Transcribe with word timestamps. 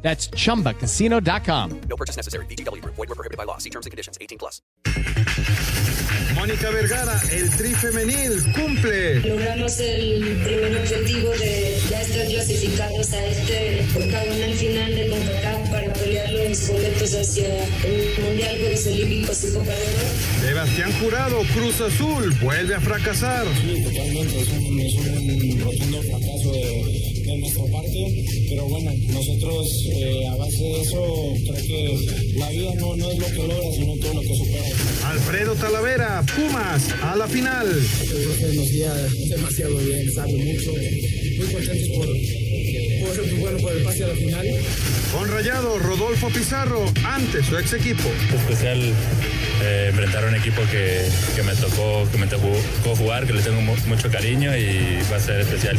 That's 0.00 0.30
chumbacasino.com. 0.30 1.80
No 1.88 1.96
purchase 1.96 2.16
necessary. 2.16 2.46
BGW. 2.46 2.82
Void 2.84 2.96
were 2.96 3.14
prohibited 3.14 3.36
by 3.36 3.44
law. 3.44 3.58
See 3.58 3.70
terms 3.70 3.84
and 3.84 3.90
conditions. 3.90 4.16
18 4.20 4.38
plus. 4.38 4.62
Mónica 6.34 6.70
Vergara, 6.70 7.20
el 7.32 7.50
tri 7.56 7.74
femenil, 7.74 8.40
cumple. 8.52 9.20
Logramos 9.20 9.80
el 9.80 10.36
primer 10.44 10.76
objetivo 10.78 11.30
de 11.30 11.76
ya 11.90 12.00
estar 12.00 12.26
clasificados 12.26 13.12
a 13.12 13.26
este 13.26 13.84
octagonal 13.96 14.54
final 14.54 14.94
de 14.94 15.08
CONCACAF 15.08 15.70
para 15.70 15.92
pelear 15.94 16.30
los 16.30 16.68
boletos 16.68 17.14
hacia 17.14 17.48
el 17.84 18.22
Mundial 18.22 18.56
Juegos 18.60 18.86
Olímpicos 18.86 19.44
y 19.44 19.52
Copa 19.52 19.72
de 19.72 19.82
Oro. 19.82 20.46
Sebastián 20.46 20.92
Jurado, 21.00 21.42
Cruz 21.54 21.80
Azul, 21.80 22.32
vuelve 22.40 22.74
a 22.76 22.80
fracasar. 22.80 23.46
Sí, 23.60 23.82
totalmente, 23.82 24.40
es 24.40 24.48
un, 24.48 24.80
es 24.80 24.94
un 24.94 25.60
rotundo 25.60 26.02
fracaso 26.02 26.52
de, 26.52 26.97
de 27.28 27.38
nuestra 27.38 27.64
parte, 27.72 28.24
pero 28.48 28.64
bueno, 28.68 28.90
nosotros 29.08 29.66
eh, 29.92 30.26
a 30.28 30.36
base 30.36 30.62
de 30.62 30.80
eso 30.82 31.32
creo 31.44 31.66
que 31.66 32.36
la 32.38 32.48
vida 32.50 32.74
no, 32.76 32.96
no 32.96 33.10
es 33.10 33.18
lo 33.18 33.26
que 33.26 33.34
logra, 33.48 33.72
sino 33.74 33.96
todo 33.96 34.14
lo 34.14 34.20
que 34.22 34.36
supera. 34.36 34.64
Alfredo 35.04 35.54
Talavera, 35.54 36.24
Pumas, 36.34 36.82
a 37.02 37.16
la 37.16 37.26
final. 37.28 37.66
Creo 38.00 38.36
que 38.50 38.56
nos 38.56 38.70
guía 38.70 38.94
demasiado 39.28 39.76
bien, 39.78 40.12
sabe 40.12 40.32
mucho, 40.32 40.72
muy 40.72 41.52
contentos 41.52 41.88
por, 41.96 42.06
por, 42.06 43.38
bueno, 43.40 43.58
por 43.58 43.72
el 43.76 43.82
pase 43.84 44.04
a 44.04 44.08
la 44.08 44.14
final. 44.14 44.46
Con 45.12 45.28
Rayado, 45.30 45.78
Rodolfo 45.78 46.28
Pizarro, 46.28 46.84
ante 47.04 47.42
su 47.42 47.56
ex 47.56 47.72
equipo. 47.72 48.08
especial 48.34 48.80
eh, 49.62 49.86
enfrentar 49.90 50.24
a 50.24 50.28
un 50.28 50.34
equipo 50.36 50.60
que, 50.70 51.00
que 51.34 51.42
me 51.42 51.52
tocó 51.54 52.06
que 52.12 52.18
me 52.18 52.26
tocó 52.26 52.52
jugar, 52.96 53.26
que 53.26 53.32
le 53.32 53.42
tengo 53.42 53.60
mu- 53.60 53.74
mucho 53.86 54.08
cariño 54.10 54.56
y 54.56 54.98
va 55.10 55.16
a 55.16 55.20
ser 55.20 55.40
especial. 55.40 55.78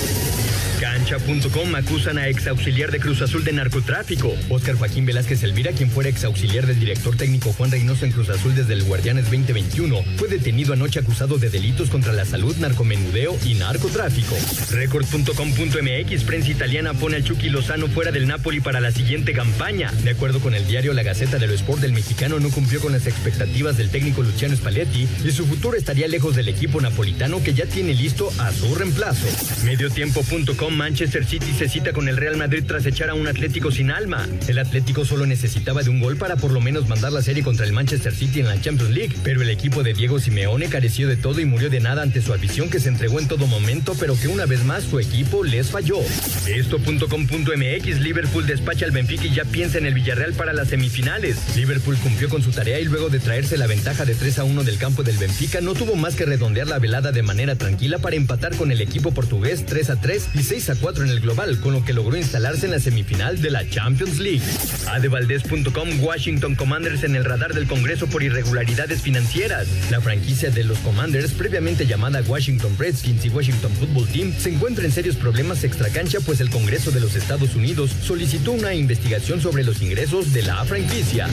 Cancha.com 0.81 1.75
acusan 1.75 2.17
a 2.17 2.27
ex 2.27 2.47
auxiliar 2.47 2.89
de 2.89 2.99
Cruz 2.99 3.21
Azul 3.21 3.43
de 3.43 3.53
narcotráfico. 3.53 4.33
Oscar 4.49 4.73
Joaquín 4.73 5.05
Velázquez 5.05 5.43
Elvira, 5.43 5.73
quien 5.73 5.91
fuera 5.91 6.09
ex 6.09 6.23
auxiliar 6.23 6.65
del 6.65 6.79
director 6.79 7.15
técnico 7.15 7.53
Juan 7.53 7.69
Reynoso 7.69 8.03
en 8.03 8.11
Cruz 8.11 8.29
Azul 8.29 8.55
desde 8.55 8.73
el 8.73 8.83
Guardianes 8.85 9.25
2021, 9.25 10.03
fue 10.17 10.27
detenido 10.27 10.73
anoche 10.73 10.99
acusado 10.99 11.37
de 11.37 11.51
delitos 11.51 11.91
contra 11.91 12.13
la 12.13 12.25
salud, 12.25 12.55
narcomenudeo 12.57 13.37
y 13.45 13.53
narcotráfico. 13.53 14.35
Record.com.mx, 14.71 16.23
prensa 16.23 16.49
italiana 16.49 16.95
pone 16.95 17.17
al 17.17 17.23
Chucky 17.23 17.49
Lozano 17.49 17.87
fuera 17.87 18.11
del 18.11 18.27
Napoli 18.27 18.59
para 18.59 18.81
la 18.81 18.91
siguiente 18.91 19.33
campaña. 19.33 19.91
De 20.03 20.09
acuerdo 20.09 20.39
con 20.39 20.55
el 20.55 20.65
diario 20.65 20.93
La 20.93 21.03
Gaceta 21.03 21.37
de 21.37 21.45
lo 21.45 21.53
Sport, 21.53 21.83
el 21.83 21.93
mexicano 21.93 22.39
no 22.39 22.49
cumplió 22.49 22.81
con 22.81 22.91
las 22.91 23.05
expectativas 23.05 23.77
del 23.77 23.91
técnico 23.91 24.23
Luciano 24.23 24.55
Spalletti 24.55 25.07
y 25.23 25.29
su 25.29 25.45
futuro 25.45 25.77
estaría 25.77 26.07
lejos 26.07 26.35
del 26.35 26.49
equipo 26.49 26.81
napolitano 26.81 27.43
que 27.43 27.53
ya 27.53 27.67
tiene 27.67 27.93
listo 27.93 28.31
a 28.39 28.51
su 28.51 28.73
reemplazo. 28.73 29.27
Mediotiempo.com 29.63 30.70
Manchester 30.77 31.25
City 31.25 31.53
se 31.57 31.69
cita 31.69 31.93
con 31.93 32.07
el 32.07 32.17
Real 32.17 32.37
Madrid 32.37 32.63
tras 32.65 32.85
echar 32.85 33.09
a 33.09 33.13
un 33.13 33.27
Atlético 33.27 33.71
sin 33.71 33.91
alma. 33.91 34.27
El 34.47 34.59
Atlético 34.59 35.05
solo 35.05 35.25
necesitaba 35.25 35.83
de 35.83 35.89
un 35.89 35.99
gol 35.99 36.17
para 36.17 36.35
por 36.35 36.51
lo 36.51 36.61
menos 36.61 36.87
mandar 36.87 37.11
la 37.11 37.21
serie 37.21 37.43
contra 37.43 37.65
el 37.65 37.73
Manchester 37.73 38.13
City 38.13 38.39
en 38.39 38.47
la 38.47 38.59
Champions 38.59 38.91
League, 38.93 39.15
pero 39.23 39.41
el 39.41 39.49
equipo 39.49 39.83
de 39.83 39.93
Diego 39.93 40.19
Simeone 40.19 40.67
careció 40.67 41.07
de 41.07 41.17
todo 41.17 41.39
y 41.39 41.45
murió 41.45 41.69
de 41.69 41.79
nada 41.79 42.01
ante 42.01 42.21
su 42.21 42.33
afición 42.33 42.69
que 42.69 42.79
se 42.79 42.89
entregó 42.89 43.19
en 43.19 43.27
todo 43.27 43.47
momento, 43.47 43.95
pero 43.99 44.17
que 44.19 44.27
una 44.27 44.45
vez 44.45 44.63
más 44.63 44.83
su 44.83 44.99
equipo 44.99 45.43
les 45.43 45.69
falló. 45.69 45.99
Esto.com.mx 46.47 47.99
Liverpool 47.99 48.45
despacha 48.45 48.85
al 48.85 48.91
Benfica 48.91 49.25
y 49.25 49.33
ya 49.33 49.45
piensa 49.45 49.77
en 49.77 49.85
el 49.85 49.93
Villarreal 49.93 50.33
para 50.33 50.53
las 50.53 50.69
semifinales. 50.69 51.37
Liverpool 51.55 51.97
cumplió 51.97 52.29
con 52.29 52.41
su 52.43 52.51
tarea 52.51 52.79
y 52.79 52.85
luego 52.85 53.09
de 53.09 53.19
traerse 53.19 53.57
la 53.57 53.67
ventaja 53.67 54.05
de 54.05 54.15
3 54.15 54.39
a 54.39 54.43
1 54.43 54.63
del 54.63 54.77
campo 54.77 55.03
del 55.03 55.17
Benfica 55.17 55.61
no 55.61 55.73
tuvo 55.73 55.95
más 55.95 56.15
que 56.15 56.25
redondear 56.25 56.67
la 56.67 56.79
velada 56.79 57.11
de 57.11 57.23
manera 57.23 57.55
tranquila 57.55 57.99
para 57.99 58.15
empatar 58.15 58.55
con 58.55 58.71
el 58.71 58.81
equipo 58.81 59.11
portugués 59.11 59.65
3 59.65 59.89
a 59.89 60.01
3 60.01 60.29
y 60.35 60.43
6 60.43 60.60
a 60.69 60.75
4 60.75 61.05
en 61.05 61.09
el 61.09 61.19
global, 61.19 61.59
con 61.59 61.73
lo 61.73 61.83
que 61.83 61.93
logró 61.93 62.15
instalarse 62.15 62.65
en 62.65 62.71
la 62.71 62.79
semifinal 62.79 63.41
de 63.41 63.49
la 63.49 63.67
Champions 63.67 64.19
League. 64.19 64.43
Adevaldez.com 64.87 66.01
Washington 66.01 66.55
Commanders 66.55 67.03
en 67.03 67.15
el 67.15 67.25
radar 67.25 67.53
del 67.53 67.67
Congreso 67.67 68.07
por 68.07 68.21
irregularidades 68.21 69.01
financieras. 69.01 69.67
La 69.89 70.01
franquicia 70.01 70.51
de 70.51 70.63
los 70.63 70.77
Commanders, 70.79 71.31
previamente 71.31 71.87
llamada 71.87 72.21
Washington 72.21 72.75
Redskins 72.77 73.25
y 73.25 73.29
Washington 73.29 73.71
Football 73.79 74.07
Team, 74.07 74.33
se 74.37 74.49
encuentra 74.49 74.85
en 74.85 74.91
serios 74.91 75.15
problemas 75.15 75.63
extracancha 75.63 76.19
pues 76.19 76.41
el 76.41 76.49
Congreso 76.49 76.91
de 76.91 76.99
los 76.99 77.15
Estados 77.15 77.55
Unidos 77.55 77.91
solicitó 78.03 78.51
una 78.51 78.73
investigación 78.73 79.41
sobre 79.41 79.63
los 79.63 79.81
ingresos 79.81 80.33
de 80.33 80.43
la 80.43 80.63
franquicia. 80.65 81.27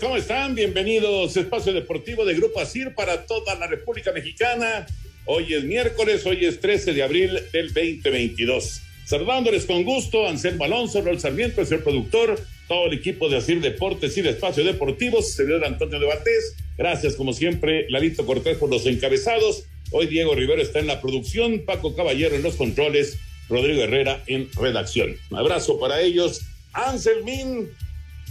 ¿Cómo 0.00 0.16
están? 0.16 0.54
Bienvenidos 0.54 1.36
a 1.36 1.40
Espacio 1.40 1.72
Deportivo 1.72 2.24
de 2.24 2.34
Grupo 2.34 2.60
Asir 2.60 2.94
para 2.94 3.24
toda 3.24 3.54
la 3.54 3.66
República 3.66 4.12
Mexicana. 4.12 4.86
Hoy 5.24 5.54
es 5.54 5.64
miércoles, 5.64 6.26
hoy 6.26 6.44
es 6.44 6.60
13 6.60 6.92
de 6.92 7.02
abril 7.02 7.38
del 7.52 7.72
2022. 7.72 8.82
Saludándoles 9.06 9.64
con 9.64 9.84
gusto, 9.84 10.26
Anselmo 10.26 10.64
Alonso, 10.64 11.00
Rol 11.00 11.18
Sarmiento, 11.20 11.60
el 11.60 11.66
señor 11.66 11.84
productor, 11.84 12.38
todo 12.68 12.86
el 12.86 12.94
equipo 12.94 13.28
de 13.28 13.38
Asir 13.38 13.60
Deportes 13.60 14.16
y 14.18 14.22
de 14.22 14.30
Espacio 14.30 14.64
Deportivo, 14.64 15.22
servidor 15.22 15.64
Antonio 15.64 15.98
de 15.98 16.06
Batés. 16.06 16.56
Gracias, 16.76 17.14
como 17.14 17.32
siempre, 17.32 17.86
Lalito 17.88 18.26
Cortés 18.26 18.58
por 18.58 18.68
los 18.68 18.84
encabezados. 18.86 19.64
Hoy 19.92 20.06
Diego 20.06 20.34
Rivero 20.34 20.60
está 20.60 20.78
en 20.80 20.88
la 20.88 21.00
producción, 21.00 21.64
Paco 21.64 21.94
Caballero 21.94 22.34
en 22.34 22.42
los 22.42 22.56
controles, 22.56 23.18
Rodrigo 23.48 23.82
Herrera 23.82 24.22
en 24.26 24.50
redacción. 24.52 25.16
Un 25.30 25.38
abrazo 25.38 25.78
para 25.78 26.00
ellos. 26.00 26.42
Anselmín, 26.72 27.70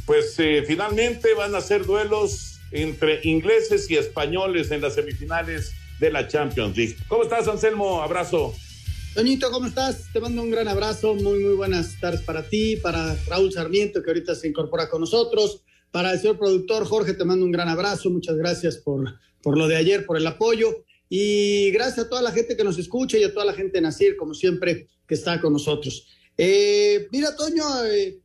pues 0.05 0.35
eh, 0.39 0.63
finalmente 0.65 1.33
van 1.33 1.55
a 1.55 1.61
ser 1.61 1.85
duelos 1.85 2.59
entre 2.71 3.21
ingleses 3.23 3.89
y 3.89 3.95
españoles 3.95 4.71
en 4.71 4.81
las 4.81 4.95
semifinales 4.95 5.71
de 5.99 6.11
la 6.11 6.27
Champions 6.27 6.75
League. 6.75 6.95
¿Cómo 7.07 7.23
estás, 7.23 7.47
Anselmo? 7.47 8.01
Abrazo. 8.01 8.53
Toñito, 9.13 9.49
¿cómo 9.49 9.67
estás? 9.67 10.11
Te 10.11 10.19
mando 10.19 10.41
un 10.41 10.51
gran 10.51 10.67
abrazo, 10.67 11.15
muy, 11.15 11.39
muy 11.39 11.53
buenas 11.53 11.99
tardes 12.01 12.21
para 12.21 12.43
ti, 12.43 12.75
para 12.75 13.15
Raúl 13.27 13.51
Sarmiento, 13.51 14.03
que 14.03 14.09
ahorita 14.09 14.35
se 14.35 14.49
incorpora 14.49 14.89
con 14.89 14.99
nosotros, 14.99 15.61
para 15.89 16.11
el 16.11 16.19
señor 16.19 16.37
productor 16.37 16.85
Jorge, 16.85 17.13
te 17.13 17.23
mando 17.23 17.45
un 17.45 17.51
gran 17.51 17.69
abrazo, 17.69 18.09
muchas 18.09 18.35
gracias 18.35 18.75
por, 18.75 19.17
por 19.41 19.57
lo 19.57 19.69
de 19.69 19.77
ayer, 19.77 20.05
por 20.05 20.17
el 20.17 20.27
apoyo, 20.27 20.83
y 21.07 21.71
gracias 21.71 22.07
a 22.07 22.09
toda 22.09 22.21
la 22.21 22.33
gente 22.33 22.57
que 22.57 22.65
nos 22.65 22.77
escucha 22.77 23.17
y 23.17 23.23
a 23.23 23.33
toda 23.33 23.45
la 23.45 23.53
gente 23.53 23.77
de 23.77 23.81
Nacir, 23.83 24.17
como 24.17 24.33
siempre, 24.33 24.89
que 25.07 25.13
está 25.13 25.39
con 25.39 25.53
nosotros. 25.53 26.07
Eh, 26.37 27.07
mira, 27.11 27.33
Toño, 27.37 27.63
eh, 27.85 28.19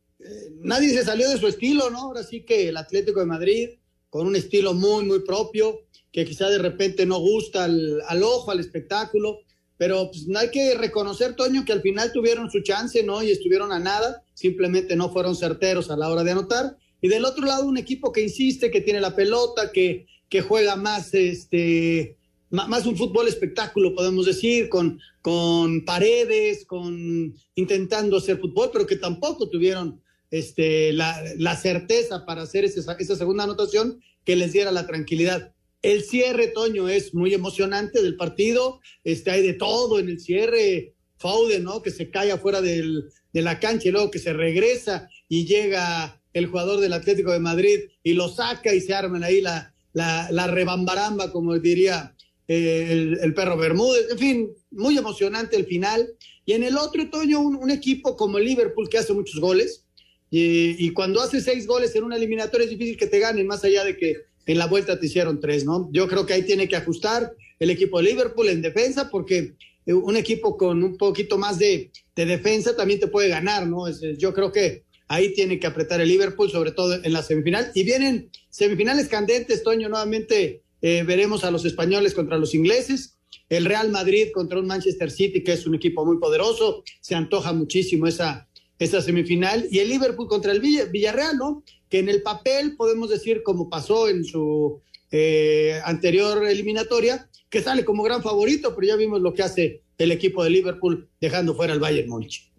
nadie 0.61 0.89
se 0.89 1.03
salió 1.03 1.29
de 1.29 1.37
su 1.37 1.47
estilo, 1.47 1.89
¿no? 1.89 1.99
Ahora 1.99 2.23
sí 2.23 2.43
que 2.43 2.69
el 2.69 2.77
Atlético 2.77 3.19
de 3.19 3.25
Madrid, 3.25 3.69
con 4.09 4.27
un 4.27 4.35
estilo 4.35 4.73
muy, 4.73 5.05
muy 5.05 5.21
propio, 5.21 5.81
que 6.11 6.25
quizá 6.25 6.49
de 6.49 6.57
repente 6.57 7.05
no 7.05 7.19
gusta 7.19 7.63
al, 7.63 8.01
al 8.07 8.23
ojo, 8.23 8.51
al 8.51 8.59
espectáculo, 8.59 9.39
pero 9.77 10.11
pues, 10.11 10.27
hay 10.35 10.51
que 10.51 10.75
reconocer, 10.75 11.35
Toño, 11.35 11.65
que 11.65 11.71
al 11.71 11.81
final 11.81 12.11
tuvieron 12.11 12.51
su 12.51 12.61
chance, 12.61 13.01
¿no? 13.01 13.23
Y 13.23 13.31
estuvieron 13.31 13.71
a 13.71 13.79
nada, 13.79 14.23
simplemente 14.35 14.95
no 14.95 15.11
fueron 15.11 15.35
certeros 15.35 15.89
a 15.89 15.97
la 15.97 16.09
hora 16.09 16.23
de 16.23 16.31
anotar. 16.31 16.77
Y 17.01 17.07
del 17.07 17.25
otro 17.25 17.47
lado, 17.47 17.65
un 17.65 17.77
equipo 17.77 18.11
que 18.11 18.21
insiste, 18.21 18.69
que 18.69 18.81
tiene 18.81 19.01
la 19.01 19.15
pelota, 19.15 19.71
que, 19.71 20.05
que 20.29 20.41
juega 20.41 20.75
más, 20.75 21.15
este, 21.15 22.15
más 22.51 22.85
un 22.85 22.95
fútbol 22.95 23.27
espectáculo, 23.27 23.95
podemos 23.95 24.27
decir, 24.27 24.69
con, 24.69 24.99
con 25.23 25.83
paredes, 25.83 26.63
con 26.65 27.33
intentando 27.55 28.17
hacer 28.17 28.39
fútbol, 28.39 28.69
pero 28.71 28.85
que 28.85 28.97
tampoco 28.97 29.49
tuvieron 29.49 29.99
este, 30.31 30.93
la, 30.93 31.21
la 31.37 31.55
certeza 31.55 32.25
para 32.25 32.41
hacer 32.41 32.65
esa, 32.65 32.93
esa 32.93 33.15
segunda 33.15 33.43
anotación 33.43 34.01
que 34.25 34.35
les 34.35 34.53
diera 34.53 34.71
la 34.71 34.87
tranquilidad. 34.87 35.53
El 35.81 36.03
cierre, 36.03 36.47
Toño, 36.47 36.89
es 36.89 37.13
muy 37.13 37.33
emocionante 37.33 38.01
del 38.01 38.15
partido. 38.15 38.79
Este, 39.03 39.31
hay 39.31 39.41
de 39.41 39.53
todo 39.53 39.99
en 39.99 40.09
el 40.09 40.19
cierre. 40.19 40.93
Faude, 41.17 41.59
¿no? 41.59 41.83
Que 41.83 41.91
se 41.91 42.09
cae 42.09 42.31
afuera 42.31 42.61
del, 42.61 43.11
de 43.31 43.41
la 43.43 43.59
cancha 43.59 43.87
y 43.87 43.91
luego 43.91 44.09
que 44.09 44.17
se 44.17 44.33
regresa 44.33 45.07
y 45.29 45.45
llega 45.45 46.19
el 46.33 46.47
jugador 46.47 46.79
del 46.79 46.93
Atlético 46.93 47.31
de 47.31 47.39
Madrid 47.39 47.79
y 48.01 48.13
lo 48.13 48.27
saca 48.27 48.73
y 48.73 48.81
se 48.81 48.93
arman 48.95 49.23
ahí 49.23 49.41
la, 49.41 49.73
la, 49.93 50.29
la 50.31 50.47
rebambaramba, 50.47 51.31
como 51.31 51.57
diría 51.59 52.15
eh, 52.47 53.15
el, 53.21 53.33
perro 53.33 53.57
Bermúdez. 53.57 54.09
En 54.11 54.17
fin, 54.17 54.49
muy 54.71 54.97
emocionante 54.97 55.55
el 55.57 55.65
final. 55.65 56.07
Y 56.45 56.53
en 56.53 56.63
el 56.63 56.77
otro, 56.77 57.09
Toño, 57.09 57.39
un, 57.39 57.55
un 57.55 57.69
equipo 57.69 58.15
como 58.15 58.37
el 58.37 58.45
Liverpool 58.45 58.89
que 58.89 58.97
hace 58.97 59.13
muchos 59.13 59.39
goles. 59.39 59.85
Y, 60.33 60.91
cuando 60.93 61.21
hace 61.21 61.41
seis 61.41 61.67
goles 61.67 61.93
en 61.95 62.05
una 62.05 62.15
eliminatoria 62.15 62.63
es 62.63 62.71
difícil 62.71 62.95
que 62.95 63.07
te 63.07 63.19
ganen, 63.19 63.45
más 63.45 63.65
allá 63.65 63.83
de 63.83 63.97
que 63.97 64.15
en 64.45 64.57
la 64.57 64.65
vuelta 64.65 64.97
te 64.97 65.05
hicieron 65.05 65.41
tres, 65.41 65.65
¿no? 65.65 65.89
Yo 65.91 66.07
creo 66.07 66.25
que 66.25 66.33
ahí 66.33 66.43
tiene 66.43 66.69
que 66.69 66.77
ajustar 66.77 67.33
el 67.59 67.69
equipo 67.69 67.97
de 67.97 68.05
Liverpool 68.05 68.47
en 68.47 68.61
defensa, 68.61 69.09
porque 69.09 69.55
un 69.85 70.15
equipo 70.15 70.57
con 70.57 70.83
un 70.83 70.95
poquito 70.95 71.37
más 71.37 71.59
de, 71.59 71.91
de 72.15 72.25
defensa 72.25 72.75
también 72.75 73.01
te 73.01 73.07
puede 73.07 73.27
ganar, 73.27 73.67
¿no? 73.67 73.89
Yo 74.17 74.33
creo 74.33 74.53
que 74.53 74.83
ahí 75.09 75.33
tiene 75.33 75.59
que 75.59 75.67
apretar 75.67 75.99
el 75.99 76.07
Liverpool, 76.07 76.49
sobre 76.49 76.71
todo 76.71 77.03
en 77.03 77.11
la 77.11 77.21
semifinal. 77.21 77.69
Y 77.75 77.83
vienen 77.83 78.29
semifinales 78.49 79.09
candentes, 79.09 79.61
Toño, 79.61 79.89
nuevamente 79.89 80.61
eh, 80.81 81.03
veremos 81.03 81.43
a 81.43 81.51
los 81.51 81.65
españoles 81.65 82.13
contra 82.13 82.37
los 82.37 82.55
ingleses, 82.55 83.17
el 83.49 83.65
Real 83.65 83.91
Madrid 83.91 84.29
contra 84.33 84.59
un 84.59 84.67
Manchester 84.67 85.11
City, 85.11 85.43
que 85.43 85.51
es 85.51 85.67
un 85.67 85.75
equipo 85.75 86.05
muy 86.05 86.17
poderoso, 86.17 86.83
se 87.01 87.15
antoja 87.15 87.51
muchísimo 87.51 88.07
esa, 88.07 88.47
esa 88.81 88.99
semifinal, 88.99 89.67
y 89.69 89.77
el 89.77 89.89
Liverpool 89.89 90.27
contra 90.27 90.51
el 90.51 90.59
Villarreal, 90.59 91.37
¿no? 91.37 91.63
Que 91.87 91.99
en 91.99 92.09
el 92.09 92.23
papel 92.23 92.75
podemos 92.75 93.09
decir, 93.09 93.43
como 93.43 93.69
pasó 93.69 94.09
en 94.09 94.25
su 94.25 94.81
eh, 95.11 95.79
anterior 95.85 96.43
eliminatoria, 96.47 97.29
que 97.51 97.61
sale 97.61 97.85
como 97.85 98.01
gran 98.01 98.23
favorito, 98.23 98.73
pero 98.73 98.87
ya 98.87 98.95
vimos 98.95 99.21
lo 99.21 99.35
que 99.35 99.43
hace 99.43 99.83
el 99.99 100.11
equipo 100.11 100.43
de 100.43 100.49
Liverpool 100.49 101.07
dejando 101.19 101.53
fuera 101.53 101.73
al 101.73 101.79
Bayern 101.79 102.09
Múnich. 102.09 102.49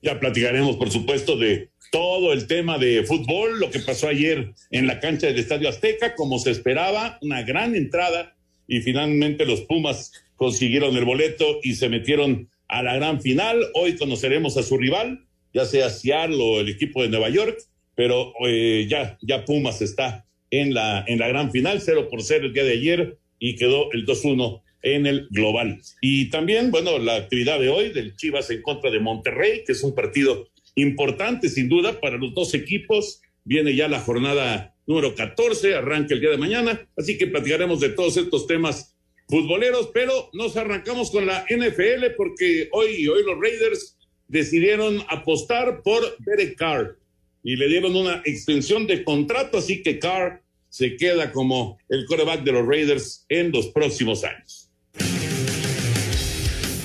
Ya 0.00 0.18
platicaremos, 0.18 0.76
por 0.76 0.90
supuesto, 0.90 1.36
de 1.36 1.68
todo 1.92 2.32
el 2.32 2.46
tema 2.46 2.78
de 2.78 3.04
fútbol, 3.04 3.60
lo 3.60 3.70
que 3.70 3.80
pasó 3.80 4.08
ayer 4.08 4.54
en 4.70 4.86
la 4.86 5.00
cancha 5.00 5.26
del 5.26 5.38
Estadio 5.38 5.68
Azteca, 5.68 6.14
como 6.14 6.38
se 6.38 6.50
esperaba, 6.50 7.18
una 7.20 7.42
gran 7.42 7.74
entrada 7.74 8.36
y 8.66 8.80
finalmente 8.80 9.44
los 9.44 9.60
Pumas 9.62 10.12
consiguieron 10.36 10.96
el 10.96 11.04
boleto 11.04 11.58
y 11.62 11.74
se 11.74 11.90
metieron 11.90 12.48
a 12.68 12.82
la 12.82 12.94
gran 12.94 13.20
final. 13.20 13.60
Hoy 13.74 13.96
conoceremos 13.96 14.56
a 14.56 14.62
su 14.62 14.76
rival, 14.76 15.25
ya 15.56 15.64
sea 15.64 15.88
Seattle 15.88 16.36
o 16.38 16.60
el 16.60 16.68
equipo 16.68 17.00
de 17.00 17.08
Nueva 17.08 17.30
York, 17.30 17.58
pero 17.94 18.34
eh, 18.46 18.86
ya, 18.90 19.16
ya 19.22 19.46
Pumas 19.46 19.80
está 19.80 20.26
en 20.50 20.74
la, 20.74 21.02
en 21.08 21.18
la 21.18 21.28
gran 21.28 21.50
final, 21.50 21.80
0 21.80 22.08
por 22.10 22.22
0 22.22 22.44
el 22.44 22.52
día 22.52 22.64
de 22.64 22.72
ayer 22.72 23.18
y 23.38 23.56
quedó 23.56 23.90
el 23.92 24.04
2-1 24.04 24.60
en 24.82 25.06
el 25.06 25.28
global. 25.30 25.80
Y 26.02 26.28
también, 26.28 26.70
bueno, 26.70 26.98
la 26.98 27.16
actividad 27.16 27.58
de 27.58 27.70
hoy 27.70 27.88
del 27.88 28.16
Chivas 28.16 28.50
en 28.50 28.60
contra 28.60 28.90
de 28.90 29.00
Monterrey, 29.00 29.64
que 29.64 29.72
es 29.72 29.82
un 29.82 29.94
partido 29.94 30.46
importante 30.74 31.48
sin 31.48 31.70
duda 31.70 32.00
para 32.02 32.18
los 32.18 32.34
dos 32.34 32.52
equipos. 32.52 33.22
Viene 33.42 33.74
ya 33.74 33.88
la 33.88 34.00
jornada 34.00 34.76
número 34.86 35.14
14, 35.14 35.74
arranca 35.74 36.12
el 36.12 36.20
día 36.20 36.30
de 36.30 36.36
mañana, 36.36 36.86
así 36.98 37.16
que 37.16 37.28
platicaremos 37.28 37.80
de 37.80 37.88
todos 37.88 38.18
estos 38.18 38.46
temas 38.46 38.94
futboleros, 39.26 39.88
pero 39.94 40.28
nos 40.34 40.54
arrancamos 40.58 41.10
con 41.10 41.24
la 41.24 41.46
NFL 41.48 42.14
porque 42.14 42.68
hoy, 42.72 43.08
hoy 43.08 43.24
los 43.24 43.40
Raiders 43.40 43.95
decidieron 44.28 45.02
apostar 45.08 45.82
por 45.82 46.16
Derek 46.18 46.56
Carr 46.56 46.96
y 47.42 47.56
le 47.56 47.68
dieron 47.68 47.94
una 47.94 48.22
extensión 48.24 48.86
de 48.86 49.04
contrato, 49.04 49.58
así 49.58 49.82
que 49.82 49.98
Carr 49.98 50.42
se 50.68 50.96
queda 50.96 51.32
como 51.32 51.78
el 51.88 52.04
coreback 52.06 52.42
de 52.42 52.52
los 52.52 52.66
Raiders 52.66 53.24
en 53.28 53.52
los 53.52 53.68
próximos 53.68 54.24
años. 54.24 54.65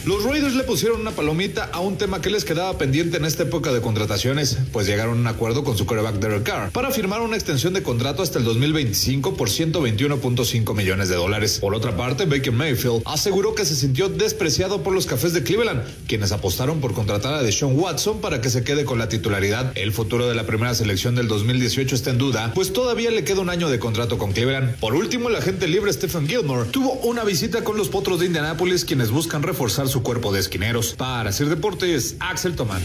Los 0.03 0.23
Raiders 0.23 0.55
le 0.55 0.63
pusieron 0.63 0.99
una 0.99 1.11
palomita 1.11 1.69
a 1.71 1.79
un 1.79 1.95
tema 1.95 2.21
que 2.21 2.31
les 2.31 2.43
quedaba 2.43 2.75
pendiente 2.75 3.17
en 3.17 3.25
esta 3.25 3.43
época 3.43 3.71
de 3.71 3.81
contrataciones, 3.81 4.57
pues 4.73 4.87
llegaron 4.87 5.19
a 5.19 5.21
un 5.21 5.27
acuerdo 5.27 5.63
con 5.63 5.77
su 5.77 5.85
coreback 5.85 6.15
Derek 6.15 6.41
Carr 6.41 6.71
para 6.71 6.89
firmar 6.89 7.21
una 7.21 7.35
extensión 7.35 7.75
de 7.75 7.83
contrato 7.83 8.23
hasta 8.23 8.39
el 8.39 8.45
2025 8.45 9.35
por 9.35 9.49
121.5 9.49 10.75
millones 10.75 11.09
de 11.09 11.15
dólares. 11.17 11.59
Por 11.61 11.75
otra 11.75 11.95
parte, 11.95 12.25
Baker 12.25 12.51
Mayfield 12.51 13.03
aseguró 13.05 13.53
que 13.53 13.63
se 13.63 13.75
sintió 13.75 14.09
despreciado 14.09 14.81
por 14.81 14.91
los 14.91 15.05
cafés 15.05 15.33
de 15.33 15.43
Cleveland, 15.43 15.83
quienes 16.07 16.31
apostaron 16.31 16.81
por 16.81 16.95
contratar 16.95 17.35
a 17.35 17.43
Deshaun 17.43 17.79
Watson 17.79 18.21
para 18.21 18.41
que 18.41 18.49
se 18.49 18.63
quede 18.63 18.85
con 18.85 18.97
la 18.97 19.07
titularidad. 19.07 19.71
El 19.75 19.91
futuro 19.91 20.27
de 20.27 20.33
la 20.33 20.47
primera 20.47 20.73
selección 20.73 21.13
del 21.13 21.27
2018 21.27 21.93
está 21.93 22.09
en 22.09 22.17
duda, 22.17 22.53
pues 22.55 22.73
todavía 22.73 23.11
le 23.11 23.23
queda 23.23 23.41
un 23.41 23.51
año 23.51 23.69
de 23.69 23.77
contrato 23.77 24.17
con 24.17 24.31
Cleveland. 24.31 24.77
Por 24.79 24.95
último, 24.95 25.29
el 25.29 25.35
agente 25.35 25.67
libre 25.67 25.93
Stephen 25.93 26.27
Gilmore 26.27 26.67
tuvo 26.71 26.93
una 27.03 27.23
visita 27.23 27.63
con 27.63 27.77
los 27.77 27.89
potros 27.89 28.19
de 28.19 28.25
Indianápolis, 28.25 28.83
quienes 28.83 29.11
buscan 29.11 29.43
reforzar 29.43 29.90
su 29.91 30.03
cuerpo 30.03 30.31
de 30.31 30.39
esquineros. 30.39 30.93
Para 30.93 31.29
hacer 31.29 31.47
deportes, 31.47 32.15
Axel 32.19 32.55
Tomán. 32.55 32.81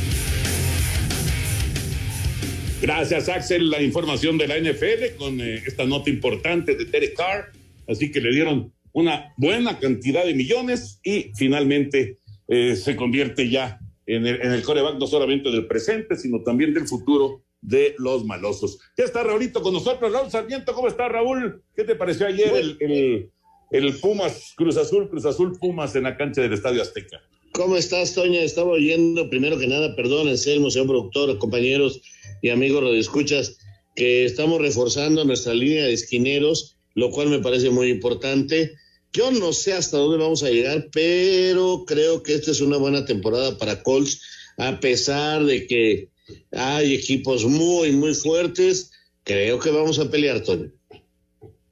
Gracias, 2.83 3.29
Axel. 3.29 3.71
La 3.71 3.81
información 3.81 4.37
de 4.39 4.49
la 4.49 4.59
NFL 4.59 5.17
con 5.17 5.41
eh, 5.41 5.63
esta 5.65 5.87
nota 5.87 6.11
importante 6.11 6.75
de 6.75 6.85
Derek 6.85 7.15
Carr. 7.15 7.53
Así 7.89 8.11
que 8.11 8.21
le 8.21 8.31
dieron 8.33 8.73
una 8.93 9.33
buena 9.37 9.79
cantidad 9.79 10.25
de 10.25 10.35
millones 10.35 11.01
y 11.05 11.31
finalmente 11.37 12.19
eh, 12.49 12.75
se 12.75 12.97
convierte 12.97 13.49
ya 13.49 13.79
en 14.07 14.27
el, 14.27 14.41
en 14.43 14.53
el 14.53 14.63
coreback 14.63 14.99
no 14.99 15.07
solamente 15.07 15.51
del 15.51 15.67
presente, 15.67 16.17
sino 16.17 16.43
también 16.43 16.75
del 16.75 16.89
futuro 16.89 17.45
de 17.61 17.95
los 17.99 18.25
malosos. 18.25 18.79
Ya 18.97 19.05
está 19.05 19.23
Raulito 19.23 19.63
con 19.63 19.73
nosotros. 19.73 20.13
Raúl 20.13 20.31
Sarmiento, 20.31 20.73
¿cómo 20.75 20.89
está 20.89 21.09
Raúl? 21.09 21.63
¿Qué 21.75 21.85
te 21.85 21.95
pareció 21.95 22.27
ayer 22.27 22.53
el, 22.81 23.31
el 23.71 23.95
Pumas, 23.99 24.53
Cruz 24.57 24.77
Azul, 24.77 25.09
Cruz 25.09 25.25
Azul 25.25 25.59
Pumas 25.59 25.95
en 25.97 26.05
la 26.05 26.17
cancha 26.17 26.43
del 26.43 26.53
Estadio 26.53 26.83
Azteca? 26.83 27.21
¿Cómo 27.53 27.77
estás, 27.77 28.15
Toña? 28.15 28.41
Estaba 28.43 28.73
oyendo, 28.73 29.31
primero 29.31 29.59
que 29.59 29.67
nada, 29.67 29.97
perdón, 29.97 30.29
Anselmo, 30.29 30.71
señor 30.71 30.89
productor, 30.89 31.39
compañeros 31.39 32.01
y 32.43 32.51
amigos 32.51 32.85
escuchas 32.95 33.57
que 33.95 34.27
estamos 34.27 34.61
reforzando 34.61 35.25
nuestra 35.25 35.55
línea 35.55 35.87
de 35.87 35.95
esquineros, 35.95 36.77
lo 36.95 37.11
cual 37.11 37.29
me 37.29 37.39
parece 37.39 37.71
muy 37.71 37.89
importante. 37.89 38.75
Yo 39.13 39.31
no 39.31 39.55
sé 39.55 39.73
hasta 39.73 39.97
dónde 39.97 40.23
vamos 40.23 40.43
a 40.43 40.51
llegar, 40.51 40.89
pero 40.93 41.85
creo 41.87 42.23
que 42.23 42.35
esta 42.35 42.51
es 42.51 42.61
una 42.61 42.77
buena 42.77 43.07
temporada 43.07 43.57
para 43.57 43.83
Colts, 43.83 44.21
a 44.59 44.79
pesar 44.79 45.45
de 45.45 45.67
que 45.67 46.11
hay 46.53 46.95
equipos 46.95 47.47
muy, 47.47 47.93
muy 47.93 48.15
fuertes. 48.15 48.91
Creo 49.25 49.59
que 49.59 49.71
vamos 49.71 49.99
a 49.99 50.11
pelear, 50.11 50.43
Toño. 50.43 50.71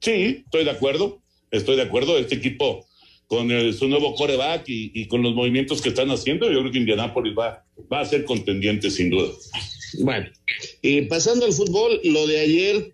Sí, 0.01 0.43
estoy 0.45 0.63
de 0.63 0.71
acuerdo, 0.71 1.21
estoy 1.57 1.75
de 1.75 1.83
acuerdo. 1.83 2.17
Este 2.17 2.35
equipo 2.35 2.85
con 3.27 3.49
su 3.73 3.87
nuevo 3.87 4.13
coreback 4.15 4.69
y, 4.69 4.91
y, 4.93 5.07
con 5.07 5.23
los 5.23 5.33
movimientos 5.33 5.81
que 5.81 5.89
están 5.89 6.11
haciendo, 6.11 6.51
yo 6.51 6.59
creo 6.59 6.71
que 6.71 6.77
Indianápolis 6.77 7.33
va, 7.37 7.65
va 7.91 8.01
a 8.01 8.05
ser 8.05 8.23
contendiente 8.23 8.91
sin 8.91 9.09
duda. 9.09 9.31
Bueno, 9.99 10.27
y 10.81 11.01
pasando 11.03 11.45
al 11.45 11.53
fútbol, 11.53 11.99
lo 12.03 12.27
de 12.27 12.39
ayer, 12.39 12.93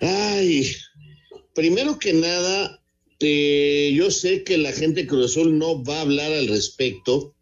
ay, 0.00 0.66
primero 1.54 1.98
que 1.98 2.12
nada, 2.12 2.80
yo 3.20 4.10
sé 4.10 4.44
que 4.44 4.58
la 4.58 4.72
gente 4.72 5.06
Cruz 5.06 5.32
Azul 5.32 5.58
no 5.58 5.82
va 5.84 5.98
a 5.98 6.02
hablar 6.02 6.32
al 6.32 6.48
respecto, 6.48 7.34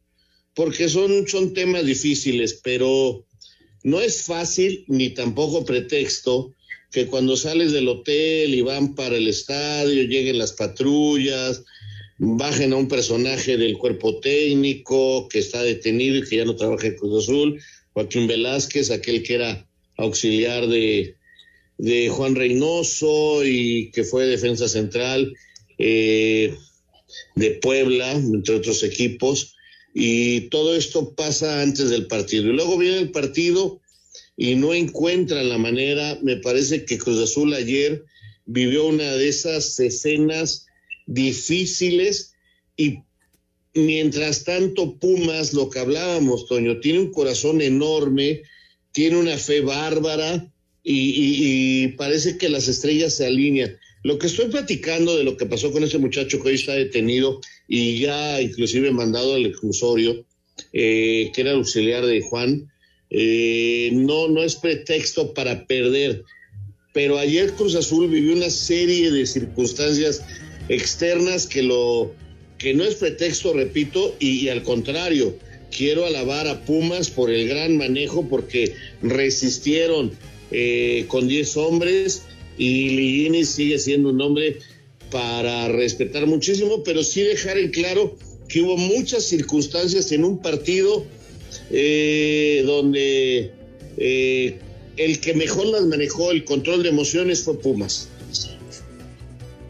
porque 0.54 0.88
son, 0.88 1.28
son 1.28 1.54
temas 1.54 1.86
difíciles, 1.86 2.60
pero 2.64 3.24
no 3.84 4.00
es 4.00 4.24
fácil 4.24 4.84
ni 4.88 5.10
tampoco 5.10 5.64
pretexto 5.64 6.54
que 6.90 7.06
cuando 7.06 7.36
sales 7.36 7.72
del 7.72 7.88
hotel 7.88 8.54
y 8.54 8.62
van 8.62 8.94
para 8.94 9.16
el 9.16 9.28
estadio, 9.28 10.02
lleguen 10.04 10.38
las 10.38 10.52
patrullas, 10.52 11.62
bajen 12.18 12.72
a 12.72 12.76
un 12.76 12.88
personaje 12.88 13.56
del 13.56 13.76
cuerpo 13.76 14.20
técnico 14.20 15.28
que 15.28 15.38
está 15.38 15.62
detenido 15.62 16.16
y 16.16 16.24
que 16.24 16.36
ya 16.36 16.44
no 16.44 16.56
trabaja 16.56 16.88
en 16.88 16.96
Cruz 16.96 17.24
Azul, 17.24 17.60
Joaquín 17.92 18.26
Velázquez, 18.26 18.90
aquel 18.90 19.22
que 19.22 19.34
era 19.34 19.68
auxiliar 19.96 20.66
de, 20.66 21.16
de 21.76 22.08
Juan 22.08 22.34
Reynoso 22.34 23.44
y 23.44 23.90
que 23.92 24.04
fue 24.04 24.26
defensa 24.26 24.68
central 24.68 25.32
eh, 25.78 26.54
de 27.36 27.50
Puebla, 27.52 28.12
entre 28.12 28.56
otros 28.56 28.82
equipos, 28.82 29.54
y 29.94 30.42
todo 30.42 30.76
esto 30.76 31.14
pasa 31.14 31.62
antes 31.62 31.90
del 31.90 32.06
partido. 32.06 32.48
Y 32.48 32.52
luego 32.52 32.78
viene 32.78 32.98
el 32.98 33.10
partido 33.10 33.80
y 34.40 34.54
no 34.54 34.72
encuentran 34.72 35.48
la 35.48 35.58
manera, 35.58 36.16
me 36.22 36.36
parece 36.36 36.84
que 36.84 36.96
Cruz 36.96 37.18
Azul 37.18 37.52
ayer 37.54 38.04
vivió 38.46 38.86
una 38.86 39.16
de 39.16 39.28
esas 39.28 39.78
escenas 39.80 40.64
difíciles 41.06 42.34
y 42.76 43.00
mientras 43.74 44.44
tanto 44.44 44.96
Pumas, 44.96 45.52
lo 45.54 45.68
que 45.68 45.80
hablábamos, 45.80 46.46
Toño, 46.46 46.78
tiene 46.78 47.00
un 47.00 47.10
corazón 47.10 47.60
enorme, 47.60 48.42
tiene 48.92 49.16
una 49.16 49.36
fe 49.36 49.60
bárbara 49.60 50.48
y, 50.84 51.88
parece 51.98 52.38
que 52.38 52.48
las 52.48 52.68
estrellas 52.68 53.14
se 53.14 53.26
alinean. 53.26 53.76
Lo 54.04 54.20
que 54.20 54.28
estoy 54.28 54.46
platicando 54.46 55.16
de 55.16 55.24
lo 55.24 55.36
que 55.36 55.46
pasó 55.46 55.72
con 55.72 55.82
ese 55.82 55.98
muchacho 55.98 56.40
que 56.40 56.50
hoy 56.50 56.54
está 56.54 56.74
detenido 56.74 57.40
y 57.66 57.98
ya 57.98 58.40
inclusive 58.40 58.92
mandado 58.92 59.34
al 59.34 59.46
exclusorio, 59.46 60.24
eh, 60.72 61.32
que 61.34 61.40
era 61.40 61.52
auxiliar 61.52 62.06
de 62.06 62.20
Juan, 62.20 62.70
eh, 63.10 63.90
no, 63.92 64.28
no 64.28 64.42
es 64.42 64.56
pretexto 64.56 65.34
para 65.34 65.66
perder. 65.66 66.24
Pero 66.92 67.18
ayer 67.18 67.52
Cruz 67.52 67.74
Azul 67.74 68.08
vivió 68.08 68.34
una 68.34 68.50
serie 68.50 69.10
de 69.10 69.26
circunstancias 69.26 70.22
externas 70.68 71.46
que 71.46 71.62
lo 71.62 72.12
que 72.58 72.74
no 72.74 72.84
es 72.84 72.96
pretexto, 72.96 73.52
repito, 73.52 74.16
y 74.18 74.48
al 74.48 74.64
contrario, 74.64 75.36
quiero 75.70 76.06
alabar 76.06 76.48
a 76.48 76.64
Pumas 76.64 77.08
por 77.08 77.30
el 77.30 77.48
gran 77.48 77.76
manejo 77.76 78.28
porque 78.28 78.74
resistieron 79.00 80.12
eh, 80.50 81.04
con 81.08 81.28
10 81.28 81.56
hombres 81.56 82.22
y 82.56 82.90
Ligini 82.90 83.44
sigue 83.44 83.78
siendo 83.78 84.10
un 84.10 84.20
hombre 84.20 84.58
para 85.10 85.68
respetar 85.68 86.26
muchísimo, 86.26 86.82
pero 86.82 87.02
sí 87.02 87.22
dejar 87.22 87.58
en 87.58 87.70
claro 87.70 88.16
que 88.48 88.62
hubo 88.62 88.76
muchas 88.76 89.24
circunstancias 89.24 90.10
en 90.12 90.24
un 90.24 90.38
partido 90.38 91.06
eh, 91.70 92.62
donde 92.66 93.52
eh, 93.96 94.58
el 94.96 95.20
que 95.20 95.34
mejor 95.34 95.66
las 95.66 95.82
manejó 95.82 96.30
el 96.30 96.44
control 96.44 96.82
de 96.82 96.90
emociones 96.90 97.42
fue 97.42 97.58
Pumas. 97.58 98.08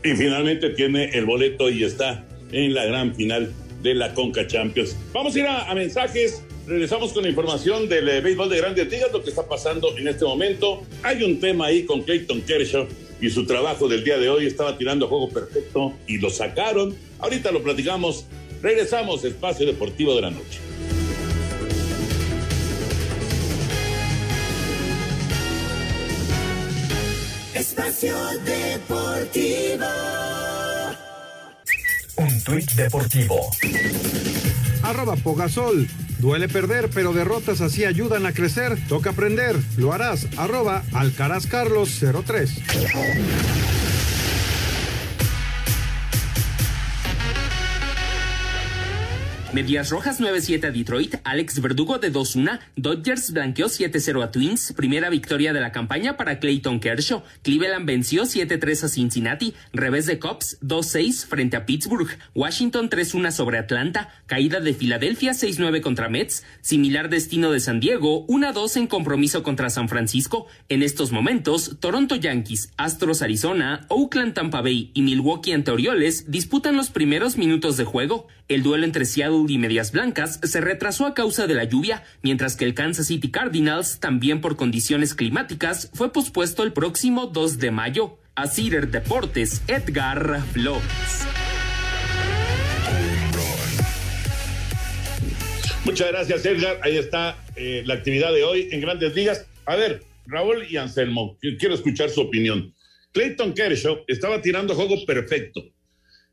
Y 0.05 0.11
finalmente 0.15 0.71
tiene 0.71 1.11
el 1.11 1.27
boleto 1.27 1.69
y 1.71 1.85
está 1.85 2.25
en 2.53 2.73
la 2.73 2.87
gran 2.87 3.15
final 3.15 3.53
de 3.83 3.95
la 3.95 4.15
Conca 4.15 4.47
Champions. 4.47 4.97
Vamos 5.13 5.35
a 5.35 5.39
ir 5.39 5.47
a, 5.47 5.75
mensajes. 5.75 6.43
Regresamos 6.67 7.13
con 7.13 7.23
la 7.23 7.31
información 7.31 7.89
del 7.89 8.09
eh, 8.09 8.21
béisbol 8.21 8.51
de 8.51 8.59
grandes 8.59 8.91
ligas, 8.91 9.11
lo 9.13 9.23
que 9.23 9.31
está 9.31 9.47
pasando 9.49 9.97
en 9.97 10.09
este 10.09 10.25
momento. 10.25 10.83
Hay 11.03 11.23
un 11.23 11.41
tema 11.41 11.67
ahí 11.67 11.85
con 11.85 12.03
Clayton 12.03 12.43
Kershaw 12.43 12.87
y 13.21 13.31
su 13.31 13.47
trabajo 13.47 13.89
del 13.89 14.05
día 14.05 14.19
de 14.19 14.29
hoy. 14.29 14.47
Estaba 14.47 14.77
tirando 14.77 15.07
a 15.07 15.09
juego 15.09 15.31
perfecto 15.31 15.95
y 16.07 16.19
lo 16.19 16.31
sacaron. 16.31 16.95
Ahorita 17.19 17.51
lo 17.51 17.63
platicamos. 17.63 18.27
Regresamos, 18.63 19.25
Espacio 19.25 19.67
Deportivo 19.67 20.15
de 20.15 20.23
la 20.23 20.31
Noche. 20.31 20.68
Espacio 27.89 28.15
Deportivo. 28.45 29.87
Un 32.17 32.43
tuit 32.45 32.71
deportivo. 32.73 33.51
Arroba 34.83 35.17
Pogasol. 35.17 35.89
Duele 36.19 36.49
perder, 36.49 36.91
pero 36.91 37.15
derrotas 37.15 37.63
así 37.63 37.87
ayudan 37.87 38.27
a 38.27 38.33
crecer. 38.33 38.77
Toca 38.89 39.11
aprender. 39.11 39.57
Lo 39.79 39.95
harás. 39.95 40.27
Arroba 40.37 40.83
Alcaraz 40.93 41.47
Carlos 41.47 41.99
03. 41.99 42.51
Medias 49.59 49.91
Rojas 49.91 50.21
9-7 50.21 50.67
a 50.67 50.71
Detroit, 50.71 51.17
Alex 51.25 51.61
Verdugo 51.61 51.99
de 51.99 52.13
2-1, 52.13 52.61
Dodgers 52.77 53.33
blanqueó 53.33 53.67
7-0 53.67 54.23
a 54.23 54.31
Twins, 54.31 54.73
primera 54.77 55.11
victoria 55.11 55.53
de 55.53 55.61
la 55.61 55.73
campaña 55.73 56.17
para 56.17 56.39
Clayton 56.39 56.79
Kershaw, 56.79 57.25
Cleveland 57.43 57.85
venció 57.85 58.23
7-3 58.23 58.85
a 58.85 58.89
Cincinnati, 58.89 59.55
revés 59.73 60.07
de 60.07 60.21
Cubs 60.21 60.61
2-6 60.63 61.27
frente 61.27 61.57
a 61.57 61.67
Pittsburgh, 61.67 62.07
Washington 62.37 62.89
3-1 62.89 63.33
sobre 63.33 63.59
Atlanta, 63.59 64.11
caída 64.27 64.61
de 64.61 64.75
Filadelfia 64.75 65.33
6-9 65.33 65.81
contra 65.81 66.09
Mets, 66.09 66.45
similar 66.61 67.09
destino 67.09 67.51
de 67.51 67.59
San 67.59 67.81
Diego 67.81 68.29
1-2 68.29 68.77
en 68.77 68.87
compromiso 68.87 69.43
contra 69.43 69.71
San 69.71 69.89
Francisco, 69.89 70.47
en 70.69 70.85
estos 70.85 71.11
momentos 71.11 71.79
Toronto 71.81 72.15
Yankees, 72.15 72.73
Astros 72.77 73.23
Arizona, 73.23 73.87
Oakland 73.89 74.35
Tampa 74.35 74.61
Bay 74.61 74.93
y 74.95 75.03
Milwaukee 75.03 75.51
ante 75.51 75.73
Orioles 75.73 76.31
disputan 76.31 76.77
los 76.77 76.91
primeros 76.91 77.37
minutos 77.37 77.77
de 77.77 77.85
juego, 77.85 78.29
el 78.49 78.63
duelo 78.63 78.87
entre 78.87 79.05
Seattle 79.05 79.45
y 79.49 79.59
Medias 79.59 79.93
Blancas 79.93 80.41
se 80.43 80.63
retrasó 80.63 81.05
a 81.05 81.13
causa 81.13 81.47
de 81.47 81.55
la 81.55 81.65
lluvia, 81.65 82.03
mientras 82.23 82.57
que 82.57 82.65
el 82.65 82.73
Kansas 82.73 83.09
City 83.09 83.31
Cardinals, 83.31 84.01
también 84.01 84.41
por 84.41 84.57
condiciones 84.57 85.15
climáticas, 85.15 85.91
fue 85.93 86.15
pospuesto 86.15 86.63
el 86.63 86.73
próximo 86.73 87.27
2 87.27 87.59
de 87.59 87.71
mayo. 87.71 88.19
A 88.35 88.47
Cider 88.47 88.89
Deportes, 88.89 89.63
Edgar 89.67 90.43
Flores. 90.53 90.83
Muchas 95.85 96.09
gracias, 96.09 96.47
Edgar. 96.47 96.81
Ahí 96.83 96.97
está 96.97 97.37
eh, 97.57 97.83
la 97.85 97.95
actividad 97.95 98.33
de 98.33 98.45
hoy 98.45 98.69
en 98.71 98.81
Grandes 98.81 99.15
Ligas. 99.15 99.47
A 99.67 99.77
ver, 99.77 100.05
Raúl 100.27 100.67
y 100.71 100.77
Anselmo, 100.79 101.37
quiero 101.41 101.75
escuchar 101.75 102.09
su 102.09 102.23
opinión. 102.23 102.73
Clayton 103.13 103.53
Kershaw 103.53 104.05
estaba 104.07 104.41
tirando 104.41 104.75
juego 104.75 105.05
perfecto. 105.05 105.65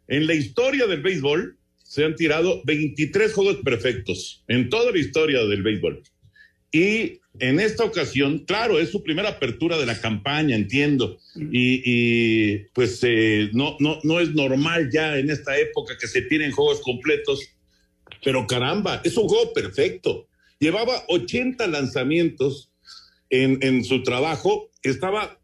En 0.07 0.27
la 0.27 0.33
historia 0.33 0.85
del 0.85 1.01
béisbol, 1.01 1.57
se 1.95 2.03
han 2.03 2.17
tirado 2.17 2.61
23 2.65 3.33
juegos 3.33 3.59
perfectos 3.63 4.43
en 4.49 4.67
toda 4.67 4.91
la 4.91 4.97
historia 4.97 5.45
del 5.45 5.63
béisbol. 5.63 6.03
Y 6.69 7.21
en 7.39 7.61
esta 7.61 7.85
ocasión, 7.85 8.39
claro, 8.39 8.79
es 8.79 8.89
su 8.89 9.01
primera 9.01 9.29
apertura 9.29 9.77
de 9.77 9.85
la 9.85 10.01
campaña, 10.01 10.57
entiendo. 10.57 11.17
Y, 11.53 12.57
pues 12.73 12.99
eh, 13.03 13.49
no, 13.53 13.77
no, 13.79 13.99
no 14.03 14.19
es 14.19 14.35
normal 14.35 14.89
ya 14.91 15.17
en 15.17 15.29
esta 15.29 15.57
época 15.57 15.97
que 15.97 16.07
se 16.07 16.23
tiren 16.23 16.51
juegos 16.51 16.81
completos. 16.81 17.39
Pero 18.25 18.45
caramba, 18.45 18.99
es 19.05 19.15
un 19.15 19.29
juego 19.29 19.53
perfecto. 19.53 20.27
Llevaba 20.59 21.05
80 21.07 21.65
lanzamientos 21.67 22.73
en, 23.29 23.57
en 23.61 23.85
su 23.85 24.03
trabajo, 24.03 24.69
estaba 24.83 25.39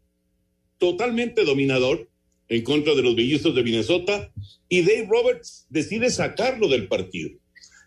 totalmente 0.76 1.46
dominador 1.46 2.11
en 2.52 2.62
contra 2.64 2.94
de 2.94 3.02
los 3.02 3.16
bellizos 3.16 3.54
de 3.54 3.62
Minnesota 3.62 4.30
y 4.68 4.82
Dave 4.82 5.08
Roberts 5.08 5.66
decide 5.70 6.10
sacarlo 6.10 6.68
del 6.68 6.86
partido. 6.86 7.30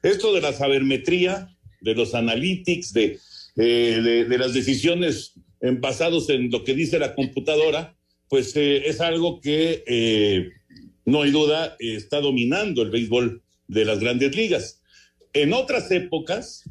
Esto 0.01 0.33
de 0.33 0.41
la 0.41 0.53
sabermetría, 0.53 1.55
de 1.81 1.93
los 1.93 2.15
analytics, 2.15 2.91
de, 2.91 3.19
eh, 3.57 4.25
las 4.27 4.55
decisiones 4.55 5.33
basados 5.79 6.31
en 6.31 6.49
lo 6.49 6.63
que 6.63 6.73
dice 6.73 6.97
la 6.97 7.13
computadora, 7.13 7.95
pues 8.27 8.55
eh, 8.55 8.87
es 8.87 9.01
algo 9.01 9.39
que 9.39 9.83
eh, 9.85 10.49
no 11.05 11.21
hay 11.21 11.29
duda 11.29 11.75
está 11.79 12.19
dominando 12.19 12.81
el 12.81 12.89
béisbol 12.89 13.43
de 13.67 13.85
las 13.85 13.99
grandes 13.99 14.35
ligas. 14.35 14.81
En 15.33 15.53
otras 15.53 15.91
épocas, 15.91 16.67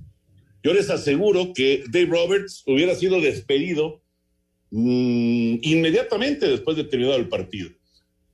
yo 0.65 0.75
les 0.75 0.91
aseguro 0.91 1.53
que 1.55 1.85
Dave 1.93 2.07
Roberts 2.07 2.65
hubiera 2.67 2.97
sido 2.97 3.21
despedido 3.21 4.03
mm, 4.73 5.59
inmediatamente 5.63 6.49
después 6.49 6.77
de 6.77 6.83
terminado 6.83 7.19
el 7.19 7.29
partido 7.29 7.71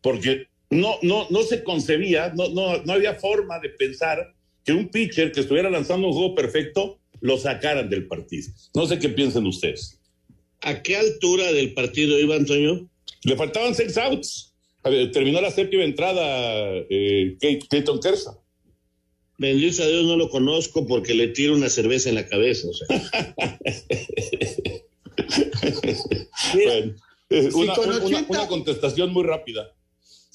porque 0.03 0.47
no, 0.71 0.99
no, 1.03 1.27
no 1.31 1.43
se 1.43 1.65
concebía, 1.65 2.33
no, 2.35 2.49
no, 2.49 2.83
no 2.83 2.93
había 2.93 3.15
forma 3.15 3.59
de 3.59 3.71
pensar 3.71 4.35
que 4.65 4.73
un 4.73 4.89
pitcher 4.89 5.33
que 5.33 5.41
estuviera 5.41 5.69
lanzando 5.69 6.07
un 6.07 6.13
juego 6.13 6.35
perfecto 6.35 7.01
lo 7.21 7.37
sacaran 7.39 7.91
del 7.91 8.07
partido. 8.07 8.53
No 8.75 8.87
sé 8.87 8.99
qué 8.99 9.09
piensan 9.09 9.47
ustedes. 9.47 10.01
¿A 10.63 10.83
qué 10.83 10.97
altura 10.97 11.53
del 11.53 11.75
partido 11.75 12.19
iba 12.19 12.37
Antonio? 12.37 12.89
Le 13.25 13.37
faltaban 13.37 13.75
seis 13.75 13.97
outs. 13.99 14.55
terminó 15.13 15.41
la 15.41 15.51
séptima 15.51 15.85
entrada 15.85 16.73
eh, 16.89 17.37
Clayton 17.69 18.01
Kershaw. 18.01 18.41
Bendito 19.39 19.83
a 19.83 19.87
Dios 19.89 20.05
no 20.05 20.17
lo 20.17 20.29
conozco 20.29 20.87
porque 20.87 21.15
le 21.15 21.29
tiro 21.29 21.55
una 21.55 21.71
cerveza 21.71 22.11
en 22.11 22.15
la 22.15 22.29
cabeza. 22.29 22.69
una 28.31 28.47
contestación 28.47 29.13
muy 29.13 29.25
rápida 29.25 29.75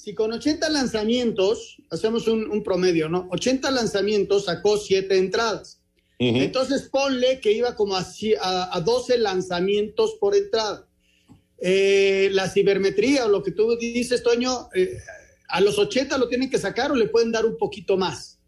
si 0.06 0.14
con 0.14 0.32
80 0.32 0.68
lanzamientos, 0.68 1.78
hacemos 1.90 2.28
un, 2.28 2.62
promedio, 2.62 3.08
¿no? 3.08 3.26
80 3.32 3.72
lanzamientos 3.72 4.44
sacó 4.44 4.78
7 4.78 5.18
entradas. 5.18 5.80
Entonces 6.20 6.82
ponle 6.82 7.40
que 7.40 7.50
iba 7.50 7.74
como 7.74 7.96
a, 7.96 8.06
a, 8.40 8.80
12 8.80 9.18
lanzamientos 9.18 10.14
por 10.20 10.36
entrada. 10.36 10.86
Eh, 11.58 12.28
la 12.30 12.48
cibermetría 12.48 13.26
o 13.26 13.28
lo 13.28 13.42
que 13.42 13.50
tú 13.50 13.76
dices, 13.76 14.22
Toño, 14.22 14.68
eh, 14.76 14.96
a 15.48 15.60
los 15.60 15.76
80 15.76 16.16
lo 16.18 16.28
tienen 16.28 16.50
que 16.50 16.58
sacar 16.58 16.92
o 16.92 16.94
le 16.94 17.08
pueden 17.08 17.32
dar 17.32 17.44
un 17.44 17.58
poquito 17.58 17.96
más. 17.96 18.38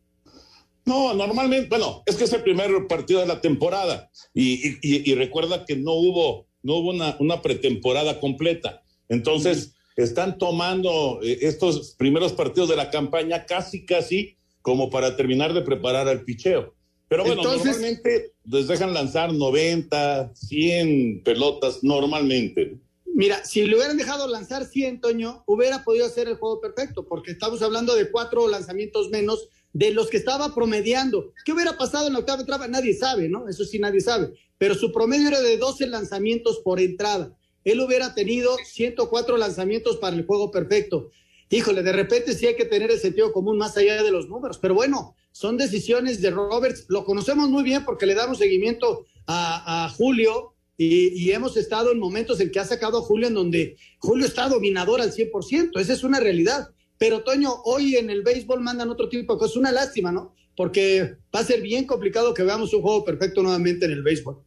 No, 0.85 1.13
normalmente, 1.13 1.69
bueno, 1.69 2.05
es 2.07 2.15
que 2.15 2.23
es 2.23 2.33
el 2.35 2.45
primer 2.45 2.71
partido 2.87 3.19
de 3.19 3.27
la 3.27 3.41
temporada 3.41 4.09
y, 4.33 5.13
recuerda 5.17 5.65
que 5.65 5.75
no 5.75 5.95
hubo, 5.95 6.47
no 6.63 6.77
hubo 6.77 6.91
una, 6.91 7.17
una 7.19 7.43
pretemporada 7.43 8.21
completa. 8.21 8.85
Entonces, 9.09 9.75
están 9.99 10.39
tomando 10.39 11.19
eh, 11.23 11.39
estos 11.43 11.95
primeros 11.99 12.33
partidos 12.33 12.69
de 12.69 12.77
la 12.77 12.91
campaña 12.91 13.45
casi, 13.45 13.85
casi 13.85 14.37
como 14.63 14.91
para 14.91 15.17
terminar 15.17 15.53
de 15.53 15.63
preparar 15.63 16.09
al 16.09 16.23
picheo. 16.23 16.75
Pero 17.09 17.25
bueno, 17.25 17.43
normalmente 17.43 18.33
les 18.45 18.69
dejan 18.69 18.95
lanzar 18.95 19.33
90, 19.33 20.35
100 20.35 21.23
pelotas 21.25 21.83
normalmente. 21.83 22.79
Mira, 23.07 23.45
si 23.45 23.65
le 23.65 23.75
hubieran 23.75 23.97
dejado 23.97 24.29
lanzar 24.29 24.67
100, 24.67 25.01
Toño, 25.01 25.43
hubiera 25.47 25.83
podido 25.83 26.07
hacer 26.07 26.29
el 26.29 26.37
juego 26.37 26.61
perfecto, 26.61 27.05
porque 27.05 27.33
estamos 27.33 27.63
hablando 27.63 27.97
de 27.97 28.11
cuatro 28.11 28.47
lanzamientos 28.47 29.09
menos 29.11 29.49
de 29.73 29.91
los 29.91 30.09
que 30.09 30.19
estaba 30.19 30.55
promediando. 30.55 31.33
¿Qué 31.45 31.53
hubiera 31.53 31.77
pasado 31.77 32.07
en 32.07 32.13
la 32.13 32.21
octava 32.21 32.41
entrada? 32.41 32.69
Nadie 32.69 32.95
sabe, 32.95 33.29
¿no? 33.29 33.49
Eso 33.49 33.65
sí, 33.65 33.79
nadie 33.79 34.01
sabe. 34.01 34.35
Pero 34.59 34.75
su 34.75 34.93
promedio 34.93 35.29
era 35.29 35.41
de 35.41 35.57
12 35.57 35.89
lanzamientos 35.89 36.61
por 36.61 36.79
entrada. 36.79 37.37
Él 37.65 37.81
hubiera 37.81 38.15
tenido 38.15 38.57
104 38.57 39.37
lanzamientos 39.37 39.97
para 39.97 40.17
el 40.17 40.27
juego 40.27 40.51
perfecto. 40.51 41.11
Híjole, 41.51 41.83
de 41.83 41.93
repente 41.93 42.35
sí 42.35 42.47
hay 42.47 42.57
que 42.57 42.67
tener 42.67 42.91
el 42.91 42.99
sentido 42.99 43.33
común 43.33 43.57
más 43.57 43.77
allá 43.77 44.03
de 44.03 44.11
los 44.11 44.29
números, 44.29 44.59
pero 44.59 44.75
bueno, 44.75 45.17
son 45.33 45.57
decisiones 45.57 46.21
de 46.21 46.31
Roberts. 46.31 46.87
Lo 46.89 47.05
conocemos 47.05 47.49
muy 47.49 47.63
bien 47.63 47.85
porque 47.85 48.07
le 48.07 48.15
damos 48.15 48.39
seguimiento 48.39 49.07
a, 49.27 49.93
Julio 49.97 50.55
y, 50.77 51.31
hemos 51.31 51.57
estado 51.57 51.93
en 51.93 51.99
momentos 51.99 52.41
en 52.41 52.51
que 52.51 52.61
ha 52.61 52.65
sacado 52.65 52.99
a 52.99 53.03
Julio 53.03 53.29
en 53.29 53.35
donde 53.35 53.77
Julio 53.99 54.27
está 54.27 54.49
dominador 54.49 55.01
al 55.01 55.13
100%. 55.13 55.79
Esa 55.81 55.93
es 55.93 56.05
una 56.05 56.21
realidad. 56.21 56.69
Pero 56.99 57.23
Toño, 57.23 57.55
hoy 57.65 57.97
en 57.97 58.11
el 58.11 58.23
béisbol 58.23 58.61
mandan 58.61 58.91
otro 58.91 59.09
tipo 59.09 59.35
de 59.35 59.39
cosas. 59.39 59.57
Una 59.57 59.73
lástima, 59.73 60.11
¿no? 60.13 60.35
Porque 60.57 61.17
va 61.35 61.41
a 61.41 61.45
ser 61.45 61.63
bien 61.63 61.87
complicado 61.87 62.35
que 62.35 62.43
veamos 62.43 62.75
un 62.75 62.83
juego 62.83 63.05
perfecto 63.05 63.43
nuevamente 63.43 63.87
en 63.87 63.93
el 63.93 64.03
béisbol. 64.03 64.43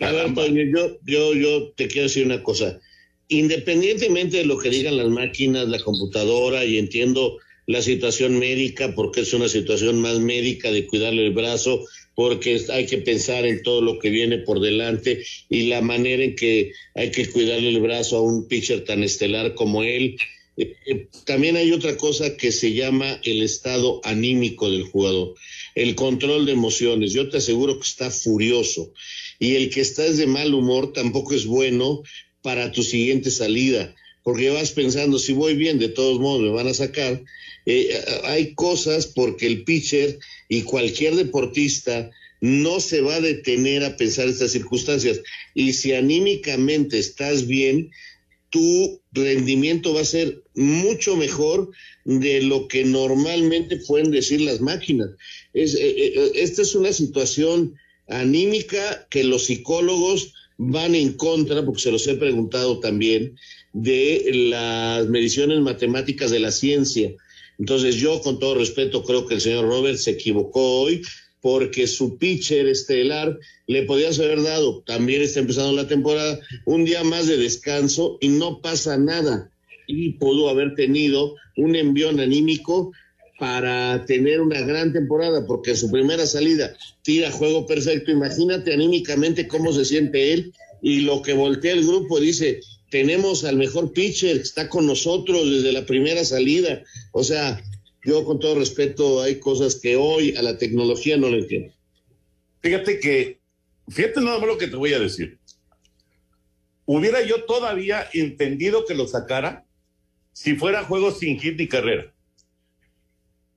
A 0.00 0.12
ver, 0.12 0.34
Toño, 0.34 0.62
yo, 0.62 0.98
yo, 1.06 1.34
yo 1.34 1.72
te 1.76 1.88
quiero 1.88 2.08
decir 2.08 2.26
una 2.26 2.42
cosa. 2.42 2.80
Independientemente 3.28 4.38
de 4.38 4.46
lo 4.46 4.58
que 4.58 4.70
digan 4.70 4.96
las 4.96 5.08
máquinas, 5.08 5.68
la 5.68 5.80
computadora, 5.80 6.64
y 6.64 6.78
entiendo 6.78 7.38
la 7.66 7.82
situación 7.82 8.38
médica, 8.38 8.94
porque 8.94 9.22
es 9.22 9.32
una 9.34 9.48
situación 9.48 10.00
más 10.00 10.20
médica 10.20 10.70
de 10.70 10.86
cuidarle 10.86 11.26
el 11.26 11.32
brazo, 11.32 11.84
porque 12.14 12.60
hay 12.72 12.86
que 12.86 12.98
pensar 12.98 13.44
en 13.44 13.62
todo 13.62 13.82
lo 13.82 13.98
que 13.98 14.10
viene 14.10 14.38
por 14.38 14.60
delante 14.60 15.24
y 15.50 15.64
la 15.64 15.80
manera 15.80 16.22
en 16.22 16.36
que 16.36 16.72
hay 16.94 17.10
que 17.10 17.28
cuidarle 17.28 17.68
el 17.68 17.80
brazo 17.80 18.16
a 18.16 18.22
un 18.22 18.46
pitcher 18.48 18.84
tan 18.84 19.02
estelar 19.02 19.54
como 19.54 19.82
él. 19.82 20.16
Eh, 20.56 20.74
eh, 20.86 21.08
también 21.26 21.56
hay 21.56 21.72
otra 21.72 21.96
cosa 21.96 22.36
que 22.36 22.52
se 22.52 22.72
llama 22.72 23.20
el 23.24 23.42
estado 23.42 24.00
anímico 24.04 24.70
del 24.70 24.84
jugador, 24.84 25.34
el 25.74 25.94
control 25.94 26.46
de 26.46 26.52
emociones. 26.52 27.12
Yo 27.12 27.28
te 27.28 27.38
aseguro 27.38 27.78
que 27.78 27.86
está 27.86 28.10
furioso 28.10 28.92
y 29.38 29.54
el 29.54 29.70
que 29.70 29.80
está 29.80 30.02
de 30.02 30.26
mal 30.26 30.54
humor 30.54 30.92
tampoco 30.92 31.34
es 31.34 31.46
bueno 31.46 32.02
para 32.42 32.72
tu 32.72 32.82
siguiente 32.82 33.30
salida, 33.30 33.94
porque 34.22 34.50
vas 34.50 34.72
pensando, 34.72 35.18
si 35.18 35.32
voy 35.32 35.54
bien, 35.54 35.78
de 35.78 35.88
todos 35.88 36.20
modos 36.20 36.42
me 36.42 36.50
van 36.50 36.68
a 36.68 36.74
sacar 36.74 37.22
eh, 37.66 38.00
hay 38.22 38.54
cosas 38.54 39.08
porque 39.08 39.48
el 39.48 39.64
pitcher 39.64 40.18
y 40.48 40.62
cualquier 40.62 41.16
deportista 41.16 42.10
no 42.40 42.78
se 42.78 43.00
va 43.00 43.16
a 43.16 43.20
detener 43.20 43.84
a 43.84 43.96
pensar 43.96 44.28
estas 44.28 44.52
circunstancias. 44.52 45.20
Y 45.54 45.72
si 45.72 45.92
anímicamente 45.92 46.98
estás 46.98 47.46
bien, 47.46 47.90
tu 48.50 49.00
rendimiento 49.10 49.92
va 49.92 50.02
a 50.02 50.04
ser 50.04 50.42
mucho 50.54 51.16
mejor 51.16 51.70
de 52.04 52.40
lo 52.42 52.68
que 52.68 52.84
normalmente 52.84 53.78
pueden 53.78 54.12
decir 54.12 54.40
las 54.42 54.60
máquinas. 54.60 55.10
Eh, 55.52 55.66
eh, 55.74 56.30
esta 56.36 56.62
es 56.62 56.76
una 56.76 56.92
situación 56.92 57.74
anímica 58.08 59.06
que 59.10 59.24
los 59.24 59.46
psicólogos 59.46 60.32
van 60.58 60.94
en 60.94 61.14
contra, 61.14 61.64
porque 61.64 61.82
se 61.82 61.92
los 61.92 62.06
he 62.06 62.14
preguntado 62.14 62.80
también, 62.80 63.36
de 63.72 64.30
las 64.50 65.06
mediciones 65.08 65.60
matemáticas 65.60 66.30
de 66.30 66.40
la 66.40 66.50
ciencia. 66.50 67.12
Entonces 67.58 67.96
yo 67.96 68.20
con 68.20 68.38
todo 68.38 68.54
respeto 68.54 69.02
creo 69.02 69.26
que 69.26 69.34
el 69.34 69.40
señor 69.40 69.66
Robert 69.66 69.98
se 69.98 70.12
equivocó 70.12 70.80
hoy 70.80 71.02
porque 71.40 71.86
su 71.86 72.18
pitcher 72.18 72.66
estelar 72.66 73.38
le 73.66 73.82
podías 73.82 74.18
haber 74.18 74.42
dado, 74.42 74.82
también 74.84 75.22
está 75.22 75.40
empezando 75.40 75.72
la 75.72 75.86
temporada, 75.86 76.40
un 76.64 76.84
día 76.84 77.04
más 77.04 77.26
de 77.26 77.36
descanso 77.36 78.18
y 78.20 78.28
no 78.28 78.60
pasa 78.60 78.96
nada. 78.96 79.50
Y 79.86 80.14
pudo 80.14 80.48
haber 80.48 80.74
tenido 80.74 81.36
un 81.56 81.76
envión 81.76 82.18
anímico 82.18 82.92
para 83.38 84.04
tener 84.06 84.40
una 84.40 84.60
gran 84.62 84.92
temporada, 84.92 85.46
porque 85.46 85.76
su 85.76 85.90
primera 85.90 86.26
salida 86.26 86.74
tira 87.02 87.30
juego 87.30 87.66
perfecto. 87.66 88.10
Imagínate 88.10 88.72
anímicamente 88.72 89.46
cómo 89.46 89.72
se 89.72 89.84
siente 89.84 90.32
él 90.32 90.52
y 90.82 91.00
lo 91.00 91.22
que 91.22 91.32
voltea 91.32 91.72
el 91.72 91.86
grupo 91.86 92.20
dice, 92.20 92.60
tenemos 92.90 93.44
al 93.44 93.56
mejor 93.56 93.92
pitcher 93.92 94.36
que 94.36 94.42
está 94.42 94.68
con 94.68 94.86
nosotros 94.86 95.50
desde 95.50 95.72
la 95.72 95.84
primera 95.84 96.24
salida. 96.24 96.82
O 97.12 97.24
sea, 97.24 97.62
yo 98.04 98.24
con 98.24 98.38
todo 98.38 98.58
respeto, 98.58 99.20
hay 99.20 99.40
cosas 99.40 99.76
que 99.76 99.96
hoy 99.96 100.36
a 100.36 100.42
la 100.42 100.58
tecnología 100.58 101.16
no 101.16 101.28
le 101.28 101.40
entiendo. 101.40 101.74
Fíjate 102.62 103.00
que, 103.00 103.40
fíjate 103.88 104.20
nada 104.20 104.38
más 104.38 104.46
lo 104.46 104.58
que 104.58 104.68
te 104.68 104.76
voy 104.76 104.92
a 104.92 105.00
decir. 105.00 105.38
Hubiera 106.84 107.20
yo 107.26 107.44
todavía 107.44 108.08
entendido 108.12 108.84
que 108.84 108.94
lo 108.94 109.08
sacara 109.08 109.66
si 110.32 110.54
fuera 110.54 110.84
juego 110.84 111.10
sin 111.10 111.40
hit 111.40 111.58
ni 111.58 111.66
carrera. 111.66 112.12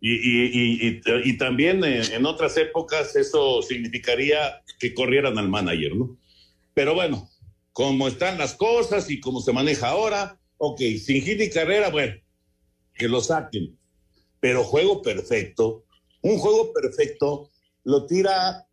Y, 0.02 0.14
y, 0.14 1.02
y, 1.26 1.38
también 1.38 1.84
en, 1.84 2.26
otras 2.26 2.56
épocas 2.56 3.18
eso 3.18 3.62
significaría 3.62 4.64
que 4.80 4.94
corrieran 4.94 5.38
al 5.38 5.50
manager, 5.50 5.94
¿no? 5.94 6.18
Pero 6.74 6.96
bueno, 6.96 7.30
como 7.74 8.08
están 8.08 8.38
las 8.38 8.54
cosas 8.54 9.10
y 9.10 9.20
cómo 9.20 9.42
se 9.42 9.52
maneja 9.52 9.90
ahora, 9.90 10.40
ok, 10.58 10.80
sin 11.04 11.22
hit 11.22 11.42
y 11.42 11.50
carrera, 11.50 11.90
bueno, 11.90 12.16
que 12.94 13.10
lo 13.10 13.20
saquen. 13.20 13.78
Pero 14.40 14.64
juego 14.64 15.02
perfecto, 15.02 15.84
un 16.22 16.38
juego 16.38 16.72
perfecto 16.72 17.50
lo 17.84 18.06
tira 18.06 18.66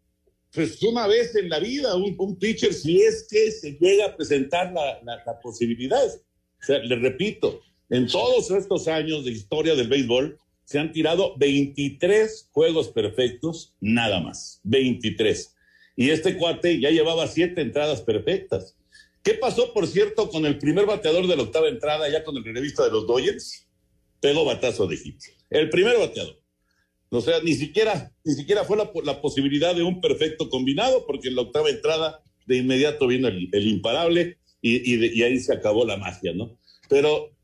pues 0.52 0.82
una 0.82 1.06
vez 1.06 1.36
en 1.36 1.50
la 1.50 1.58
vida 1.58 1.94
un, 1.96 2.38
pitcher 2.38 2.72
si 2.72 3.02
es 3.02 3.26
que 3.28 3.50
se 3.50 3.72
llega 3.72 4.06
a 4.06 4.16
presentar 4.16 4.72
la, 4.72 5.00
la, 5.02 5.40
posibilidad. 5.40 6.06
O 6.06 6.64
sea, 6.64 6.78
le 6.78 6.96
repito, 6.96 7.60
en 7.90 8.06
todos 8.06 8.50
estos 8.50 8.88
años 8.88 9.24
de 9.24 9.32
historia 9.32 9.74
del 9.74 9.88
béisbol 9.88 10.38
se 10.66 10.80
han 10.80 10.92
tirado 10.92 11.34
23 11.38 12.50
juegos 12.50 12.88
perfectos, 12.88 13.72
nada 13.80 14.20
más, 14.20 14.60
23. 14.64 15.54
Y 15.94 16.10
este 16.10 16.36
cuate 16.36 16.80
ya 16.80 16.90
llevaba 16.90 17.28
siete 17.28 17.62
entradas 17.62 18.02
perfectas. 18.02 18.76
¿Qué 19.22 19.34
pasó, 19.34 19.72
por 19.72 19.86
cierto, 19.86 20.28
con 20.28 20.44
el 20.44 20.58
primer 20.58 20.84
bateador 20.84 21.28
de 21.28 21.36
la 21.36 21.44
octava 21.44 21.68
entrada, 21.68 22.08
ya 22.08 22.24
con 22.24 22.36
el 22.36 22.44
revista 22.44 22.84
de 22.84 22.90
los 22.90 23.06
Dodgers? 23.06 23.66
Pegó 24.20 24.44
batazo 24.44 24.88
de 24.88 24.96
hit. 24.96 25.20
El 25.50 25.70
primer 25.70 25.98
bateador. 25.98 26.40
O 27.10 27.20
sea, 27.20 27.40
ni 27.40 27.54
siquiera, 27.54 28.12
ni 28.24 28.34
siquiera 28.34 28.64
fue 28.64 28.76
la, 28.76 29.20
posibilidad 29.20 29.74
de 29.74 29.84
un 29.84 30.00
perfecto 30.00 30.50
combinado, 30.50 31.06
porque 31.06 31.28
en 31.28 31.36
la 31.36 31.42
octava 31.42 31.70
entrada 31.70 32.22
de 32.46 32.56
inmediato 32.56 33.06
vino 33.06 33.28
el, 33.28 33.66
imparable 33.68 34.38
y, 34.60 35.22
ahí 35.22 35.38
se 35.38 35.52
acabó 35.52 35.84
la 35.84 35.96
magia, 35.96 36.32
¿no? 36.34 36.58
Pero 36.88 37.35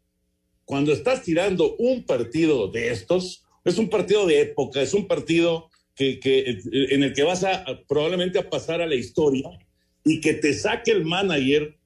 cuando 0.64 0.92
estás 0.92 1.22
tirando 1.22 1.76
un 1.76 2.04
partido 2.04 2.68
de 2.68 2.90
estos, 2.90 3.44
es 3.64 3.78
un 3.78 3.88
partido 3.88 4.26
de 4.26 4.40
época, 4.40 4.80
es 4.82 4.94
un 4.94 5.06
partido 5.06 5.70
que, 5.94 6.20
en 6.72 7.02
el 7.02 7.12
que 7.12 7.22
vas 7.22 7.44
a 7.44 7.64
probablemente 7.86 8.38
a 8.38 8.48
pasar 8.48 8.80
a 8.80 8.86
la 8.86 8.94
historia 8.94 9.50
y 10.04 10.20
que 10.20 10.34
te 10.34 10.52
saque 10.54 10.90
el 10.90 11.04
manager 11.04 11.76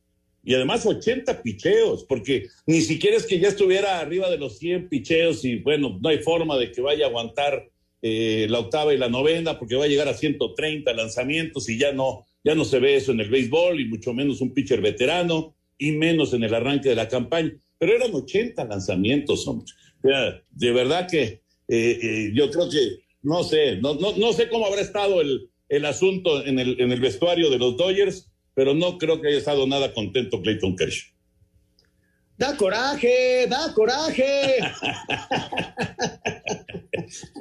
y 0.47 0.55
además 0.55 0.87
80 0.87 1.43
picheos, 1.43 2.05
porque 2.05 2.47
ni 2.67 2.81
siquiera 2.81 3.17
es 3.17 3.27
que 3.27 3.41
ya 3.41 3.49
estuviera 3.49 3.99
arriba 3.99 4.31
de 4.31 4.39
los 4.39 4.59
100 4.59 4.89
picheos 4.89 5.45
y 5.45 5.57
bueno, 5.57 5.99
no 6.01 6.09
hay 6.09 6.19
forma 6.19 6.57
de 6.57 6.71
que 6.71 6.81
vaya 6.81 7.07
a 7.07 7.09
aguantar 7.09 7.69
eh, 8.01 8.47
la 8.49 8.61
octava 8.61 8.95
y 8.95 8.99
la 8.99 9.09
novena 9.09 9.59
porque 9.59 9.75
va 9.75 9.87
a 9.87 9.89
llegar 9.89 10.07
a 10.07 10.15
130 10.15 10.93
lanzamientos 10.93 11.69
y 11.69 11.77
ya 11.77 11.93
no, 11.93 12.25
ya 12.45 12.55
no 12.55 12.65
se 12.65 12.79
ve 12.79 12.95
eso 12.95 13.11
en 13.11 13.21
el 13.21 13.29
béisbol 13.29 13.81
y 13.81 13.87
mucho 13.87 14.15
menos 14.15 14.41
un 14.41 14.55
pitcher 14.55 14.81
veterano 14.81 15.57
y 15.79 15.91
menos 15.91 16.33
en 16.33 16.45
el 16.45 16.55
arranque 16.55 16.91
de 16.91 16.95
la 16.95 17.09
campaña. 17.09 17.53
Pero 17.79 17.95
eran 17.95 18.15
80 18.15 18.65
lanzamientos, 18.65 19.47
hombre. 19.47 19.67
O 20.03 20.09
sea, 20.09 20.43
de 20.51 20.73
verdad 20.73 21.09
que 21.11 21.23
eh, 21.69 21.99
eh, 22.03 22.33
yo 22.35 22.51
creo 22.51 22.71
que, 22.71 23.01
no 23.23 23.43
sé, 23.45 23.77
no, 23.77 23.95
no, 23.95 24.17
no 24.17 24.33
sé 24.33 24.49
cómo 24.49 24.67
habrá 24.67 24.81
estado 24.81 25.21
el, 25.21 25.51
el 25.69 25.85
asunto 25.85 26.45
en 26.45 26.59
el, 26.59 26.81
en 26.81 26.93
el 26.93 27.01
vestuario 27.01 27.51
de 27.51 27.59
los 27.59 27.77
Dodgers, 27.77 28.31
pero 28.55 28.75
no 28.75 28.99
creo 28.99 29.21
que 29.21 29.29
haya 29.29 29.39
estado 29.39 29.67
nada 29.67 29.93
contento 29.93 30.41
Clayton 30.41 30.77
Kershaw. 30.77 31.13
Da 32.39 32.57
coraje, 32.57 33.47
da 33.49 33.73
coraje. 33.75 34.59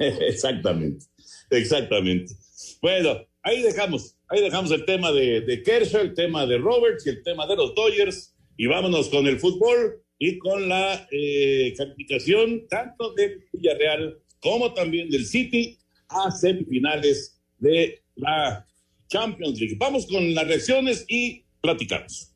exactamente, 0.00 1.04
exactamente. 1.50 2.34
Bueno, 2.80 3.26
ahí 3.42 3.62
dejamos, 3.62 4.16
ahí 4.28 4.40
dejamos 4.40 4.70
el 4.70 4.86
tema 4.86 5.12
de, 5.12 5.42
de 5.42 5.62
Kershaw, 5.62 6.00
el 6.00 6.14
tema 6.14 6.46
de 6.46 6.58
Roberts 6.58 7.06
y 7.06 7.10
el 7.10 7.22
tema 7.22 7.46
de 7.46 7.56
los 7.56 7.74
Dodgers 7.74 8.34
y 8.56 8.66
vámonos 8.66 9.10
con 9.10 9.26
el 9.26 9.38
fútbol 9.38 10.02
y 10.18 10.38
con 10.38 10.68
la 10.68 11.06
eh, 11.10 11.74
calificación 11.76 12.66
tanto 12.68 13.12
del 13.14 13.44
Villarreal 13.52 14.18
como 14.40 14.72
también 14.72 15.10
del 15.10 15.26
City 15.26 15.78
a 16.08 16.30
semifinales 16.30 17.40
de 17.58 18.02
la 18.14 18.66
Champions 19.08 19.60
League. 19.60 19.76
Vamos 19.78 20.06
con 20.06 20.34
las 20.34 20.46
reacciones 20.46 21.04
y 21.08 21.44
platicamos. 21.60 22.35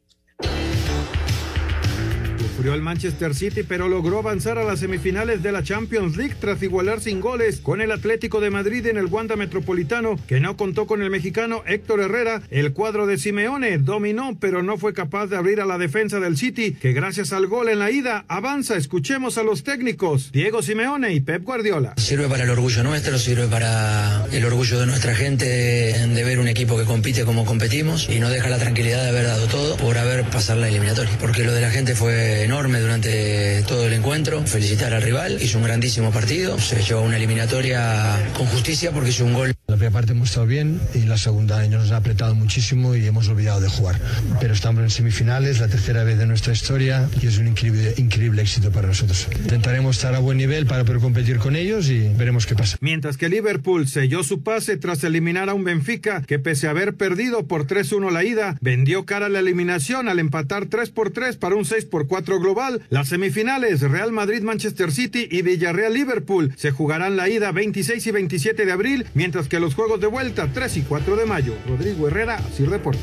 Sufrió 2.61 2.75
el 2.75 2.83
Manchester 2.83 3.35
City, 3.35 3.63
pero 3.67 3.89
logró 3.89 4.19
avanzar 4.19 4.59
a 4.59 4.65
las 4.65 4.81
semifinales 4.81 5.43
de 5.43 5.51
la 5.51 5.63
Champions 5.63 6.19
League 6.19 6.35
tras 6.39 6.63
igualar 6.63 7.01
sin 7.01 7.19
goles 7.23 7.59
con 7.59 7.81
el 7.81 7.91
Atlético 7.91 8.39
de 8.39 8.51
Madrid 8.51 8.85
en 8.85 8.99
el 8.99 9.07
Wanda 9.07 9.35
Metropolitano, 9.35 10.19
que 10.27 10.41
no 10.41 10.59
contó 10.59 10.87
con 10.87 11.01
el 11.01 11.09
mexicano 11.09 11.63
Héctor 11.67 12.01
Herrera. 12.01 12.43
El 12.51 12.75
cuadro 12.75 13.07
de 13.07 13.17
Simeone 13.17 13.79
dominó, 13.79 14.37
pero 14.39 14.63
no 14.63 14.77
fue 14.77 14.93
capaz 14.93 15.29
de 15.29 15.39
abrir 15.39 15.63
a 15.63 15.65
la 15.65 15.79
defensa 15.79 16.21
del 16.21 16.37
City, 16.37 16.73
que 16.73 16.93
gracias 16.93 17.33
al 17.33 17.47
gol 17.47 17.71
en 17.71 17.79
la 17.79 17.91
ida 17.91 18.27
avanza. 18.29 18.77
Escuchemos 18.77 19.39
a 19.39 19.43
los 19.43 19.65
técnicos, 19.65 20.31
Diego 20.31 20.61
Simeone 20.61 21.15
y 21.15 21.21
Pep 21.21 21.43
Guardiola. 21.43 21.95
Sirve 21.97 22.29
para 22.29 22.45
el 22.45 22.51
orgullo 22.51 22.83
nuestro, 22.83 23.19
sirve 23.19 23.47
para 23.47 24.27
el 24.33 24.45
orgullo 24.45 24.79
de 24.81 24.85
nuestra 24.85 25.15
gente 25.15 25.47
de 25.47 26.25
ver 26.25 26.39
un 26.39 26.49
equipo 26.49 26.77
que 26.77 26.85
compite 26.85 27.25
como 27.25 27.47
competimos 27.47 28.11
y 28.11 28.21
nos 28.21 28.31
deja 28.31 28.51
la 28.51 28.59
tranquilidad 28.59 29.03
de 29.05 29.09
haber 29.09 29.25
dado 29.25 29.47
todo 29.47 29.79
por 29.79 29.97
haber 29.97 30.25
pasado 30.25 30.61
la 30.61 30.69
eliminatoria. 30.69 31.17
Porque 31.19 31.43
lo 31.43 31.55
de 31.55 31.63
la 31.63 31.71
gente 31.71 31.95
fue 31.95 32.50
enorme 32.51 32.81
durante 32.81 33.63
todo 33.63 33.87
el 33.87 33.93
encuentro. 33.93 34.45
Felicitar 34.45 34.93
al 34.93 35.03
rival, 35.03 35.41
hizo 35.41 35.59
un 35.59 35.65
grandísimo 35.65 36.11
partido, 36.11 36.59
se 36.59 36.83
llevó 36.83 37.03
una 37.03 37.17
eliminatoria 37.17 38.33
con 38.37 38.45
justicia 38.47 38.91
porque 38.91 39.11
hizo 39.11 39.25
un 39.25 39.35
gol. 39.35 39.60
La 39.71 39.77
primera 39.77 39.93
parte 39.93 40.15
hemos 40.15 40.31
estado 40.31 40.49
bien 40.49 40.81
y 40.95 41.03
la 41.03 41.17
segunda 41.17 41.65
nos 41.69 41.93
ha 41.93 41.99
apretado 41.99 42.35
muchísimo 42.35 42.97
y 42.97 43.07
hemos 43.07 43.29
olvidado 43.29 43.61
de 43.61 43.69
jugar. 43.69 44.01
Pero 44.41 44.53
estamos 44.53 44.83
en 44.83 44.91
semifinales, 44.91 45.61
la 45.61 45.69
tercera 45.69 46.03
vez 46.03 46.19
de 46.19 46.27
nuestra 46.27 46.53
historia 46.53 47.09
y 47.23 47.29
es 47.29 47.39
un 47.39 47.47
increíble, 47.47 47.95
increíble 47.97 48.43
éxito 48.43 48.73
para 48.73 48.89
nosotros. 48.89 49.29
Intentaremos 49.39 49.95
estar 49.95 50.13
a 50.17 50.19
buen 50.19 50.39
nivel 50.39 50.67
para 50.67 50.83
poder 50.85 51.01
competir 51.01 51.39
con 51.39 51.55
ellos 51.55 51.89
y 51.89 52.01
veremos 52.17 52.47
qué 52.47 52.57
pasa. 52.57 52.79
Mientras 52.81 53.17
que 53.17 53.29
Liverpool 53.29 53.87
selló 53.87 54.25
su 54.25 54.43
pase 54.43 54.77
tras 54.77 55.05
eliminar 55.05 55.49
a 55.49 55.55
un 55.55 55.63
Benfica 55.63 56.23
que 56.23 56.41
pese 56.41 56.67
a 56.67 56.71
haber 56.71 56.97
perdido 56.97 57.47
por 57.47 57.69
3-1 57.69 58.11
la 58.11 58.25
ida, 58.25 58.59
vendió 58.61 59.07
cara 59.07 59.27
a 59.27 59.29
la 59.29 59.39
eliminación 59.39 60.09
al 60.09 60.19
empatar 60.19 60.67
3 60.67 60.91
por 60.91 61.13
3 61.13 61.37
para 61.37 61.55
un 61.55 61.65
6 61.65 61.85
por 61.85 62.09
4 62.09 62.41
global. 62.41 62.83
Las 62.91 63.07
semifinales 63.07 63.83
Real 63.83 64.11
Madrid-Manchester 64.11 64.91
City 64.91 65.29
y 65.31 65.43
Villarreal-Liverpool 65.43 66.55
se 66.57 66.73
jugarán 66.73 67.17
la 67.17 67.29
ida 67.29 67.53
26 67.53 68.05
y 68.05 68.11
27 68.11 68.67
de 68.67 68.73
abril, 68.73 69.07
mientras 69.15 69.47
que 69.47 69.60
los 69.61 69.75
juegos 69.75 70.01
de 70.01 70.07
vuelta 70.07 70.51
3 70.53 70.79
y 70.79 70.83
4 70.83 71.17
de 71.17 71.27
mayo. 71.27 71.55
Rodrigo 71.67 72.09
Herrera, 72.09 72.39
Sir 72.53 72.71
Deportes. 72.71 73.03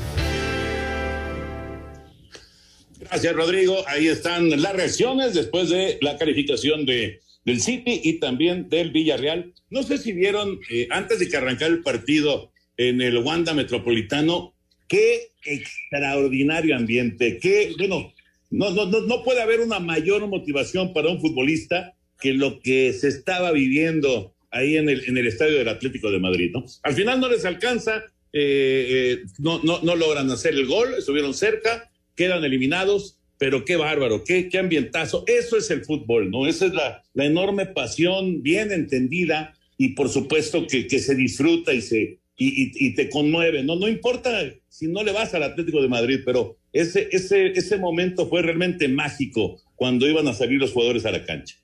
Gracias, 2.99 3.35
Rodrigo. 3.35 3.83
Ahí 3.87 4.07
están 4.07 4.49
las 4.61 4.73
reacciones 4.75 5.33
después 5.33 5.69
de 5.69 5.97
la 6.01 6.17
calificación 6.17 6.85
de, 6.85 7.21
del 7.45 7.61
City 7.61 8.01
y 8.03 8.19
también 8.19 8.69
del 8.69 8.91
Villarreal. 8.91 9.53
No 9.69 9.83
sé 9.83 9.97
si 9.97 10.11
vieron, 10.11 10.59
eh, 10.69 10.87
antes 10.89 11.19
de 11.19 11.29
que 11.29 11.37
arrancara 11.37 11.71
el 11.71 11.83
partido 11.83 12.51
en 12.75 13.01
el 13.01 13.19
Wanda 13.19 13.53
Metropolitano, 13.53 14.53
qué 14.87 15.31
extraordinario 15.45 16.75
ambiente, 16.75 17.39
qué, 17.41 17.73
bueno, 17.77 18.13
no, 18.49 18.71
no, 18.71 18.85
no, 18.85 19.01
no 19.01 19.23
puede 19.23 19.41
haber 19.41 19.61
una 19.61 19.79
mayor 19.79 20.27
motivación 20.27 20.93
para 20.93 21.09
un 21.09 21.21
futbolista 21.21 21.93
que 22.19 22.33
lo 22.33 22.59
que 22.59 22.93
se 22.93 23.07
estaba 23.07 23.51
viviendo 23.51 24.33
ahí 24.57 24.77
en 24.77 24.89
el, 24.89 25.03
en 25.05 25.17
el 25.17 25.27
estadio 25.27 25.57
del 25.57 25.69
Atlético 25.69 26.11
de 26.11 26.19
Madrid, 26.19 26.51
¿no? 26.53 26.65
Al 26.83 26.93
final 26.93 27.19
no 27.19 27.29
les 27.29 27.45
alcanza, 27.45 28.03
eh, 28.33 29.19
eh, 29.21 29.23
no, 29.39 29.61
no, 29.63 29.81
no 29.81 29.95
logran 29.95 30.29
hacer 30.29 30.53
el 30.53 30.65
gol, 30.65 30.95
estuvieron 30.97 31.33
cerca, 31.33 31.89
quedan 32.15 32.43
eliminados, 32.43 33.19
pero 33.37 33.65
qué 33.65 33.75
bárbaro, 33.75 34.23
qué, 34.23 34.49
qué 34.49 34.57
ambientazo. 34.57 35.23
Eso 35.27 35.57
es 35.57 35.69
el 35.71 35.85
fútbol, 35.85 36.31
¿no? 36.31 36.47
Esa 36.47 36.65
es 36.65 36.73
la, 36.73 37.03
la 37.13 37.25
enorme 37.25 37.67
pasión 37.67 38.41
bien 38.41 38.71
entendida 38.71 39.53
y 39.77 39.89
por 39.89 40.09
supuesto 40.09 40.65
que, 40.67 40.87
que 40.87 40.99
se 40.99 41.15
disfruta 41.15 41.73
y 41.73 41.81
se 41.81 42.19
y, 42.37 42.85
y, 42.85 42.93
te 42.93 43.09
conmueve. 43.09 43.63
No, 43.63 43.75
no 43.77 43.87
importa 43.87 44.53
si 44.69 44.87
no 44.87 45.03
le 45.03 45.11
vas 45.11 45.33
al 45.33 45.41
Atlético 45.43 45.81
de 45.81 45.87
Madrid, 45.87 46.19
pero 46.23 46.57
ese, 46.71 47.09
ese, 47.11 47.47
ese 47.47 47.77
momento 47.77 48.27
fue 48.27 48.43
realmente 48.43 48.87
mágico 48.87 49.59
cuando 49.75 50.07
iban 50.07 50.27
a 50.27 50.33
salir 50.33 50.59
los 50.59 50.71
jugadores 50.71 51.05
a 51.05 51.11
la 51.11 51.25
cancha. 51.25 51.55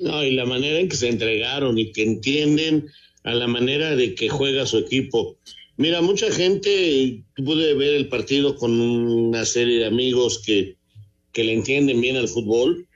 No, 0.00 0.24
y 0.24 0.32
la 0.32 0.46
manera 0.46 0.78
en 0.78 0.88
que 0.88 0.96
se 0.96 1.08
entregaron 1.08 1.78
y 1.78 1.92
que 1.92 2.02
entienden 2.02 2.88
a 3.22 3.34
la 3.34 3.46
manera 3.46 3.94
de 3.96 4.14
que 4.14 4.28
juega 4.28 4.66
su 4.66 4.78
equipo. 4.78 5.36
Mira, 5.76 6.00
mucha 6.00 6.30
gente 6.30 7.22
pude 7.36 7.74
ver 7.74 7.94
el 7.94 8.08
partido 8.08 8.56
con 8.56 8.80
una 8.80 9.44
serie 9.44 9.78
de 9.78 9.86
amigos 9.86 10.42
que, 10.44 10.76
que 11.32 11.44
le 11.44 11.52
entienden 11.52 12.00
bien 12.00 12.16
al 12.16 12.28
fútbol 12.28 12.86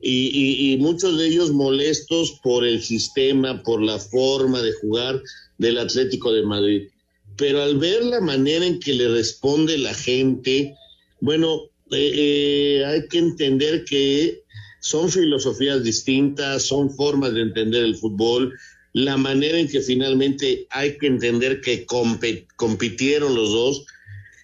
y, 0.00 0.72
y, 0.72 0.76
muchos 0.76 1.18
de 1.18 1.26
ellos 1.26 1.52
molestos 1.52 2.38
por 2.42 2.64
el 2.64 2.80
sistema, 2.82 3.62
por 3.62 3.82
la 3.82 3.98
forma 3.98 4.62
de 4.62 4.72
jugar 4.72 5.20
del 5.58 5.78
Atlético 5.78 6.32
de 6.32 6.42
Madrid. 6.42 6.88
Pero 7.36 7.62
al 7.62 7.78
ver 7.78 8.04
la 8.04 8.20
manera 8.20 8.64
en 8.64 8.78
que 8.78 8.94
le 8.94 9.08
responde 9.08 9.76
la 9.76 9.94
gente, 9.94 10.74
bueno, 11.20 11.62
eh, 11.90 12.12
eh, 12.14 12.84
hay 12.84 13.08
que 13.08 13.18
entender 13.18 13.84
que 13.84 14.42
son 14.88 15.10
filosofías 15.10 15.82
distintas, 15.84 16.62
son 16.62 16.90
formas 16.90 17.34
de 17.34 17.42
entender 17.42 17.84
el 17.84 17.94
fútbol, 17.94 18.54
la 18.94 19.18
manera 19.18 19.58
en 19.58 19.68
que 19.68 19.82
finalmente 19.82 20.66
hay 20.70 20.96
que 20.96 21.06
entender 21.06 21.60
que 21.60 21.84
compitieron 22.56 23.34
los 23.34 23.50
dos, 23.50 23.84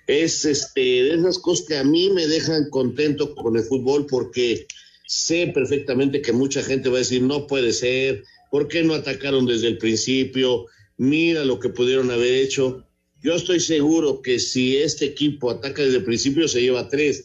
es 0.07 0.45
este, 0.45 0.81
de 0.81 1.15
esas 1.15 1.39
cosas 1.39 1.67
que 1.67 1.79
a 1.79 1.85
mí 1.85 2.11
me 2.11 2.27
dejan 2.27 2.69
contento 2.69 3.35
con 3.35 3.57
el 3.57 3.63
fútbol 3.63 4.07
porque 4.07 4.67
sé 5.07 5.51
perfectamente 5.55 6.21
que 6.21 6.33
mucha 6.33 6.63
gente 6.63 6.91
va 6.91 6.97
a 6.97 6.99
decir, 6.99 7.23
no 7.23 7.47
puede 7.47 7.73
ser, 7.73 8.23
¿por 8.51 8.69
qué 8.69 8.83
no 8.83 8.93
atacaron 8.93 9.47
desde 9.47 9.69
el 9.69 9.79
principio? 9.79 10.67
Mira 10.99 11.43
lo 11.47 11.59
que 11.59 11.71
pudieron 11.71 12.11
haber 12.11 12.35
hecho. 12.35 12.85
Yo 13.23 13.35
estoy 13.35 13.61
seguro 13.61 14.21
que 14.21 14.39
si 14.39 14.77
este 14.77 15.07
equipo 15.07 15.51
ataca 15.51 15.83
desde 15.83 15.99
el 15.99 16.05
principio 16.05 16.47
se 16.49 16.61
lleva 16.61 16.91
tres, 16.91 17.25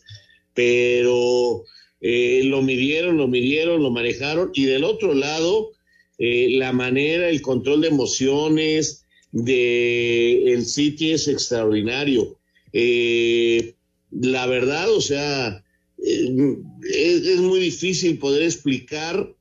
pero 0.54 1.66
eh, 2.02 2.42
lo 2.46 2.62
midieron, 2.62 3.18
lo 3.18 3.28
midieron, 3.28 3.82
lo 3.84 3.92
manejaron 3.92 4.52
y 4.54 4.66
del 4.66 4.84
otro 4.84 5.14
lado, 5.14 5.72
eh, 6.18 6.50
la 6.52 6.74
manera, 6.74 7.30
el 7.30 7.42
control 7.42 7.82
de 7.82 7.88
emociones 7.88 9.06
de 9.32 10.62
City 10.66 11.12
es 11.12 11.28
extraordinario. 11.28 12.40
Eh, 12.74 13.76
la 14.12 14.46
verdad, 14.48 14.92
o 14.92 15.02
sea, 15.02 15.64
es, 15.98 17.26
es, 17.26 17.40
muy 17.40 17.60
difícil 17.60 18.18
poder 18.18 18.44
explicar 18.44 19.34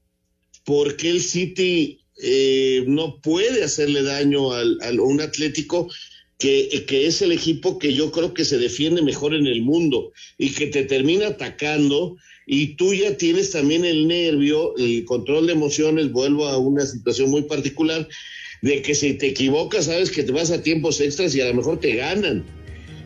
por 0.64 0.96
qué 0.96 1.10
el 1.10 1.20
City 1.20 2.00
eh, 2.22 2.84
no 2.86 3.20
puede 3.20 3.62
hacerle 3.62 4.02
daño 4.02 4.52
al, 4.52 4.78
al 4.82 5.00
un 5.00 5.20
Atlético 5.20 5.88
que, 6.38 6.84
que, 6.86 7.06
es 7.06 7.22
el 7.22 7.32
equipo 7.32 7.78
que 7.78 7.94
yo 7.94 8.10
creo 8.10 8.34
que 8.34 8.44
se 8.44 8.58
defiende 8.58 9.02
mejor 9.02 9.34
en 9.34 9.46
el 9.46 9.62
mundo 9.62 10.12
y 10.36 10.50
que 10.52 10.66
te 10.66 10.84
termina 10.84 11.28
atacando 11.28 12.16
y 12.50 12.76
tú 12.76 12.94
ya 12.94 13.14
tienes 13.14 13.50
también 13.50 13.84
el 13.84 14.08
nervio, 14.08 14.74
el 14.78 15.04
control 15.04 15.46
de 15.46 15.52
emociones, 15.52 16.10
vuelvo 16.10 16.48
a 16.48 16.56
una 16.56 16.86
situación 16.86 17.28
muy 17.28 17.42
particular, 17.42 18.08
de 18.62 18.80
que 18.80 18.94
si 18.94 19.12
te 19.14 19.28
equivocas 19.28 19.84
sabes 19.84 20.10
que 20.10 20.22
te 20.22 20.32
vas 20.32 20.50
a 20.50 20.62
tiempos 20.62 20.98
extras 21.02 21.34
y 21.34 21.42
a 21.42 21.48
lo 21.48 21.54
mejor 21.54 21.78
te 21.78 21.94
ganan. 21.94 22.46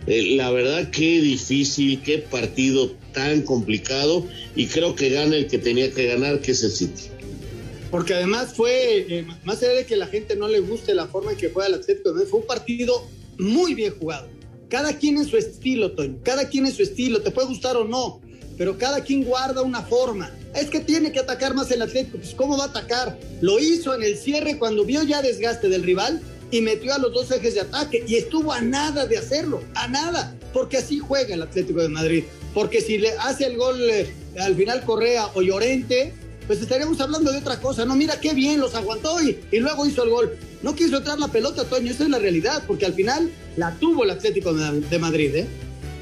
Eh, 0.07 0.37
la 0.37 0.53
verdad, 0.53 0.91
qué 0.91 1.21
difícil, 1.21 2.01
qué 2.03 2.19
partido 2.19 2.93
tan 3.13 3.43
complicado 3.43 4.25
y 4.55 4.67
creo 4.67 4.95
que 4.95 5.11
gana 5.11 5.35
el 5.35 5.49
que 5.49 5.59
tenía 5.59 5.91
que 5.91 6.07
ganar, 6.07 6.41
que 6.41 6.53
es 6.53 6.63
el 6.63 6.71
City. 6.71 7.03
Porque 7.91 8.15
además 8.15 8.55
fue, 8.55 9.07
eh, 9.09 9.27
más 9.43 9.61
allá 9.61 9.73
de 9.73 9.87
que 9.87 9.97
la 9.97 10.07
gente 10.07 10.37
no 10.37 10.47
le 10.47 10.61
guste 10.61 10.95
la 10.95 11.09
forma 11.09 11.33
en 11.33 11.39
que 11.39 11.51
juega 11.51 11.69
el 11.69 11.75
Atlético, 11.75 12.15
fue 12.31 12.41
un 12.41 12.47
partido 12.47 13.09
muy 13.39 13.75
bien 13.75 13.93
jugado. 13.99 14.29
Cada 14.69 14.97
quien 14.97 15.19
en 15.19 15.27
su 15.27 15.37
estilo, 15.37 15.91
Toño, 15.91 16.21
cada 16.23 16.49
quien 16.49 16.65
en 16.65 16.73
su 16.73 16.85
estilo, 16.85 17.21
te 17.23 17.33
puede 17.33 17.49
gustar 17.49 17.77
o 17.77 17.85
no, 17.85 18.21
pero 18.63 18.79
cada 18.79 19.01
quien 19.01 19.25
guarda 19.25 19.61
una 19.63 19.83
forma. 19.83 20.31
Es 20.55 20.71
que 20.71 20.79
tiene 20.79 21.11
que 21.11 21.19
atacar 21.19 21.53
más 21.53 21.69
el 21.73 21.83
Atlético, 21.83 22.19
pues 22.19 22.33
¿cómo 22.33 22.57
va 22.57 22.67
a 22.67 22.69
atacar? 22.69 23.19
Lo 23.41 23.59
hizo 23.59 23.93
en 23.93 24.05
el 24.05 24.17
cierre 24.17 24.57
cuando 24.57 24.85
vio 24.85 25.03
ya 25.03 25.21
desgaste 25.21 25.69
del 25.69 25.83
rival 25.83 26.23
y 26.53 26.61
metió 26.61 26.95
a 26.95 26.99
los 26.99 27.13
dos 27.13 27.29
ejes 27.33 27.55
de 27.55 27.63
ataque 27.63 28.05
y 28.07 28.15
estuvo 28.15 28.53
a 28.53 28.61
nada 28.61 29.07
de 29.07 29.19
hacerlo, 29.19 29.65
a 29.75 29.89
nada, 29.89 30.37
porque 30.53 30.77
así 30.77 31.01
juega 31.01 31.35
el 31.35 31.43
Atlético 31.43 31.83
de 31.83 31.89
Madrid. 31.89 32.23
Porque 32.55 32.81
si 32.81 32.99
le 32.99 33.11
hace 33.15 33.47
el 33.47 33.57
gol 33.57 33.81
eh, 33.81 34.15
al 34.39 34.55
final 34.55 34.85
Correa 34.85 35.27
o 35.35 35.43
Llorente, 35.43 36.15
pues 36.47 36.63
estaríamos 36.63 37.01
hablando 37.01 37.33
de 37.33 37.39
otra 37.39 37.59
cosa. 37.59 37.85
No, 37.85 37.97
mira 37.97 38.21
qué 38.21 38.33
bien 38.33 38.61
los 38.61 38.77
aguantó 38.77 39.21
y, 39.21 39.41
y 39.51 39.59
luego 39.59 39.87
hizo 39.87 40.05
el 40.05 40.11
gol. 40.11 40.39
No 40.63 40.77
quiso 40.77 40.99
entrar 40.99 41.19
la 41.19 41.27
pelota, 41.27 41.65
Toño, 41.65 41.91
esa 41.91 42.05
es 42.05 42.11
la 42.11 42.21
realidad, 42.21 42.63
porque 42.69 42.87
al 42.87 42.95
final 42.95 43.29
la 43.57 43.75
tuvo 43.81 44.05
el 44.05 44.11
Atlético 44.11 44.55
de 44.55 44.99
Madrid, 45.01 45.35
¿eh? 45.35 45.49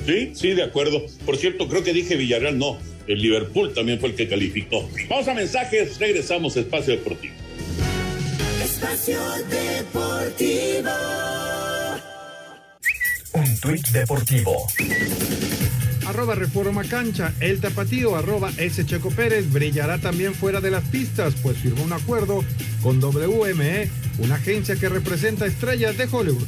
Sí, 0.06 0.32
sí, 0.34 0.50
de 0.50 0.62
acuerdo. 0.62 1.04
Por 1.24 1.36
cierto, 1.36 1.68
creo 1.68 1.82
que 1.82 1.92
dije 1.92 2.16
Villarreal, 2.16 2.58
no. 2.58 2.78
El 3.06 3.20
Liverpool 3.22 3.72
también 3.74 3.98
fue 3.98 4.10
el 4.10 4.14
que 4.14 4.28
calificó. 4.28 4.88
Vamos 5.08 5.28
a 5.28 5.34
mensajes, 5.34 5.98
regresamos 5.98 6.56
a 6.56 6.60
Espacio 6.60 6.94
Deportivo. 6.94 7.34
Espacio 8.62 9.20
Deportivo. 9.50 10.90
Un 13.32 13.60
tuit 13.60 13.86
deportivo 13.88 14.66
arroba 16.10 16.34
Reforma 16.34 16.84
Cancha. 16.84 17.32
El 17.40 17.60
tapatío, 17.60 18.16
arroba 18.16 18.50
S. 18.58 18.84
Checo 18.84 19.10
Pérez, 19.10 19.50
brillará 19.50 19.98
también 19.98 20.34
fuera 20.34 20.60
de 20.60 20.70
las 20.70 20.84
pistas, 20.84 21.34
pues 21.42 21.56
firmó 21.58 21.84
un 21.84 21.92
acuerdo 21.92 22.44
con 22.82 23.00
WME, 23.00 23.88
una 24.18 24.34
agencia 24.34 24.76
que 24.76 24.88
representa 24.88 25.46
estrellas 25.46 25.96
de 25.96 26.08
Hollywood. 26.10 26.46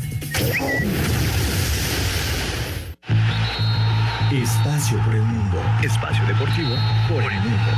Espacio 4.33 4.99
por 5.05 5.15
el 5.15 5.21
mundo. 5.21 5.63
Espacio 5.83 6.25
deportivo 6.25 6.75
por 7.07 7.23
el 7.23 7.39
mundo. 7.41 7.71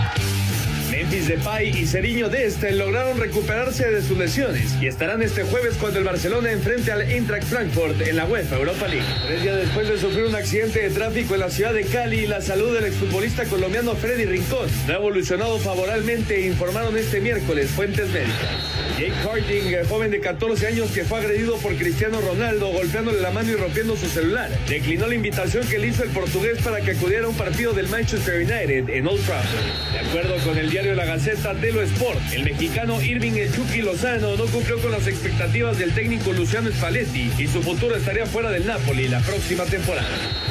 Memphis 0.88 1.26
Depay 1.26 1.76
y 1.76 1.84
Ceriño 1.84 2.28
Deste 2.28 2.70
lograron 2.70 3.18
recuperarse 3.18 3.90
de 3.90 4.00
sus 4.00 4.16
lesiones 4.16 4.80
y 4.80 4.86
estarán 4.86 5.20
este 5.22 5.42
jueves 5.42 5.74
cuando 5.80 5.98
el 5.98 6.04
Barcelona 6.04 6.52
enfrente 6.52 6.92
al 6.92 7.02
Eintracht 7.02 7.48
Frankfurt 7.48 8.00
en 8.02 8.14
la 8.16 8.26
UEFA 8.26 8.54
Europa 8.54 8.86
League. 8.86 9.04
Tres 9.26 9.42
días 9.42 9.56
después 9.56 9.88
de 9.88 9.98
sufrir 9.98 10.26
un 10.26 10.36
accidente 10.36 10.80
de 10.80 10.90
tráfico 10.90 11.34
en 11.34 11.40
la 11.40 11.50
ciudad 11.50 11.74
de 11.74 11.86
Cali, 11.86 12.28
la 12.28 12.40
salud 12.40 12.72
del 12.72 12.84
exfutbolista 12.84 13.46
colombiano 13.46 13.96
Freddy 13.96 14.24
Rincón 14.24 14.68
no 14.86 14.92
ha 14.92 14.96
evolucionado 14.96 15.58
favorablemente, 15.58 16.46
informaron 16.46 16.96
este 16.96 17.20
miércoles 17.20 17.68
fuentes 17.70 18.08
médicas. 18.10 18.73
Jake 18.98 19.10
Harding, 19.24 19.88
joven 19.88 20.12
de 20.12 20.20
14 20.20 20.68
años 20.68 20.88
que 20.92 21.02
fue 21.02 21.18
agredido 21.18 21.56
por 21.56 21.74
Cristiano 21.74 22.20
Ronaldo 22.20 22.68
golpeándole 22.68 23.20
la 23.20 23.32
mano 23.32 23.50
y 23.50 23.56
rompiendo 23.56 23.96
su 23.96 24.06
celular, 24.06 24.48
declinó 24.68 25.08
la 25.08 25.16
invitación 25.16 25.66
que 25.66 25.80
le 25.80 25.88
hizo 25.88 26.04
el 26.04 26.10
portugués 26.10 26.58
para 26.62 26.80
que 26.80 26.92
acudiera 26.92 27.26
a 27.26 27.28
un 27.28 27.36
partido 27.36 27.72
del 27.72 27.88
Manchester 27.88 28.36
United 28.36 28.88
en 28.88 29.08
Old 29.08 29.24
Trafford. 29.26 29.92
De 29.92 29.98
acuerdo 29.98 30.36
con 30.44 30.58
el 30.58 30.70
diario 30.70 30.94
La 30.94 31.06
Gaceta 31.06 31.54
Telo 31.54 31.82
Sport, 31.82 32.20
el 32.34 32.44
mexicano 32.44 33.02
Irving 33.02 33.32
El 33.32 33.84
Lozano 33.84 34.36
no 34.36 34.46
cumplió 34.46 34.80
con 34.80 34.92
las 34.92 35.08
expectativas 35.08 35.76
del 35.76 35.92
técnico 35.92 36.32
Luciano 36.32 36.70
Spalletti 36.70 37.32
y 37.36 37.48
su 37.48 37.62
futuro 37.62 37.96
estaría 37.96 38.26
fuera 38.26 38.52
del 38.52 38.64
Napoli 38.64 39.08
la 39.08 39.18
próxima 39.20 39.64
temporada. 39.64 40.06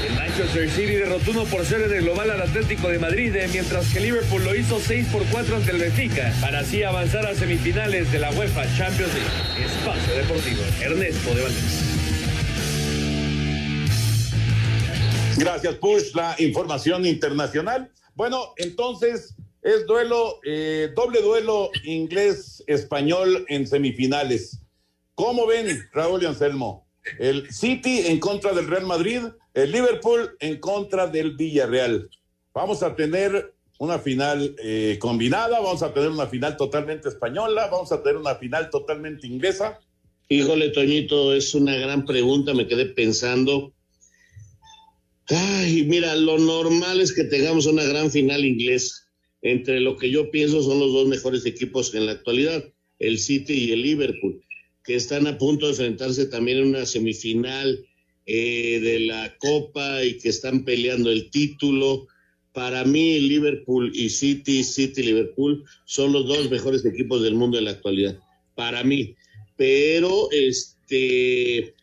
El 0.05 0.15
Manchester 0.15 0.69
City 0.69 0.95
derrotó 0.95 1.31
1 1.31 1.45
por 1.45 1.63
0 1.63 1.85
en 1.85 1.93
el 1.93 2.01
global 2.03 2.29
al 2.29 2.41
Atlético 2.41 2.89
de 2.89 2.99
Madrid, 2.99 3.33
mientras 3.53 3.87
que 3.87 4.01
Liverpool 4.01 4.43
lo 4.43 4.53
hizo 4.53 4.81
6 4.81 5.07
por 5.13 5.23
4 5.27 5.55
ante 5.55 5.71
el 5.71 5.77
Benfica, 5.77 6.33
para 6.41 6.59
así 6.59 6.83
avanzar 6.83 7.25
a 7.25 7.35
semifinales 7.35 8.11
de 8.11 8.19
la 8.19 8.32
UEFA 8.37 8.63
Champions 8.77 9.13
League. 9.13 9.65
Espacio 9.65 10.15
Deportivo, 10.15 10.61
Ernesto 10.81 11.35
de 11.35 11.41
Valdés. 11.41 11.93
Gracias, 15.37 15.75
Push, 15.75 16.15
la 16.15 16.35
información 16.39 17.05
internacional. 17.05 17.91
Bueno, 18.15 18.53
entonces 18.57 19.35
es 19.61 19.85
duelo, 19.85 20.39
eh, 20.45 20.91
doble 20.95 21.21
duelo 21.21 21.69
inglés-español 21.83 23.45
en 23.49 23.67
semifinales. 23.67 24.59
¿Cómo 25.15 25.45
ven, 25.45 25.87
Raúl 25.91 26.23
y 26.23 26.25
Anselmo? 26.25 26.87
El 27.19 27.51
City 27.51 28.07
en 28.07 28.19
contra 28.19 28.53
del 28.53 28.67
Real 28.67 28.85
Madrid, 28.85 29.21
el 29.53 29.71
Liverpool 29.71 30.35
en 30.39 30.59
contra 30.59 31.07
del 31.07 31.35
Villarreal. 31.35 32.09
Vamos 32.53 32.81
a 32.81 32.95
tener 32.95 33.53
una 33.83 33.99
final 33.99 34.55
eh, 34.63 34.97
combinada, 34.99 35.59
vamos 35.59 35.83
a 35.83 35.93
tener 35.93 36.09
una 36.09 36.27
final 36.27 36.57
totalmente 36.57 37.09
española, 37.09 37.67
vamos 37.71 37.91
a 37.91 38.01
tener 38.01 38.17
una 38.17 38.35
final 38.35 38.69
totalmente 38.69 39.27
inglesa. 39.27 39.79
Híjole, 40.29 40.69
Toñito, 40.69 41.33
es 41.33 41.53
una 41.53 41.75
gran 41.75 42.05
pregunta, 42.05 42.53
me 42.53 42.67
quedé 42.67 42.85
pensando. 42.85 43.73
Ay, 45.27 45.83
mira, 45.83 46.15
lo 46.15 46.37
normal 46.37 47.01
es 47.01 47.13
que 47.13 47.23
tengamos 47.23 47.65
una 47.65 47.83
gran 47.83 48.11
final 48.11 48.45
inglés. 48.45 49.07
Entre 49.41 49.81
lo 49.81 49.97
que 49.97 50.09
yo 50.09 50.31
pienso 50.31 50.63
son 50.63 50.79
los 50.79 50.93
dos 50.93 51.07
mejores 51.07 51.45
equipos 51.45 51.93
en 51.93 52.05
la 52.05 52.13
actualidad, 52.13 52.63
el 52.99 53.19
City 53.19 53.53
y 53.53 53.71
el 53.73 53.81
Liverpool, 53.81 54.41
que 54.83 54.95
están 54.95 55.27
a 55.27 55.37
punto 55.37 55.65
de 55.65 55.73
enfrentarse 55.73 56.27
también 56.27 56.59
en 56.59 56.67
una 56.67 56.85
semifinal 56.85 57.85
eh, 58.25 58.79
de 58.81 58.99
la 59.01 59.35
Copa 59.37 60.01
y 60.03 60.17
que 60.17 60.29
están 60.29 60.63
peleando 60.63 61.11
el 61.11 61.29
título. 61.29 62.07
Para 62.53 62.85
mí, 62.85 63.19
Liverpool 63.19 63.91
y 63.95 64.09
City, 64.09 64.63
City 64.63 65.01
Liverpool 65.01 65.63
son 65.85 66.13
los 66.13 66.27
dos 66.27 66.51
mejores 66.51 66.85
equipos 66.85 67.23
del 67.23 67.35
mundo 67.35 67.57
en 67.57 67.65
la 67.65 67.71
actualidad. 67.71 68.19
Para 68.55 68.83
mí. 68.83 69.15
Pero, 69.57 70.29
este, 70.31 71.73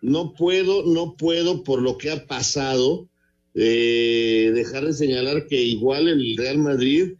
no 0.00 0.32
puedo, 0.32 0.84
no 0.86 1.14
puedo, 1.16 1.62
por 1.62 1.82
lo 1.82 1.98
que 1.98 2.10
ha 2.10 2.26
pasado, 2.26 3.08
eh, 3.54 4.50
dejar 4.54 4.86
de 4.86 4.92
señalar 4.92 5.46
que 5.46 5.60
igual 5.60 6.08
el 6.08 6.36
Real 6.36 6.58
Madrid 6.58 7.14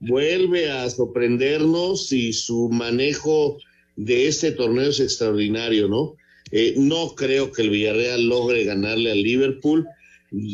vuelve 0.00 0.70
a 0.70 0.88
sorprendernos 0.90 2.12
y 2.12 2.32
su 2.32 2.68
manejo 2.68 3.58
de 3.96 4.26
este 4.26 4.52
torneo 4.52 4.90
es 4.90 5.00
extraordinario, 5.00 5.88
¿no? 5.88 6.16
Eh, 6.50 6.74
no 6.76 7.14
creo 7.14 7.52
que 7.52 7.62
el 7.62 7.70
Villarreal 7.70 8.28
logre 8.28 8.64
ganarle 8.64 9.12
al 9.12 9.22
Liverpool 9.22 9.86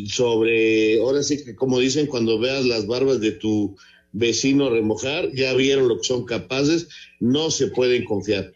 sobre, 0.08 1.00
ahora 1.00 1.22
sí 1.22 1.42
que 1.44 1.54
como 1.54 1.78
dicen, 1.78 2.06
cuando 2.06 2.38
veas 2.38 2.64
las 2.64 2.86
barbas 2.86 3.20
de 3.20 3.32
tu 3.32 3.76
vecino 4.12 4.70
remojar, 4.70 5.30
ya 5.32 5.54
vieron 5.54 5.88
lo 5.88 5.98
que 5.98 6.04
son 6.04 6.24
capaces, 6.24 6.88
no 7.20 7.50
se 7.50 7.68
pueden 7.68 8.04
confiar. 8.04 8.52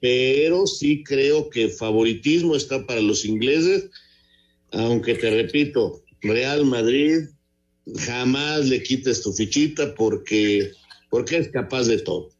Pero 0.00 0.66
sí 0.66 1.02
creo 1.02 1.50
que 1.50 1.68
favoritismo 1.68 2.54
está 2.54 2.86
para 2.86 3.00
los 3.00 3.24
ingleses, 3.24 3.90
aunque 4.70 5.14
te 5.14 5.30
repito, 5.30 6.02
Real 6.20 6.64
Madrid, 6.64 7.28
jamás 7.96 8.66
le 8.66 8.82
quites 8.82 9.22
tu 9.22 9.32
fichita 9.32 9.94
porque, 9.94 10.70
porque 11.10 11.38
es 11.38 11.48
capaz 11.48 11.84
de 11.84 11.98
todo. 11.98 12.30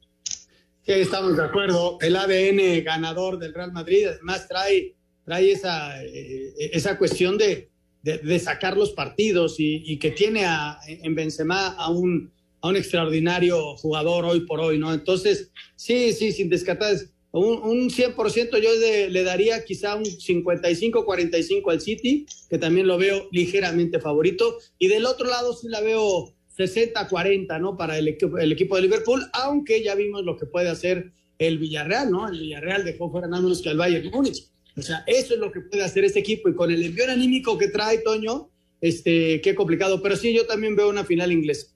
Sí, 0.86 0.92
estamos 0.92 1.36
de 1.36 1.42
acuerdo. 1.42 1.98
El 2.00 2.16
ADN 2.16 2.84
ganador 2.84 3.38
del 3.38 3.54
Real 3.54 3.72
Madrid, 3.72 4.06
además 4.06 4.46
trae, 4.48 4.94
trae 5.24 5.52
esa, 5.52 6.02
eh, 6.04 6.54
esa 6.72 6.96
cuestión 6.96 7.36
de, 7.38 7.68
de, 8.08 8.18
de, 8.18 8.38
sacar 8.38 8.76
los 8.76 8.92
partidos 8.92 9.60
y, 9.60 9.82
y, 9.84 9.98
que 9.98 10.10
tiene 10.10 10.44
a, 10.44 10.78
en 10.86 11.14
Benzema 11.14 11.68
a 11.68 11.90
un, 11.90 12.30
a 12.60 12.68
un 12.68 12.76
extraordinario 12.76 13.76
jugador 13.76 14.24
hoy 14.24 14.40
por 14.40 14.60
hoy, 14.60 14.78
¿no? 14.78 14.92
Entonces, 14.94 15.50
sí, 15.76 16.12
sí, 16.12 16.32
sin 16.32 16.48
descartar, 16.48 16.96
un, 17.30 17.58
un 17.62 17.90
100% 17.90 18.60
yo 18.60 18.80
de, 18.80 19.10
le 19.10 19.22
daría 19.22 19.64
quizá 19.64 19.94
un 19.96 20.04
55-45 20.04 21.70
al 21.70 21.80
City, 21.80 22.26
que 22.48 22.58
también 22.58 22.86
lo 22.86 22.96
veo 22.96 23.28
ligeramente 23.30 24.00
favorito, 24.00 24.58
y 24.78 24.88
del 24.88 25.04
otro 25.04 25.28
lado 25.28 25.54
sí 25.54 25.68
la 25.68 25.80
veo 25.80 26.34
60-40, 26.56 27.60
¿no? 27.60 27.76
Para 27.76 27.98
el, 27.98 28.08
equipo, 28.08 28.38
el 28.38 28.52
equipo 28.52 28.76
de 28.76 28.82
Liverpool, 28.82 29.22
aunque 29.32 29.82
ya 29.82 29.94
vimos 29.94 30.24
lo 30.24 30.36
que 30.36 30.46
puede 30.46 30.68
hacer 30.68 31.12
el 31.38 31.58
Villarreal, 31.58 32.10
¿no? 32.10 32.28
El 32.28 32.40
Villarreal 32.40 32.84
dejó 32.84 33.10
fuera 33.10 33.28
nada 33.28 33.42
menos 33.42 33.62
que 33.62 33.68
al 33.68 33.76
Bayern 33.76 34.10
Múnich. 34.10 34.50
O 34.76 34.82
sea, 34.82 35.02
eso 35.06 35.34
es 35.34 35.40
lo 35.40 35.50
que 35.50 35.60
puede 35.60 35.82
hacer 35.82 36.04
este 36.04 36.20
equipo 36.20 36.48
y 36.48 36.54
con 36.54 36.70
el 36.70 36.82
envío 36.82 37.10
anímico 37.10 37.58
que 37.58 37.68
trae 37.68 37.98
Toño, 37.98 38.50
este, 38.80 39.40
qué 39.40 39.54
complicado. 39.54 40.02
Pero 40.02 40.16
sí, 40.16 40.32
yo 40.32 40.46
también 40.46 40.76
veo 40.76 40.88
una 40.88 41.04
final 41.04 41.32
inglesa. 41.32 41.66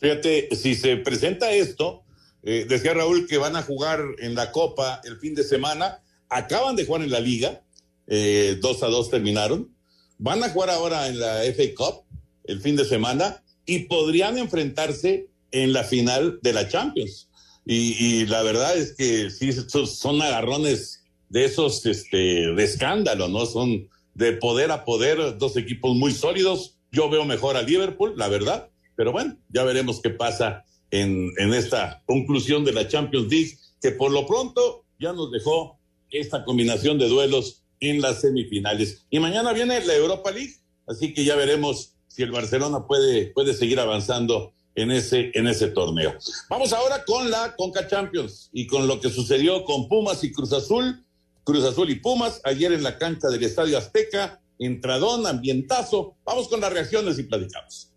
Fíjate, 0.00 0.54
si 0.54 0.74
se 0.74 0.96
presenta 0.96 1.50
esto, 1.52 2.04
eh, 2.42 2.66
decía 2.68 2.94
Raúl 2.94 3.26
que 3.26 3.38
van 3.38 3.56
a 3.56 3.62
jugar 3.62 4.04
en 4.18 4.34
la 4.34 4.52
Copa 4.52 5.00
el 5.04 5.18
fin 5.18 5.34
de 5.34 5.42
semana, 5.42 6.02
acaban 6.28 6.76
de 6.76 6.84
jugar 6.84 7.02
en 7.02 7.10
la 7.10 7.20
Liga, 7.20 7.62
eh, 8.06 8.58
dos 8.60 8.82
a 8.82 8.86
dos 8.88 9.10
terminaron, 9.10 9.74
van 10.18 10.42
a 10.44 10.50
jugar 10.50 10.70
ahora 10.70 11.08
en 11.08 11.18
la 11.18 11.42
FA 11.44 11.74
Cup 11.74 12.04
el 12.44 12.60
fin 12.60 12.76
de 12.76 12.84
semana 12.84 13.42
y 13.66 13.80
podrían 13.80 14.38
enfrentarse 14.38 15.28
en 15.50 15.72
la 15.72 15.84
final 15.84 16.38
de 16.42 16.52
la 16.52 16.68
Champions. 16.68 17.28
Y, 17.64 17.96
y 17.98 18.26
la 18.26 18.42
verdad 18.42 18.76
es 18.76 18.92
que 18.92 19.30
sí, 19.30 19.50
son 19.52 20.20
agarrones 20.20 21.03
de 21.34 21.44
esos 21.44 21.84
este, 21.84 22.16
de 22.54 22.62
escándalo, 22.62 23.26
¿no? 23.26 23.44
Son 23.44 23.88
de 24.14 24.34
poder 24.34 24.70
a 24.70 24.84
poder, 24.84 25.36
dos 25.36 25.56
equipos 25.56 25.96
muy 25.96 26.12
sólidos. 26.12 26.78
Yo 26.92 27.10
veo 27.10 27.24
mejor 27.24 27.56
a 27.56 27.62
Liverpool, 27.62 28.14
la 28.16 28.28
verdad, 28.28 28.70
pero 28.94 29.10
bueno, 29.10 29.36
ya 29.48 29.64
veremos 29.64 30.00
qué 30.00 30.10
pasa 30.10 30.64
en, 30.92 31.32
en 31.38 31.52
esta 31.52 32.04
conclusión 32.06 32.64
de 32.64 32.72
la 32.72 32.86
Champions 32.86 33.26
League, 33.28 33.58
que 33.82 33.90
por 33.90 34.12
lo 34.12 34.28
pronto 34.28 34.84
ya 35.00 35.12
nos 35.12 35.32
dejó 35.32 35.80
esta 36.12 36.44
combinación 36.44 37.00
de 37.00 37.08
duelos 37.08 37.64
en 37.80 38.00
las 38.00 38.20
semifinales. 38.20 39.04
Y 39.10 39.18
mañana 39.18 39.52
viene 39.52 39.84
la 39.84 39.96
Europa 39.96 40.30
League, 40.30 40.54
así 40.86 41.12
que 41.14 41.24
ya 41.24 41.34
veremos 41.34 41.96
si 42.06 42.22
el 42.22 42.30
Barcelona 42.30 42.86
puede, 42.86 43.26
puede 43.32 43.54
seguir 43.54 43.80
avanzando 43.80 44.52
en 44.76 44.92
ese, 44.92 45.32
en 45.34 45.48
ese 45.48 45.66
torneo. 45.66 46.14
Vamos 46.48 46.72
ahora 46.72 47.04
con 47.04 47.28
la 47.28 47.56
Conca 47.56 47.88
Champions 47.88 48.50
y 48.52 48.68
con 48.68 48.86
lo 48.86 49.00
que 49.00 49.10
sucedió 49.10 49.64
con 49.64 49.88
Pumas 49.88 50.22
y 50.22 50.30
Cruz 50.30 50.52
Azul. 50.52 51.04
Cruz 51.44 51.64
Azul 51.64 51.90
y 51.90 51.96
Pumas 51.96 52.40
ayer 52.44 52.72
en 52.72 52.82
la 52.82 52.98
cancha 52.98 53.28
del 53.28 53.44
Estadio 53.44 53.76
Azteca, 53.76 54.40
entradón, 54.58 55.26
ambientazo. 55.26 56.16
Vamos 56.24 56.48
con 56.48 56.60
las 56.60 56.72
reacciones 56.72 57.18
y 57.18 57.24
platicamos. 57.24 57.90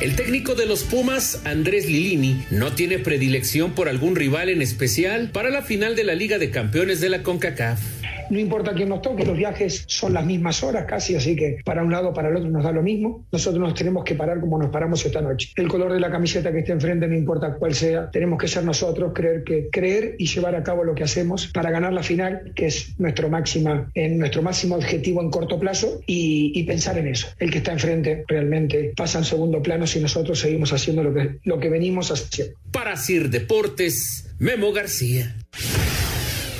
El 0.00 0.14
técnico 0.14 0.54
de 0.54 0.66
los 0.66 0.82
Pumas, 0.82 1.40
Andrés 1.44 1.86
Lilini, 1.86 2.44
no 2.50 2.72
tiene 2.72 2.98
predilección 2.98 3.74
por 3.74 3.88
algún 3.88 4.14
rival 4.14 4.50
en 4.50 4.60
especial 4.60 5.30
para 5.30 5.48
la 5.48 5.62
final 5.62 5.96
de 5.96 6.04
la 6.04 6.14
Liga 6.14 6.38
de 6.38 6.50
Campeones 6.50 7.00
de 7.00 7.08
la 7.08 7.22
CONCACAF. 7.22 7.80
No 8.30 8.38
importa 8.38 8.74
quién 8.74 8.88
nos 8.88 9.02
toque, 9.02 9.24
los 9.24 9.36
viajes 9.36 9.84
son 9.86 10.14
las 10.14 10.24
mismas 10.24 10.62
horas 10.62 10.84
casi, 10.86 11.14
así 11.14 11.36
que 11.36 11.58
para 11.64 11.82
un 11.82 11.90
lado, 11.90 12.12
para 12.12 12.28
el 12.28 12.36
otro 12.36 12.50
nos 12.50 12.64
da 12.64 12.72
lo 12.72 12.82
mismo. 12.82 13.26
Nosotros 13.32 13.60
nos 13.60 13.74
tenemos 13.74 14.04
que 14.04 14.14
parar 14.14 14.40
como 14.40 14.58
nos 14.58 14.70
paramos 14.70 15.04
esta 15.04 15.20
noche. 15.20 15.50
El 15.56 15.68
color 15.68 15.92
de 15.92 16.00
la 16.00 16.10
camiseta 16.10 16.52
que 16.52 16.60
esté 16.60 16.72
enfrente, 16.72 17.06
no 17.06 17.14
importa 17.14 17.54
cuál 17.54 17.74
sea, 17.74 18.10
tenemos 18.10 18.38
que 18.38 18.48
ser 18.48 18.64
nosotros, 18.64 19.12
creer 19.14 19.44
que 19.44 19.68
creer 19.70 20.16
y 20.18 20.26
llevar 20.26 20.54
a 20.54 20.62
cabo 20.62 20.84
lo 20.84 20.94
que 20.94 21.04
hacemos 21.04 21.46
para 21.48 21.70
ganar 21.70 21.92
la 21.92 22.02
final, 22.02 22.52
que 22.54 22.66
es 22.66 22.98
nuestro 22.98 23.28
máxima, 23.28 23.90
en 23.94 24.18
nuestro 24.18 24.42
máximo 24.42 24.76
objetivo 24.76 25.22
en 25.22 25.30
corto 25.30 25.58
plazo, 25.58 26.00
y, 26.06 26.64
pensar 26.66 26.98
en 26.98 27.06
eso. 27.06 27.28
El 27.38 27.50
que 27.52 27.58
está 27.58 27.72
enfrente 27.72 28.24
realmente 28.26 28.92
pasa 28.96 29.18
en 29.18 29.24
segundo 29.24 29.62
plano 29.62 29.86
si 29.86 30.00
nosotros 30.00 30.40
seguimos 30.40 30.72
haciendo 30.72 31.04
lo 31.04 31.14
que, 31.14 31.38
lo 31.44 31.60
que 31.60 31.68
venimos 31.68 32.10
haciendo. 32.10 32.54
Para 32.72 32.96
Sir 32.96 33.30
Deportes, 33.30 34.34
Memo 34.38 34.72
García. 34.72 35.36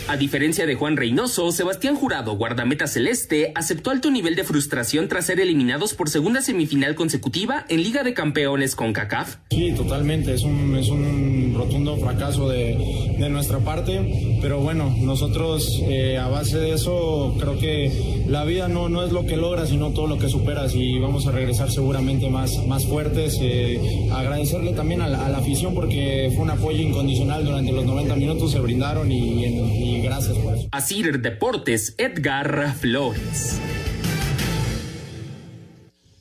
A 0.09 0.17
diferencia 0.17 0.67
de 0.67 0.77
Juan 0.77 0.97
Reynoso, 0.97 1.51
Sebastián 1.51 1.97
Jurado, 1.97 2.37
guardameta 2.37 2.87
celeste, 2.87 3.51
aceptó 3.57 3.91
alto 3.91 4.09
nivel 4.13 4.37
de 4.37 4.45
frustración 4.45 5.09
tras 5.09 5.27
ser 5.27 5.41
eliminados 5.41 5.95
por 5.95 6.09
segunda 6.09 6.43
semifinal 6.43 6.95
consecutiva 6.95 7.67
en 7.69 7.83
Liga 7.83 8.05
de 8.05 8.15
Campeones 8.15 8.77
con 8.77 8.93
CACAF. 8.93 9.39
Sí, 9.51 9.73
totalmente, 9.73 10.33
es 10.33 10.45
un, 10.45 10.77
es 10.77 10.91
un 10.91 11.55
rotundo 11.57 11.97
fracaso 11.97 12.49
de, 12.49 13.17
de 13.19 13.29
nuestra 13.29 13.59
parte, 13.59 14.39
pero 14.41 14.61
bueno, 14.61 14.95
nosotros 15.01 15.81
eh, 15.83 16.19
a 16.19 16.29
base 16.29 16.59
de 16.59 16.75
eso 16.75 17.35
creo 17.41 17.59
que 17.59 18.25
la 18.29 18.45
vida 18.45 18.69
no, 18.69 18.89
no 18.89 19.05
es 19.05 19.13
lo 19.13 19.27
que 19.27 19.37
logras, 19.37 19.71
sino 19.71 19.91
todo 19.91 20.07
lo 20.07 20.19
que 20.19 20.29
superas 20.29 20.75
y 20.75 20.99
vamos 20.99 21.27
a 21.27 21.33
regresar 21.33 21.71
seguramente 21.71 22.29
más, 22.29 22.65
más 22.67 22.87
fuertes. 22.87 23.39
Eh, 23.41 23.81
agradecerle 24.13 24.73
también 24.73 25.01
a 25.01 25.09
la, 25.09 25.27
a 25.27 25.31
la, 25.31 25.39
afición 25.39 25.75
porque 25.75 26.31
fue 26.35 26.45
un 26.45 26.51
apoyo 26.51 26.81
incondicional 26.81 27.45
durante 27.45 27.73
los 27.73 27.85
90 27.85 28.17
minutos, 28.17 28.53
se 28.53 28.61
brindaron 28.61 29.11
y, 29.11 29.45
y, 29.45 29.96
y 29.97 30.03
gracias 30.03 30.37
por 30.39 30.57
eso. 30.57 30.69
Asir 30.73 31.21
Deportes, 31.21 31.95
Edgar 31.99 32.75
Flores. 32.79 33.61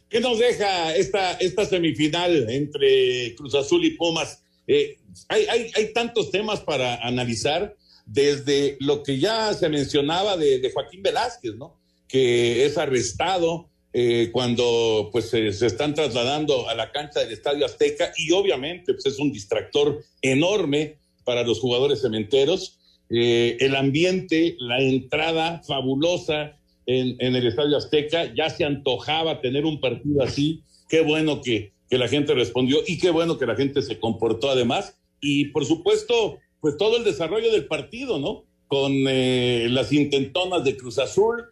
¿Qué 0.09 0.19
nos 0.19 0.39
deja 0.39 0.95
esta, 0.95 1.33
esta 1.33 1.65
semifinal 1.65 2.49
entre 2.49 3.35
Cruz 3.35 3.53
Azul 3.55 3.83
y 3.83 3.91
Pumas? 3.91 4.41
Eh, 4.67 4.97
hay, 5.27 5.45
hay, 5.45 5.71
hay, 5.75 5.93
tantos 5.93 6.31
temas 6.31 6.61
para 6.61 6.95
analizar, 7.05 7.75
desde 8.05 8.77
lo 8.79 9.03
que 9.03 9.19
ya 9.19 9.53
se 9.53 9.67
mencionaba 9.67 10.37
de, 10.37 10.59
de 10.59 10.71
Joaquín 10.71 11.03
Velázquez, 11.03 11.55
¿no? 11.55 11.77
Que 12.07 12.65
es 12.65 12.77
arrestado 12.77 13.69
eh, 13.93 14.29
cuando 14.31 15.09
pues 15.11 15.29
se, 15.29 15.53
se, 15.53 15.67
están 15.67 15.93
trasladando 15.93 16.67
a 16.69 16.75
la 16.75 16.91
cancha 16.91 17.21
del 17.21 17.31
Estadio 17.31 17.65
Azteca 17.65 18.11
y 18.17 18.31
obviamente 18.31 18.93
pues, 18.93 19.05
es 19.05 19.19
un 19.19 19.31
distractor 19.31 20.03
enorme 20.21 20.97
para 21.23 21.43
los 21.43 21.59
jugadores 21.59 22.01
cementeros. 22.01 22.77
Eh, 23.09 23.57
el 23.59 23.75
ambiente, 23.75 24.55
la 24.59 24.79
entrada 24.79 25.61
fabulosa 25.67 26.57
en, 26.85 27.35
el 27.35 27.47
Estadio 27.47 27.77
Azteca, 27.77 28.33
ya 28.35 28.49
se 28.49 28.63
antojaba 28.63 29.41
tener 29.41 29.65
un 29.65 29.79
partido 29.79 30.23
así. 30.23 30.63
Qué 30.89 31.01
bueno 31.01 31.41
que, 31.41 31.73
que 31.89 31.97
la 31.97 32.07
gente 32.07 32.33
respondió 32.33 32.79
y 32.87 32.97
qué 32.97 33.09
bueno 33.09 33.37
que 33.37 33.45
la 33.45 33.55
gente 33.55 33.81
se 33.81 33.99
comportó 33.99 34.49
además. 34.49 34.97
Y 35.19 35.45
por 35.45 35.65
supuesto, 35.65 36.37
pues 36.59 36.77
todo 36.77 36.97
el 36.97 37.03
desarrollo 37.03 37.51
del 37.51 37.65
partido, 37.65 38.19
¿no? 38.19 38.43
Con 38.67 38.91
eh, 39.07 39.67
las 39.69 39.91
intentonas 39.91 40.63
de 40.63 40.77
Cruz 40.77 40.99
Azul, 40.99 41.45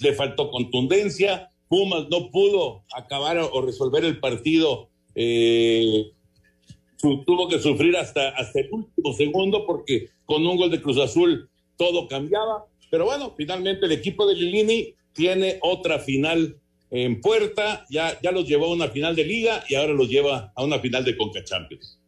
le 0.00 0.12
faltó 0.12 0.50
contundencia, 0.50 1.50
Pumas 1.68 2.08
no 2.10 2.30
pudo 2.30 2.84
acabar 2.94 3.38
o 3.38 3.62
resolver 3.62 4.04
el 4.04 4.20
partido, 4.20 4.90
eh, 5.14 6.12
tuvo 7.02 7.48
que 7.48 7.58
sufrir 7.58 7.96
hasta, 7.96 8.30
hasta 8.30 8.60
el 8.60 8.68
último 8.70 9.12
segundo 9.14 9.66
porque 9.66 10.10
con 10.24 10.46
un 10.46 10.56
gol 10.56 10.70
de 10.70 10.80
Cruz 10.80 10.98
Azul 10.98 11.48
todo 11.76 12.06
cambiaba, 12.06 12.64
pero 12.90 13.04
bueno, 13.04 13.34
finalmente 13.36 13.86
el 13.86 13.92
equipo 13.92 14.26
de 14.26 14.36
Lilini 14.36 14.94
tiene 15.12 15.58
otra 15.62 15.98
final 15.98 16.56
en 16.90 17.20
puerta, 17.20 17.86
ya, 17.90 18.18
ya 18.22 18.32
los 18.32 18.46
llevó 18.46 18.66
a 18.66 18.74
una 18.74 18.88
final 18.88 19.16
de 19.16 19.24
liga 19.24 19.64
y 19.68 19.74
ahora 19.74 19.94
los 19.94 20.08
lleva 20.08 20.52
a 20.54 20.62
una 20.62 20.78
final 20.78 21.04
de 21.04 21.16
Conca 21.16 21.42
Champions. 21.42 21.98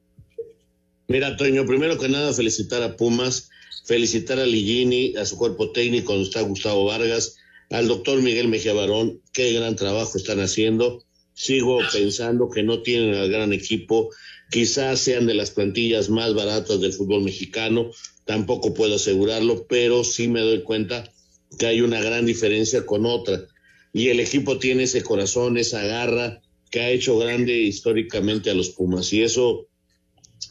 Mira, 1.08 1.36
Toño, 1.36 1.66
primero 1.66 1.98
que 1.98 2.08
nada 2.08 2.32
felicitar 2.32 2.82
a 2.82 2.96
Pumas, 2.96 3.50
felicitar 3.84 4.38
a 4.38 4.46
Ligini, 4.46 5.16
a 5.16 5.24
su 5.24 5.36
cuerpo 5.36 5.70
técnico, 5.70 6.12
donde 6.12 6.28
está 6.28 6.42
Gustavo 6.42 6.84
Vargas, 6.84 7.36
al 7.70 7.88
doctor 7.88 8.20
Miguel 8.22 8.48
Mejía 8.48 8.74
Barón, 8.74 9.20
qué 9.32 9.52
gran 9.52 9.74
trabajo 9.74 10.16
están 10.16 10.40
haciendo. 10.40 11.02
Sigo 11.32 11.80
pensando 11.92 12.48
que 12.48 12.62
no 12.62 12.82
tienen 12.82 13.14
al 13.14 13.30
gran 13.30 13.52
equipo, 13.52 14.10
quizás 14.50 15.00
sean 15.00 15.26
de 15.26 15.34
las 15.34 15.50
plantillas 15.50 16.08
más 16.08 16.34
baratas 16.34 16.80
del 16.80 16.92
fútbol 16.92 17.22
mexicano, 17.22 17.90
tampoco 18.24 18.74
puedo 18.74 18.96
asegurarlo, 18.96 19.66
pero 19.66 20.04
sí 20.04 20.28
me 20.28 20.40
doy 20.40 20.62
cuenta 20.62 21.10
que 21.58 21.66
hay 21.66 21.80
una 21.80 22.00
gran 22.00 22.26
diferencia 22.26 22.84
con 22.86 23.06
otra. 23.06 23.46
Y 23.92 24.08
el 24.08 24.20
equipo 24.20 24.58
tiene 24.58 24.84
ese 24.84 25.02
corazón, 25.02 25.56
esa 25.56 25.82
garra 25.84 26.42
que 26.70 26.80
ha 26.80 26.90
hecho 26.90 27.16
grande 27.18 27.56
históricamente 27.58 28.50
a 28.50 28.54
los 28.54 28.70
Pumas. 28.70 29.12
Y 29.12 29.22
eso 29.22 29.68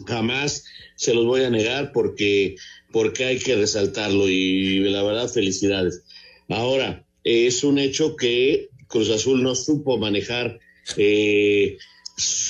jamás 0.08 0.64
se 0.96 1.14
los 1.14 1.26
voy 1.26 1.44
a 1.44 1.50
negar 1.50 1.92
porque, 1.92 2.56
porque 2.92 3.26
hay 3.26 3.40
que 3.40 3.56
resaltarlo 3.56 4.30
y 4.30 4.80
la 4.80 5.04
verdad 5.04 5.28
felicidades. 5.28 6.04
Ahora, 6.48 7.06
es 7.24 7.64
un 7.64 7.80
hecho 7.80 8.16
que 8.16 8.70
Cruz 8.88 9.10
Azul 9.10 9.44
no 9.44 9.56
supo 9.56 9.98
manejar 9.98 10.60
eh, 10.98 11.78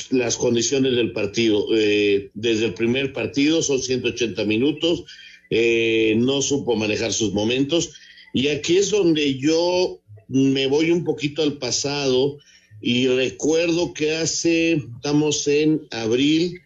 las 0.10 0.38
condiciones 0.38 0.96
del 0.96 1.14
partido. 1.14 1.68
Eh, 1.76 2.32
desde 2.34 2.66
el 2.66 2.74
primer 2.74 3.14
partido 3.14 3.62
son 3.62 3.82
180 3.82 4.44
minutos, 4.46 5.06
eh, 5.50 6.16
no 6.18 6.42
supo 6.42 6.76
manejar 6.76 7.14
sus 7.14 7.34
momentos 7.34 7.94
y 8.34 8.48
aquí 8.48 8.78
es 8.78 8.90
donde 8.90 9.38
yo 9.38 10.02
me 10.28 10.66
voy 10.66 10.90
un 10.90 11.04
poquito 11.04 11.44
al 11.44 11.60
pasado 11.60 12.40
y 12.82 13.08
recuerdo 13.08 13.94
que 13.94 14.16
hace, 14.16 14.74
estamos 14.74 15.48
en 15.48 15.88
abril, 15.92 16.60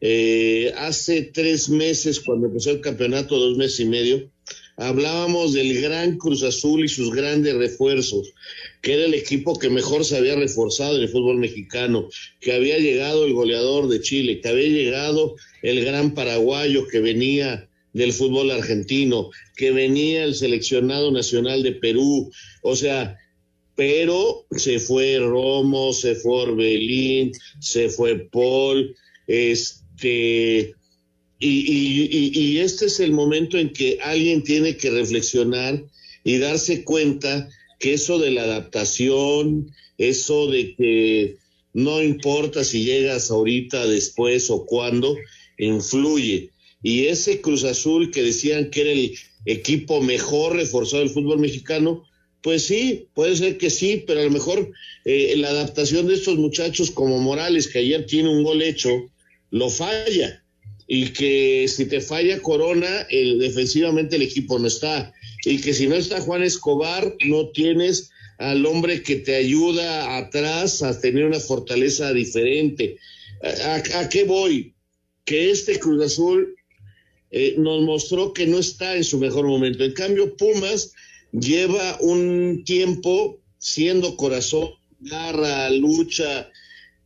eh, 0.00 0.72
hace 0.76 1.22
tres 1.22 1.70
meses, 1.70 2.20
cuando 2.20 2.46
empezó 2.46 2.70
el 2.70 2.82
campeonato, 2.82 3.38
dos 3.38 3.56
meses 3.56 3.80
y 3.80 3.86
medio, 3.86 4.30
hablábamos 4.76 5.54
del 5.54 5.80
gran 5.80 6.18
Cruz 6.18 6.42
Azul 6.42 6.84
y 6.84 6.88
sus 6.88 7.10
grandes 7.10 7.54
refuerzos, 7.54 8.34
que 8.84 8.92
era 8.92 9.06
el 9.06 9.14
equipo 9.14 9.58
que 9.58 9.70
mejor 9.70 10.04
se 10.04 10.18
había 10.18 10.36
reforzado 10.36 10.96
en 10.96 11.02
el 11.02 11.08
fútbol 11.08 11.38
mexicano, 11.38 12.10
que 12.38 12.52
había 12.52 12.78
llegado 12.78 13.24
el 13.24 13.32
goleador 13.32 13.88
de 13.88 14.02
Chile, 14.02 14.42
que 14.42 14.48
había 14.50 14.68
llegado 14.68 15.36
el 15.62 15.82
gran 15.82 16.12
paraguayo 16.12 16.86
que 16.86 17.00
venía 17.00 17.66
del 17.94 18.12
fútbol 18.12 18.50
argentino, 18.50 19.30
que 19.56 19.70
venía 19.70 20.24
el 20.24 20.34
seleccionado 20.34 21.10
nacional 21.10 21.62
de 21.62 21.72
Perú, 21.72 22.30
o 22.60 22.76
sea, 22.76 23.16
pero 23.74 24.44
se 24.50 24.78
fue 24.78 25.18
Romo, 25.18 25.94
se 25.94 26.14
fue 26.16 26.42
Orbelín, 26.42 27.32
se 27.60 27.88
fue 27.88 28.28
Paul, 28.30 28.94
este, 29.26 30.74
y, 31.38 31.48
y, 31.48 32.38
y, 32.38 32.58
este 32.58 32.86
es 32.86 33.00
el 33.00 33.12
momento 33.12 33.56
en 33.56 33.72
que 33.72 33.98
alguien 34.02 34.42
tiene 34.42 34.76
que 34.76 34.90
reflexionar 34.90 35.82
y 36.22 36.36
darse 36.36 36.84
cuenta 36.84 37.48
que 37.84 37.92
eso 37.92 38.18
de 38.18 38.30
la 38.30 38.44
adaptación, 38.44 39.70
eso 39.98 40.46
de 40.46 40.74
que 40.74 41.36
no 41.74 42.02
importa 42.02 42.64
si 42.64 42.82
llegas 42.82 43.30
ahorita, 43.30 43.86
después 43.86 44.48
o 44.48 44.64
cuándo, 44.64 45.14
influye. 45.58 46.48
Y 46.82 47.04
ese 47.08 47.42
Cruz 47.42 47.62
Azul 47.64 48.10
que 48.10 48.22
decían 48.22 48.70
que 48.70 48.80
era 48.80 48.92
el 48.92 49.14
equipo 49.44 50.00
mejor 50.00 50.56
reforzado 50.56 51.02
del 51.02 51.12
fútbol 51.12 51.40
mexicano, 51.40 52.04
pues 52.40 52.64
sí, 52.64 53.08
puede 53.12 53.36
ser 53.36 53.58
que 53.58 53.68
sí, 53.68 54.02
pero 54.06 54.20
a 54.20 54.24
lo 54.24 54.30
mejor 54.30 54.72
eh, 55.04 55.34
la 55.36 55.50
adaptación 55.50 56.06
de 56.06 56.14
estos 56.14 56.38
muchachos 56.38 56.90
como 56.90 57.18
Morales, 57.18 57.68
que 57.68 57.80
ayer 57.80 58.06
tiene 58.06 58.30
un 58.30 58.44
gol 58.44 58.62
hecho, 58.62 58.88
lo 59.50 59.68
falla. 59.68 60.42
Y 60.86 61.08
que 61.08 61.66
si 61.68 61.84
te 61.84 62.00
falla 62.00 62.40
Corona, 62.40 63.06
el, 63.10 63.38
defensivamente 63.38 64.16
el 64.16 64.22
equipo 64.22 64.58
no 64.58 64.68
está. 64.68 65.12
Y 65.44 65.60
que 65.60 65.74
si 65.74 65.86
no 65.86 65.94
está 65.94 66.20
Juan 66.20 66.42
Escobar, 66.42 67.14
no 67.26 67.48
tienes 67.50 68.10
al 68.38 68.66
hombre 68.66 69.02
que 69.02 69.16
te 69.16 69.36
ayuda 69.36 70.16
atrás 70.16 70.82
a 70.82 70.98
tener 71.00 71.24
una 71.24 71.40
fortaleza 71.40 72.12
diferente. 72.12 72.98
¿A, 73.94 74.08
qué 74.08 74.24
voy? 74.24 74.74
Que 75.24 75.50
este 75.50 75.78
Cruz 75.78 76.04
Azul 76.04 76.54
eh, 77.30 77.54
nos 77.58 77.82
mostró 77.82 78.32
que 78.32 78.46
no 78.46 78.58
está 78.58 78.96
en 78.96 79.04
su 79.04 79.18
mejor 79.18 79.46
momento. 79.46 79.84
En 79.84 79.92
cambio, 79.92 80.36
Pumas 80.36 80.92
lleva 81.32 81.98
un 82.00 82.62
tiempo 82.64 83.40
siendo 83.58 84.16
corazón, 84.16 84.70
garra, 85.00 85.70
lucha, 85.70 86.50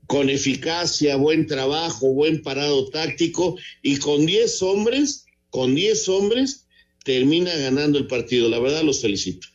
con 0.07 0.31
eficacia, 0.31 1.17
buen 1.17 1.47
trabajo, 1.47 2.13
buen 2.15 2.43
parado 2.43 2.89
táctico 2.89 3.57
y 3.83 3.99
con 3.99 4.25
10 4.25 4.63
hombres, 4.63 5.27
con 5.51 5.75
10 5.75 6.09
hombres, 6.09 6.67
termina 7.09 7.57
ganando 7.57 7.99
el 7.99 8.07
partido. 8.07 8.51
La 8.51 8.59
verdad, 8.59 8.83
los 8.83 9.01
felicito. 9.01 9.49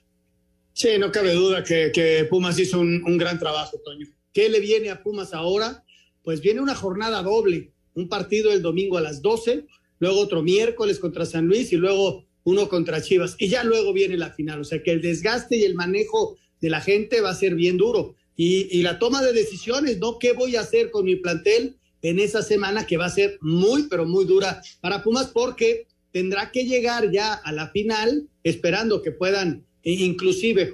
Sí, 0.74 0.88
no 0.98 1.12
cabe 1.12 1.34
duda 1.34 1.63
que, 1.63 2.26
Pumas 2.28 2.58
hizo 2.58 2.80
un, 2.80 3.04
un, 3.06 3.16
gran 3.16 3.38
trabajo, 3.38 3.80
Toño. 3.86 4.08
¿Qué 4.34 4.50
le 4.50 4.60
viene 4.60 4.89
a 4.89 5.04
Pumas 5.04 5.36
ahora? 5.36 5.86
Pues 6.24 6.42
viene 6.42 6.62
una 6.62 6.74
jornada 6.74 7.22
doble, 7.22 7.72
un 7.94 8.10
partido 8.10 8.52
el 8.52 8.63
domingo 8.63 8.98
a 8.98 9.02
las 9.02 9.22
12, 9.22 9.68
luego 10.00 10.20
otro 10.20 10.42
miércoles 10.42 10.98
contra 10.98 11.28
San 11.28 11.46
Luis 11.46 11.72
y 11.72 11.76
luego 11.76 12.26
uno 12.44 12.68
contra 12.70 13.04
Chivas. 13.04 13.36
Y 13.38 13.50
ya 13.50 13.63
luego 13.63 13.94
viene 13.94 14.18
la 14.18 14.32
final. 14.32 14.60
O 14.60 14.63
sea 14.63 14.82
que 14.82 14.89
el 14.89 15.04
desgaste 15.04 15.56
y 15.56 15.63
el 15.63 15.76
manejo 15.76 16.36
de 16.60 16.72
la 16.72 16.82
gente 16.82 17.22
va 17.22 17.30
a 17.30 17.36
ser 17.36 17.54
bien 17.54 17.78
duro. 17.78 18.16
Y, 18.36 18.68
y, 18.76 18.82
la 18.82 18.98
toma 18.98 19.22
de 19.22 19.32
decisiones, 19.32 20.00
¿no? 20.00 20.18
¿Qué 20.18 20.32
voy 20.32 20.56
a 20.56 20.62
hacer 20.62 20.89
con 20.89 21.06
mi 21.06 21.18
plantel 21.18 21.78
en 22.02 22.18
esa 22.18 22.42
semana 22.42 22.88
que 22.88 22.98
va 22.98 23.06
a 23.06 23.12
ser 23.12 23.38
muy, 23.42 23.84
pero 23.89 24.08
muy 24.08 24.26
dura 24.26 24.60
para 24.82 25.04
Pumas? 25.04 25.28
Porque 25.28 25.86
tendrá 26.13 26.52
que 26.52 26.63
llegar 26.63 27.12
ya 27.12 27.34
a 27.34 27.52
la 27.52 27.70
final 27.72 28.30
esperando 28.43 29.01
que 29.01 29.11
puedan 29.11 29.66
inclusive 29.84 30.74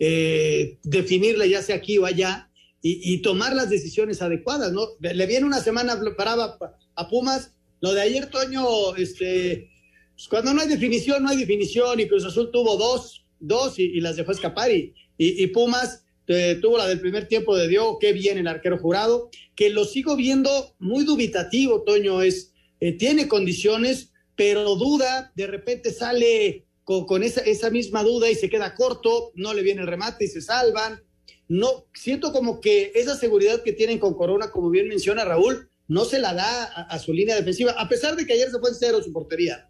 eh, 0.00 0.78
definirle 0.82 1.48
ya 1.48 1.62
sea 1.62 1.76
aquí 1.76 1.98
o 1.98 2.06
allá 2.06 2.50
y, 2.86 3.22
tomar 3.22 3.54
las 3.54 3.70
decisiones 3.70 4.20
adecuadas, 4.20 4.70
¿no? 4.72 4.88
Le 5.00 5.26
viene 5.26 5.46
una 5.46 5.62
semana 5.62 5.98
parada 6.18 6.58
a 6.94 7.08
Pumas. 7.08 7.52
Lo 7.80 7.94
de 7.94 8.02
ayer, 8.02 8.26
Toño, 8.26 8.94
este, 8.96 9.70
pues, 10.14 10.28
cuando 10.28 10.52
no 10.52 10.60
hay 10.60 10.68
definición, 10.68 11.22
no 11.22 11.30
hay 11.30 11.38
definición, 11.38 11.98
y 11.98 12.06
Cruz 12.06 12.26
Azul 12.26 12.50
tuvo 12.52 12.76
dos, 12.76 13.24
dos 13.40 13.78
y, 13.78 14.00
las 14.02 14.16
dejó 14.16 14.32
escapar, 14.32 14.70
y 14.70 15.46
Pumas 15.46 16.04
eh, 16.26 16.58
tuvo 16.60 16.78
la 16.78 16.88
del 16.88 17.00
primer 17.00 17.28
tiempo 17.28 17.54
de 17.56 17.68
Dios, 17.68 17.96
qué 18.00 18.12
bien 18.12 18.38
el 18.38 18.46
arquero 18.46 18.78
jurado, 18.78 19.28
que 19.54 19.68
lo 19.68 19.84
sigo 19.84 20.16
viendo 20.16 20.74
muy 20.78 21.04
dubitativo, 21.04 21.82
Toño, 21.82 22.22
es, 22.22 22.52
eh, 22.80 22.92
tiene 22.92 23.28
condiciones, 23.28 24.12
pero 24.36 24.74
duda, 24.76 25.32
de 25.34 25.46
repente 25.46 25.92
sale 25.92 26.64
con, 26.84 27.22
esa, 27.22 27.40
esa 27.40 27.70
misma 27.70 28.02
duda 28.02 28.30
y 28.30 28.34
se 28.34 28.50
queda 28.50 28.74
corto, 28.74 29.32
no 29.34 29.54
le 29.54 29.62
viene 29.62 29.82
el 29.82 29.86
remate 29.86 30.24
y 30.26 30.28
se 30.28 30.42
salvan. 30.42 31.02
No, 31.48 31.86
siento 31.94 32.32
como 32.32 32.60
que 32.60 32.92
esa 32.94 33.16
seguridad 33.16 33.62
que 33.62 33.72
tienen 33.72 33.98
con 33.98 34.14
Corona, 34.14 34.50
como 34.50 34.70
bien 34.70 34.88
menciona 34.88 35.24
Raúl, 35.24 35.68
no 35.88 36.04
se 36.04 36.18
la 36.18 36.32
da 36.34 36.64
a, 36.64 36.98
su 36.98 37.12
línea 37.12 37.36
defensiva, 37.36 37.72
a 37.72 37.88
pesar 37.88 38.16
de 38.16 38.26
que 38.26 38.32
ayer 38.32 38.50
se 38.50 38.58
fue 38.58 38.70
en 38.70 38.76
cero 38.76 39.02
su 39.02 39.12
portería. 39.12 39.68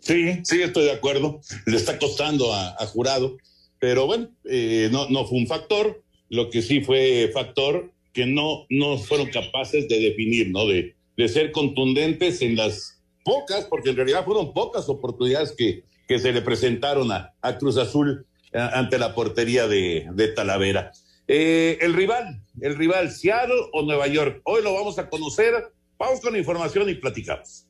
Sí, 0.00 0.40
sí, 0.44 0.62
estoy 0.62 0.84
de 0.84 0.92
acuerdo. 0.92 1.40
Le 1.66 1.76
está 1.76 1.98
costando 1.98 2.52
a, 2.52 2.70
a 2.70 2.86
Jurado, 2.86 3.36
pero 3.78 4.06
bueno, 4.06 4.30
eh, 4.44 4.88
no, 4.90 5.08
no 5.08 5.26
fue 5.26 5.38
un 5.38 5.46
factor. 5.46 6.02
Lo 6.28 6.50
que 6.50 6.62
sí 6.62 6.80
fue 6.80 7.30
factor 7.32 7.92
que 8.12 8.26
no, 8.26 8.66
no 8.68 8.98
fueron 8.98 9.30
capaces 9.30 9.88
de 9.88 10.00
definir, 10.00 10.50
¿no? 10.50 10.66
De, 10.66 10.96
de 11.16 11.28
ser 11.28 11.52
contundentes 11.52 12.42
en 12.42 12.56
las 12.56 12.97
pocas, 13.28 13.66
porque 13.66 13.90
en 13.90 13.96
realidad 13.96 14.24
fueron 14.24 14.54
pocas 14.54 14.88
oportunidades 14.88 15.52
que, 15.52 15.84
que 16.08 16.18
se 16.18 16.32
le 16.32 16.40
presentaron 16.40 17.12
a, 17.12 17.34
a 17.42 17.58
Cruz 17.58 17.76
Azul 17.76 18.24
a, 18.54 18.78
ante 18.78 18.98
la 18.98 19.14
portería 19.14 19.68
de, 19.68 20.08
de 20.14 20.28
Talavera. 20.28 20.92
Eh, 21.26 21.76
el 21.82 21.92
rival, 21.92 22.40
el 22.62 22.74
rival, 22.76 23.10
Seattle 23.10 23.68
o 23.74 23.82
Nueva 23.82 24.06
York. 24.06 24.40
Hoy 24.44 24.62
lo 24.62 24.72
vamos 24.72 24.98
a 24.98 25.10
conocer. 25.10 25.52
Vamos 25.98 26.20
con 26.20 26.32
la 26.32 26.38
información 26.38 26.88
y 26.88 26.94
platicamos. 26.94 27.66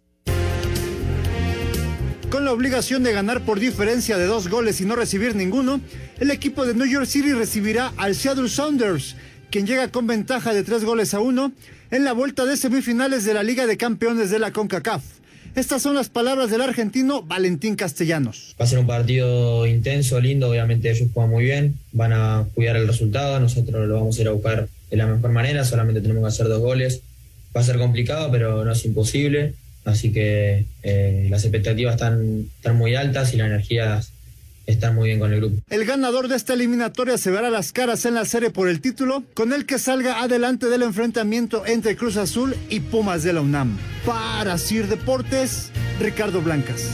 Con 2.30 2.44
la 2.44 2.52
obligación 2.52 3.02
de 3.02 3.12
ganar 3.12 3.44
por 3.44 3.58
diferencia 3.58 4.16
de 4.16 4.26
dos 4.26 4.48
goles 4.48 4.80
y 4.80 4.84
no 4.84 4.94
recibir 4.94 5.34
ninguno, 5.34 5.80
el 6.20 6.30
equipo 6.30 6.64
de 6.66 6.74
New 6.74 6.86
York 6.86 7.06
City 7.06 7.32
recibirá 7.32 7.92
al 7.96 8.14
Seattle 8.14 8.48
Sounders, 8.48 9.16
quien 9.50 9.66
llega 9.66 9.90
con 9.90 10.06
ventaja 10.06 10.54
de 10.54 10.62
tres 10.62 10.84
goles 10.84 11.14
a 11.14 11.20
uno 11.20 11.50
en 11.90 12.04
la 12.04 12.12
vuelta 12.12 12.44
de 12.44 12.56
semifinales 12.56 13.24
de 13.24 13.34
la 13.34 13.42
Liga 13.42 13.66
de 13.66 13.76
Campeones 13.76 14.30
de 14.30 14.38
la 14.38 14.52
CONCACAF. 14.52 15.17
Estas 15.54 15.82
son 15.82 15.94
las 15.94 16.08
palabras 16.08 16.50
del 16.50 16.60
argentino 16.60 17.22
Valentín 17.22 17.74
Castellanos. 17.74 18.54
Va 18.60 18.64
a 18.64 18.68
ser 18.68 18.78
un 18.78 18.86
partido 18.86 19.66
intenso, 19.66 20.20
lindo, 20.20 20.50
obviamente 20.50 20.90
ellos 20.90 21.08
juegan 21.12 21.30
muy 21.30 21.44
bien, 21.44 21.78
van 21.92 22.12
a 22.12 22.46
cuidar 22.54 22.76
el 22.76 22.86
resultado, 22.86 23.40
nosotros 23.40 23.88
lo 23.88 23.94
vamos 23.94 24.18
a 24.18 24.20
ir 24.22 24.28
a 24.28 24.32
buscar 24.32 24.68
de 24.90 24.96
la 24.96 25.06
mejor 25.06 25.30
manera, 25.30 25.64
solamente 25.64 26.00
tenemos 26.00 26.22
que 26.22 26.28
hacer 26.28 26.48
dos 26.48 26.60
goles. 26.60 27.02
Va 27.56 27.60
a 27.60 27.64
ser 27.64 27.78
complicado, 27.78 28.30
pero 28.30 28.64
no 28.64 28.72
es 28.72 28.84
imposible. 28.84 29.54
Así 29.84 30.12
que 30.12 30.66
eh, 30.82 31.26
las 31.30 31.44
expectativas 31.44 31.94
están, 31.94 32.46
están 32.56 32.76
muy 32.76 32.94
altas 32.94 33.32
y 33.32 33.38
la 33.38 33.46
energía 33.46 34.02
está 34.68 34.92
muy 34.92 35.08
bien 35.08 35.18
con 35.18 35.32
el 35.32 35.40
grupo. 35.40 35.62
El 35.70 35.84
ganador 35.84 36.28
de 36.28 36.36
esta 36.36 36.54
eliminatoria 36.54 37.18
se 37.18 37.30
verá 37.30 37.50
las 37.50 37.72
caras 37.72 38.04
en 38.04 38.14
la 38.14 38.24
serie 38.24 38.50
por 38.50 38.68
el 38.68 38.80
título, 38.80 39.24
con 39.34 39.52
el 39.52 39.66
que 39.66 39.78
salga 39.78 40.22
adelante 40.22 40.66
del 40.66 40.82
enfrentamiento 40.82 41.66
entre 41.66 41.96
Cruz 41.96 42.16
Azul 42.16 42.54
y 42.68 42.80
Pumas 42.80 43.22
de 43.22 43.32
la 43.32 43.40
UNAM. 43.40 43.78
Para 44.04 44.58
Sir 44.58 44.86
Deportes, 44.86 45.72
Ricardo 45.98 46.42
Blancas. 46.42 46.90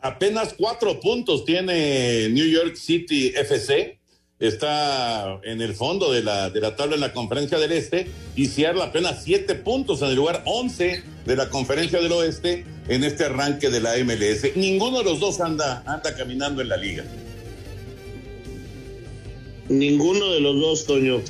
Apenas 0.00 0.54
cuatro 0.58 0.98
puntos 0.98 1.44
tiene 1.44 2.28
New 2.28 2.46
York 2.46 2.74
City 2.74 3.28
FC. 3.28 4.01
Está 4.42 5.38
en 5.44 5.62
el 5.62 5.72
fondo 5.72 6.10
de 6.10 6.20
la, 6.20 6.50
de 6.50 6.60
la 6.60 6.74
tabla 6.74 6.96
en 6.96 7.00
la 7.00 7.12
conferencia 7.12 7.60
del 7.60 7.70
Este 7.70 8.08
y 8.34 8.46
Seattle 8.46 8.82
apenas 8.82 9.22
siete 9.22 9.54
puntos 9.54 10.02
en 10.02 10.08
el 10.08 10.16
lugar 10.16 10.42
11 10.46 11.00
de 11.24 11.36
la 11.36 11.48
conferencia 11.48 12.00
del 12.00 12.10
Oeste 12.10 12.64
en 12.88 13.04
este 13.04 13.26
arranque 13.26 13.70
de 13.70 13.80
la 13.80 13.92
MLS. 13.98 14.56
Ninguno 14.56 14.98
de 14.98 15.04
los 15.04 15.20
dos 15.20 15.40
anda, 15.40 15.84
anda 15.86 16.16
caminando 16.16 16.60
en 16.60 16.70
la 16.70 16.76
liga. 16.76 17.04
Ninguno 19.68 20.32
de 20.32 20.40
los 20.40 20.60
dos, 20.60 20.86
Toño. 20.86 21.20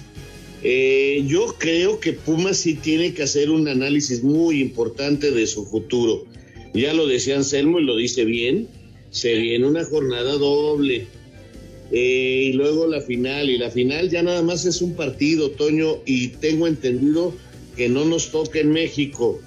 Eh, 0.63 1.23
yo 1.27 1.55
creo 1.59 2.01
que 2.01 2.15
Pumas 2.15 2.57
sí 2.57 2.77
tiene 2.77 3.13
que 3.13 3.25
hacer 3.25 3.51
un 3.51 3.69
análisis 3.69 4.23
muy 4.23 4.63
importante 4.63 5.33
de 5.33 5.47
su 5.47 5.67
futuro. 5.67 6.25
Ya 6.73 6.95
lo 6.95 7.07
decía 7.07 7.37
Anselmo 7.37 7.79
y 7.79 7.85
lo 7.85 7.95
dice 7.95 8.25
bien. 8.25 8.69
Se 9.11 9.35
viene 9.35 9.67
una 9.67 9.85
jornada 9.85 10.33
doble. 10.33 11.09
Eh, 11.93 12.49
y 12.49 12.53
luego 12.55 12.87
la 12.87 13.01
final. 13.01 13.51
Y 13.51 13.59
la 13.59 13.71
final 13.71 14.09
ya 14.09 14.23
nada 14.23 14.43
más 14.43 14.65
es 14.65 14.81
un 14.83 14.95
partido, 14.95 15.51
Toño. 15.51 15.99
Y 16.07 16.29
tengo 16.29 16.67
entendido 16.67 17.35
que 17.77 17.89
no 17.89 18.05
nos 18.05 18.31
toca 18.31 18.59
en 18.59 18.71
México. 18.71 19.41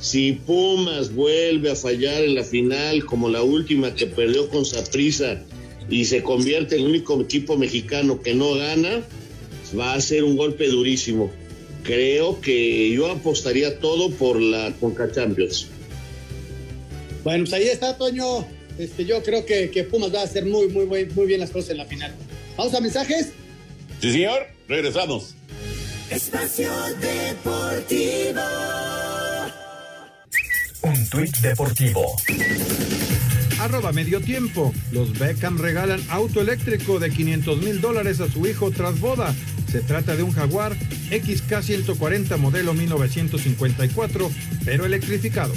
Si 0.00 0.32
Pumas 0.32 1.14
vuelve 1.14 1.70
a 1.70 1.76
fallar 1.76 2.24
en 2.24 2.34
la 2.34 2.44
final, 2.44 3.04
como 3.04 3.28
la 3.28 3.42
última 3.42 3.94
que 3.94 4.06
perdió 4.06 4.48
con 4.48 4.64
Saprisa, 4.64 5.42
y 5.90 6.04
se 6.04 6.22
convierte 6.22 6.76
en 6.76 6.82
el 6.82 6.88
único 6.88 7.20
equipo 7.20 7.58
mexicano 7.58 8.22
que 8.22 8.34
no 8.34 8.54
gana, 8.54 9.02
va 9.78 9.94
a 9.94 10.00
ser 10.00 10.24
un 10.24 10.36
golpe 10.36 10.68
durísimo. 10.68 11.30
Creo 11.82 12.40
que 12.40 12.90
yo 12.90 13.10
apostaría 13.10 13.78
todo 13.80 14.10
por 14.10 14.40
la 14.40 14.72
Conca 14.78 15.10
Champions. 15.10 15.66
Bueno, 17.24 17.44
pues 17.44 17.52
ahí 17.52 17.68
está, 17.68 17.96
Toño. 17.98 18.46
Este, 18.80 19.04
yo 19.04 19.22
creo 19.22 19.44
que, 19.44 19.70
que 19.70 19.84
Pumas 19.84 20.14
va 20.14 20.20
a 20.20 20.24
hacer 20.24 20.46
muy, 20.46 20.68
muy, 20.68 20.86
muy, 20.86 21.04
muy 21.04 21.26
bien 21.26 21.38
las 21.40 21.50
cosas 21.50 21.70
en 21.70 21.76
la 21.76 21.84
final. 21.84 22.14
Vamos 22.56 22.72
a 22.72 22.80
mensajes. 22.80 23.32
Sí, 24.00 24.12
señor. 24.12 24.46
Regresamos. 24.68 25.34
Espacio 26.10 26.70
Deportivo. 27.00 28.40
Un 30.82 31.08
tuit 31.10 31.36
deportivo. 31.38 32.16
Arroba 33.60 33.92
medio 33.92 34.22
tiempo. 34.22 34.72
Los 34.92 35.18
Beckham 35.18 35.58
regalan 35.58 36.02
auto 36.08 36.40
eléctrico 36.40 36.98
de 36.98 37.10
500 37.10 37.62
mil 37.62 37.80
dólares 37.82 38.20
a 38.20 38.30
su 38.30 38.46
hijo 38.46 38.70
tras 38.70 38.98
boda. 38.98 39.34
Se 39.70 39.80
trata 39.80 40.16
de 40.16 40.22
un 40.22 40.32
Jaguar 40.32 40.74
XK140 41.10 42.38
modelo 42.38 42.72
1954, 42.72 44.30
pero 44.64 44.86
electrificado. 44.86 45.52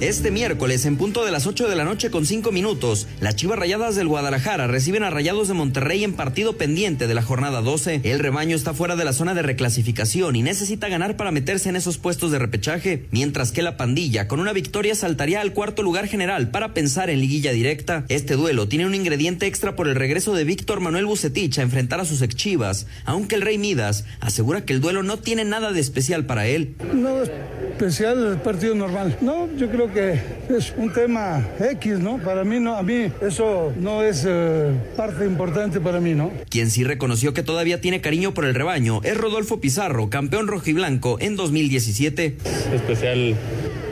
Este 0.00 0.32
miércoles, 0.32 0.84
en 0.86 0.96
punto 0.96 1.24
de 1.24 1.30
las 1.30 1.46
8 1.46 1.68
de 1.68 1.76
la 1.76 1.84
noche 1.84 2.10
con 2.10 2.26
5 2.26 2.50
minutos, 2.50 3.06
las 3.20 3.36
Chivas 3.36 3.58
Rayadas 3.58 3.94
del 3.94 4.08
Guadalajara 4.08 4.66
reciben 4.66 5.04
a 5.04 5.10
Rayados 5.10 5.46
de 5.46 5.54
Monterrey 5.54 6.02
en 6.02 6.14
partido 6.14 6.56
pendiente 6.56 7.06
de 7.06 7.14
la 7.14 7.22
jornada 7.22 7.62
12. 7.62 8.00
El 8.02 8.18
rebaño 8.18 8.56
está 8.56 8.74
fuera 8.74 8.96
de 8.96 9.04
la 9.04 9.12
zona 9.12 9.34
de 9.34 9.42
reclasificación 9.42 10.34
y 10.34 10.42
necesita 10.42 10.88
ganar 10.88 11.16
para 11.16 11.30
meterse 11.30 11.68
en 11.68 11.76
esos 11.76 11.96
puestos 11.98 12.32
de 12.32 12.40
repechaje, 12.40 13.06
mientras 13.12 13.52
que 13.52 13.62
la 13.62 13.76
pandilla 13.76 14.26
con 14.26 14.40
una 14.40 14.52
victoria 14.52 14.96
saltaría 14.96 15.40
al 15.40 15.52
cuarto 15.52 15.84
lugar 15.84 16.08
general 16.08 16.50
para 16.50 16.74
pensar 16.74 17.08
en 17.08 17.20
liguilla 17.20 17.52
directa. 17.52 18.04
Este 18.08 18.34
duelo 18.34 18.66
tiene 18.66 18.86
un 18.86 18.96
ingrediente 18.96 19.46
extra 19.46 19.76
por 19.76 19.86
el 19.86 19.94
regreso 19.94 20.34
de 20.34 20.42
Víctor 20.42 20.80
Manuel 20.80 21.06
Bucetich 21.06 21.58
a 21.60 21.62
enfrentar 21.62 22.00
a 22.00 22.04
sus 22.04 22.20
ex 22.20 22.34
Chivas, 22.34 22.88
aunque 23.04 23.36
el 23.36 23.42
Rey 23.42 23.58
Midas 23.58 24.04
asegura 24.18 24.64
que 24.64 24.72
el 24.72 24.80
duelo 24.80 25.04
no 25.04 25.18
tiene 25.18 25.44
nada 25.44 25.72
de 25.72 25.80
especial 25.80 26.26
para 26.26 26.48
él. 26.48 26.74
No 26.92 27.22
especial 27.22 28.32
el 28.32 28.36
partido 28.38 28.74
normal. 28.74 29.16
No, 29.20 29.48
yo 29.56 29.70
creo 29.70 29.83
que 29.92 30.20
es 30.48 30.74
un 30.76 30.92
tema 30.92 31.46
X, 31.58 31.98
¿no? 31.98 32.18
Para 32.18 32.44
mí 32.44 32.60
no, 32.60 32.76
a 32.76 32.82
mí 32.82 33.10
eso 33.20 33.72
no 33.78 34.02
es 34.02 34.24
eh, 34.26 34.70
parte 34.96 35.24
importante 35.24 35.80
para 35.80 36.00
mí, 36.00 36.14
¿no? 36.14 36.30
Quien 36.48 36.70
sí 36.70 36.84
reconoció 36.84 37.34
que 37.34 37.42
todavía 37.42 37.80
tiene 37.80 38.00
cariño 38.00 38.34
por 38.34 38.44
el 38.44 38.54
rebaño 38.54 39.00
es 39.02 39.16
Rodolfo 39.16 39.60
Pizarro, 39.60 40.10
campeón 40.10 40.46
rojiblanco 40.46 41.18
en 41.20 41.36
2017. 41.36 42.36
Especial 42.74 43.36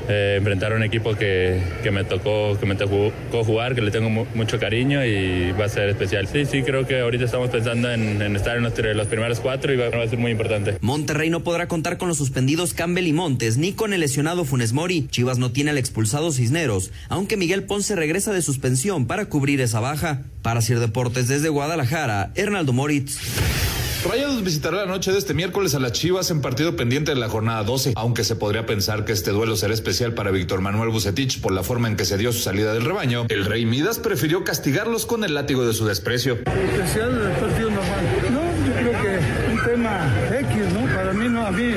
eh, 0.09 0.37
enfrentar 0.39 0.73
a 0.73 0.77
un 0.77 0.83
equipo 0.83 1.15
que, 1.15 1.61
que, 1.83 1.91
me 1.91 2.05
tocó 2.05 2.59
que 2.59 2.67
me 2.67 2.75
tocó 2.75 3.13
jugar, 3.45 3.75
que 3.75 3.81
le 3.81 3.91
tengo 3.91 4.11
mu 4.11 4.27
mucho 4.35 4.59
cariño 4.59 5.05
y 5.05 5.53
va 5.53 5.67
a 5.67 5.69
ser 5.69 5.89
especial. 5.89 6.27
Sí, 6.27 6.45
sí, 6.47 6.63
creo 6.63 6.87
que 6.87 7.01
ahorita 7.01 7.25
estamos 7.25 7.51
pensando 7.51 7.91
en, 7.91 8.21
estar 8.37 8.57
en 8.57 8.63
los, 8.63 8.73
primeros 9.07 9.41
cuatro 9.41 9.73
y 9.73 9.77
va, 9.77 9.91
va, 9.91 10.03
a 10.03 10.09
ser 10.09 10.19
muy 10.19 10.31
importante. 10.31 10.77
Monterrey 10.81 11.31
no 11.31 11.41
podrá 11.41 11.69
contar 11.69 11.99
con 11.99 12.09
los 12.09 12.19
suspendidos 12.19 12.75
Campbell 12.75 13.07
y 13.07 13.13
Montes, 13.13 13.57
ni 13.57 13.73
con 13.73 13.93
el 13.93 14.01
lesionado 14.01 14.45
Funes 14.45 14.73
Mori. 14.73 15.07
Chivas 15.11 15.39
no 15.39 15.53
tiene 15.53 15.71
al 15.71 15.79
expulsado 15.79 16.33
Cisneros, 16.33 16.91
aunque 17.09 17.37
Miguel 17.37 17.65
Ponce 17.65 17.97
regresa 17.97 18.33
de 18.33 18.43
suspensión 18.43 19.07
para 19.07 19.27
cubrir 19.27 19.61
esa 19.61 19.81
baja. 19.81 20.23
Para 20.43 20.61
Sir 20.61 20.81
Deportes 20.81 21.29
desde 21.29 21.49
Guadalajara, 21.49 22.33
Hernaldo 22.35 22.73
Moritz. 22.73 23.19
Rayados 24.05 24.43
visitará 24.43 24.79
la 24.79 24.87
noche 24.87 25.13
de 25.13 25.19
este 25.19 25.33
miércoles 25.33 25.77
a 25.77 25.79
las 25.79 25.93
Chivas 25.93 26.31
en 26.33 26.41
partido 26.41 26.75
pendiente 26.75 27.13
de 27.13 27.21
la 27.21 27.29
jornada 27.29 27.63
12, 27.63 27.93
aunque 27.95 28.25
se 28.25 28.35
podría 28.35 28.67
pensar 28.67 29.05
que 29.05 29.13
este 29.13 29.31
duelo 29.31 29.55
será 29.55 29.73
especial 29.73 30.13
para 30.13 30.33
Víctor 30.33 30.61
Manuel 30.61 30.89
Bucetich 30.91 31.41
por 31.41 31.53
la 31.53 31.63
forma 31.63 31.87
en 31.87 31.97
que 31.97 32.05
se 32.05 32.19
dio 32.19 32.33
su 32.33 32.41
salida 32.41 32.75
del 32.75 32.85
rebaño. 32.85 33.27
El 33.29 33.45
Rey 33.45 33.65
Midas 33.65 34.01
prefirió 34.01 34.43
castigarlos 34.43 35.07
con 35.07 35.23
el 35.23 35.35
látigo 35.35 35.65
de 35.65 35.73
su 35.73 35.87
desprecio. 35.87 36.35
Especial 36.35 37.37
partido 37.39 37.71
normal. 37.71 38.05
No, 38.33 38.67
yo 38.67 38.75
creo 38.75 39.03
que 39.03 39.53
un 39.53 39.65
tema 39.65 40.13
X, 40.41 40.73
¿no? 40.75 40.95
Para 40.95 41.13
mí, 41.13 41.29
no, 41.29 41.47
a 41.47 41.53
mí 41.53 41.75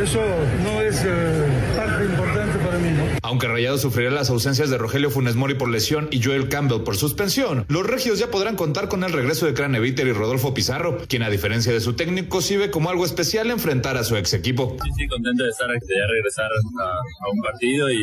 eso 0.00 0.20
no 0.62 0.80
es 0.80 1.02
eh, 1.04 1.46
parte 1.76 2.04
importante 2.04 2.58
para 2.58 2.78
mí, 2.78 2.90
¿no? 2.90 3.02
Aunque 3.22 3.48
Rayados 3.48 3.80
sufrirá 3.82 4.10
las 4.10 4.30
ausencias 4.30 4.70
de 4.70 4.78
Rogelio 4.78 5.10
Funes 5.10 5.34
Mori 5.34 5.54
por 5.54 5.68
lesión 5.68 6.08
y 6.10 6.22
Joel 6.22 6.48
Campbell 6.48 6.82
por 6.82 6.96
suspensión, 6.96 7.64
los 7.68 7.84
regios 7.86 8.18
ya 8.18 8.30
podrán 8.30 8.56
contar 8.56 8.88
con 8.88 9.04
el 9.04 9.12
regreso 9.12 9.44
de 9.46 9.54
Craneviter 9.54 10.06
y 10.06 10.12
Rodolfo 10.12 10.54
Pizarro, 10.54 10.98
quien 11.08 11.22
a 11.22 11.30
diferencia 11.30 11.72
de 11.72 11.80
su 11.80 11.94
técnico 11.94 12.40
sí 12.40 12.56
ve 12.56 12.70
como 12.70 12.90
algo 12.90 13.04
especial 13.04 13.50
enfrentar 13.50 13.96
a 13.96 14.04
su 14.04 14.16
ex 14.16 14.32
equipo. 14.34 14.76
Sí, 14.82 14.90
sí, 14.96 15.08
contento 15.08 15.44
de 15.44 15.50
estar 15.50 15.70
aquí, 15.70 15.86
de 15.86 16.06
regresar 16.06 16.50
a, 16.80 17.26
a 17.26 17.30
un 17.32 17.40
partido 17.42 17.90
y 17.90 17.98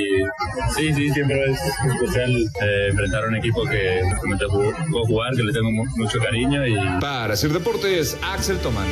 sí, 0.76 0.93
sí, 0.93 1.09
siempre 1.11 1.43
es 1.51 1.59
especial 1.93 2.32
eh, 2.61 2.88
enfrentar 2.91 3.24
a 3.24 3.28
un 3.28 3.36
equipo 3.36 3.63
que 3.63 4.01
me 4.28 4.38
tocó 4.38 4.74
jugar, 5.07 5.36
que 5.36 5.43
le 5.43 5.53
tengo 5.53 5.72
mu- 5.72 5.86
mucho 5.95 6.20
cariño 6.20 6.68
y 6.68 6.76
Para 6.99 7.34
hacer 7.34 7.51
deportes, 7.51 8.18
Axel 8.22 8.57
Tomán. 8.59 8.88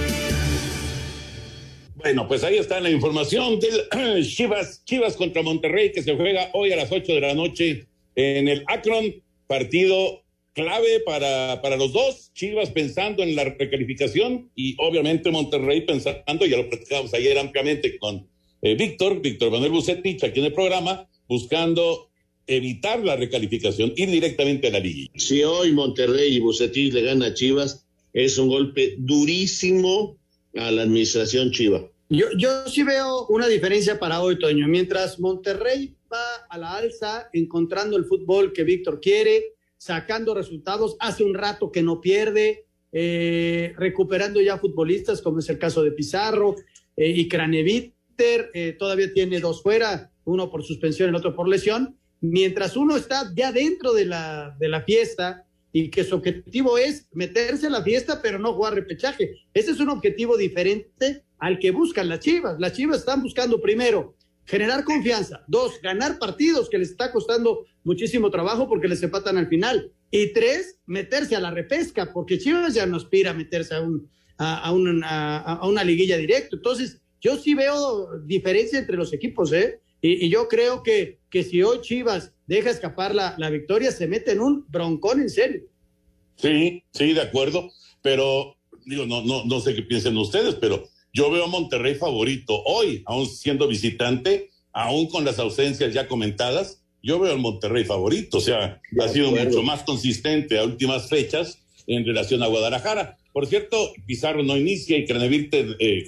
Bueno, 2.04 2.28
pues 2.28 2.44
ahí 2.44 2.58
está 2.58 2.82
la 2.82 2.90
información 2.90 3.62
del 3.62 4.26
Chivas, 4.28 4.84
Chivas 4.84 5.16
contra 5.16 5.42
Monterrey 5.42 5.94
que 5.94 6.04
se 6.04 6.14
juega 6.18 6.50
hoy 6.52 6.74
a 6.74 6.76
las 6.76 6.92
8 6.92 7.14
de 7.14 7.22
la 7.22 7.34
noche 7.34 7.88
en 8.16 8.50
el 8.50 8.66
Akron, 8.68 9.24
partido 9.48 10.22
clave 10.52 11.00
para, 11.06 11.62
para 11.62 11.78
los 11.78 11.94
dos, 11.94 12.34
Chivas 12.34 12.72
pensando 12.72 13.24
en 13.24 13.38
la 13.38 13.46
recalificación 13.46 14.52
y 14.54 14.76
obviamente 14.80 15.32
Monterrey 15.32 15.86
pensando, 15.86 16.46
ya 16.46 16.58
lo 16.58 16.70
platicamos 16.70 17.14
ayer 17.14 17.40
ampliamente 17.40 17.98
con 17.98 18.28
eh, 18.62 18.76
Víctor, 18.76 19.22
Víctor 19.22 19.52
Manuel 19.52 19.72
Bucetich 19.72 20.26
aquí 20.26 20.42
en 20.42 20.48
el 20.48 20.54
programa, 20.54 21.08
buscando 21.30 22.10
evitar 22.48 23.00
la 23.00 23.16
recalificación, 23.16 23.94
ir 23.96 24.10
directamente 24.10 24.68
a 24.68 24.72
la 24.72 24.80
liga. 24.80 25.10
Si 25.16 25.42
hoy 25.42 25.72
Monterrey 25.72 26.36
y 26.36 26.40
Bucetich 26.42 26.92
le 26.92 27.04
gana 27.04 27.28
a 27.28 27.34
Chivas, 27.34 27.88
es 28.12 28.38
un 28.38 28.50
golpe 28.50 28.96
durísimo 28.98 30.18
a 30.56 30.70
la 30.70 30.82
administración 30.82 31.52
Chiva. 31.52 31.93
Yo, 32.10 32.28
yo 32.38 32.68
sí 32.68 32.84
veo 32.84 33.26
una 33.28 33.48
diferencia 33.48 33.98
para 33.98 34.22
hoy, 34.22 34.38
Toño. 34.38 34.68
Mientras 34.68 35.20
Monterrey 35.20 35.96
va 36.12 36.46
a 36.50 36.58
la 36.58 36.76
alza, 36.76 37.30
encontrando 37.34 37.98
el 37.98 38.06
fútbol 38.06 38.54
que 38.54 38.64
Víctor 38.64 39.00
quiere, 39.00 39.56
sacando 39.78 40.36
resultados, 40.36 40.96
hace 41.00 41.24
un 41.24 41.34
rato 41.34 41.72
que 41.72 41.82
no 41.82 42.02
pierde, 42.02 42.66
eh, 42.92 43.74
recuperando 43.78 44.40
ya 44.42 44.60
futbolistas, 44.60 45.22
como 45.22 45.40
es 45.40 45.50
el 45.50 45.58
caso 45.58 45.82
de 45.82 45.92
Pizarro 45.92 46.56
eh, 46.96 47.10
y 47.10 47.28
Craneviter, 47.28 48.52
eh, 48.54 48.76
todavía 48.78 49.12
tiene 49.12 49.40
dos 49.40 49.64
fuera, 49.64 50.12
uno 50.26 50.52
por 50.52 50.64
suspensión, 50.64 51.10
el 51.10 51.16
otro 51.16 51.36
por 51.36 51.48
lesión. 51.48 51.98
Mientras 52.22 52.78
uno 52.78 52.96
está 52.96 53.32
ya 53.36 53.52
dentro 53.52 53.94
de 53.94 54.06
la, 54.06 54.56
de 54.60 54.70
la 54.70 54.84
fiesta 54.84 55.46
y 55.72 55.90
que 55.90 56.04
su 56.04 56.16
objetivo 56.16 56.78
es 56.78 57.08
meterse 57.12 57.68
a 57.68 57.72
la 57.72 57.82
fiesta, 57.82 58.22
pero 58.22 58.38
no 58.38 58.54
jugar 58.54 58.76
repechaje. 58.76 59.36
Ese 59.54 59.72
es 59.72 59.80
un 59.80 59.90
objetivo 59.90 60.38
diferente 60.38 61.24
al 61.44 61.60
que 61.60 61.72
buscan 61.72 62.08
las 62.08 62.22
Chivas. 62.22 62.56
Las 62.58 62.72
Chivas 62.72 63.00
están 63.00 63.22
buscando 63.22 63.60
primero 63.60 64.16
generar 64.46 64.86
confianza, 64.86 65.44
dos, 65.48 65.82
ganar 65.82 66.18
partidos 66.18 66.70
que 66.70 66.78
les 66.78 66.92
está 66.92 67.12
costando 67.12 67.66
muchísimo 67.84 68.32
trabajo 68.32 68.68
porque 68.70 68.88
les 68.88 69.04
empatan 69.04 69.38
al 69.38 69.48
final, 69.50 69.92
y 70.10 70.32
tres, 70.32 70.80
meterse 70.86 71.36
a 71.36 71.42
la 71.42 71.52
repesca, 71.52 72.14
porque 72.14 72.38
Chivas 72.40 72.74
ya 72.74 72.86
no 72.86 72.96
aspira 72.96 73.32
a 73.32 73.34
meterse 73.34 73.76
a, 73.76 73.82
un, 73.82 74.10
a, 74.38 74.68
a 74.68 74.72
un- 74.72 75.04
a- 75.04 75.40
a 75.56 75.68
una 75.68 75.84
liguilla 75.84 76.18
directa. 76.18 76.56
Entonces, 76.56 77.02
yo 77.20 77.36
sí 77.36 77.56
veo 77.56 78.20
diferencia 78.26 78.80
entre 78.80 78.96
los 78.96 79.12
equipos, 79.12 79.52
¿eh? 79.52 79.82
Y, 80.02 80.26
y 80.26 80.30
yo 80.30 80.48
creo 80.48 80.82
que, 80.82 81.20
que 81.30 81.44
si 81.44 81.62
hoy 81.62 81.82
Chivas 81.82 82.32
deja 82.48 82.70
escapar 82.70 83.14
la, 83.14 83.36
la 83.38 83.50
victoria, 83.50 83.92
se 83.92 84.08
mete 84.08 84.32
en 84.32 84.40
un 84.40 84.66
broncón 84.70 85.20
en 85.20 85.30
serio. 85.30 85.64
Sí, 86.38 86.84
sí, 86.94 87.14
de 87.14 87.22
acuerdo, 87.22 87.70
pero 88.02 88.56
digo, 88.86 89.06
no, 89.06 89.22
no, 89.24 89.44
no 89.46 89.60
sé 89.60 89.74
qué 89.76 89.82
piensen 89.84 90.18
ustedes, 90.18 90.56
pero 90.56 90.84
yo 91.14 91.30
veo 91.30 91.46
a 91.46 91.48
Monterrey 91.48 91.96
favorito 91.96 92.62
hoy, 92.66 93.04
aún 93.06 93.28
siendo 93.28 93.68
visitante, 93.68 94.50
aún 94.74 95.08
con 95.08 95.24
las 95.24 95.38
ausencias 95.40 95.94
ya 95.94 96.08
comentadas, 96.08 96.82
yo 97.04 97.20
veo 97.20 97.32
al 97.32 97.40
Monterrey 97.40 97.84
favorito, 97.86 98.40
o 98.40 98.42
sea, 98.42 98.82
ha 99.00 99.08
sido 99.10 99.32
mucho 99.32 99.62
más 99.62 99.84
consistente 99.84 100.58
a 100.58 100.64
últimas 100.64 101.10
fechas 101.10 101.60
en 101.86 102.06
relación 102.06 102.42
a 102.42 102.48
Guadalajara. 102.48 103.18
Por 103.32 103.46
cierto, 103.46 103.92
Pizarro 104.06 104.42
no 104.42 104.58
inicia 104.58 104.98
y 104.98 105.06
Craneviter, 105.06 105.76
eh, 105.80 106.06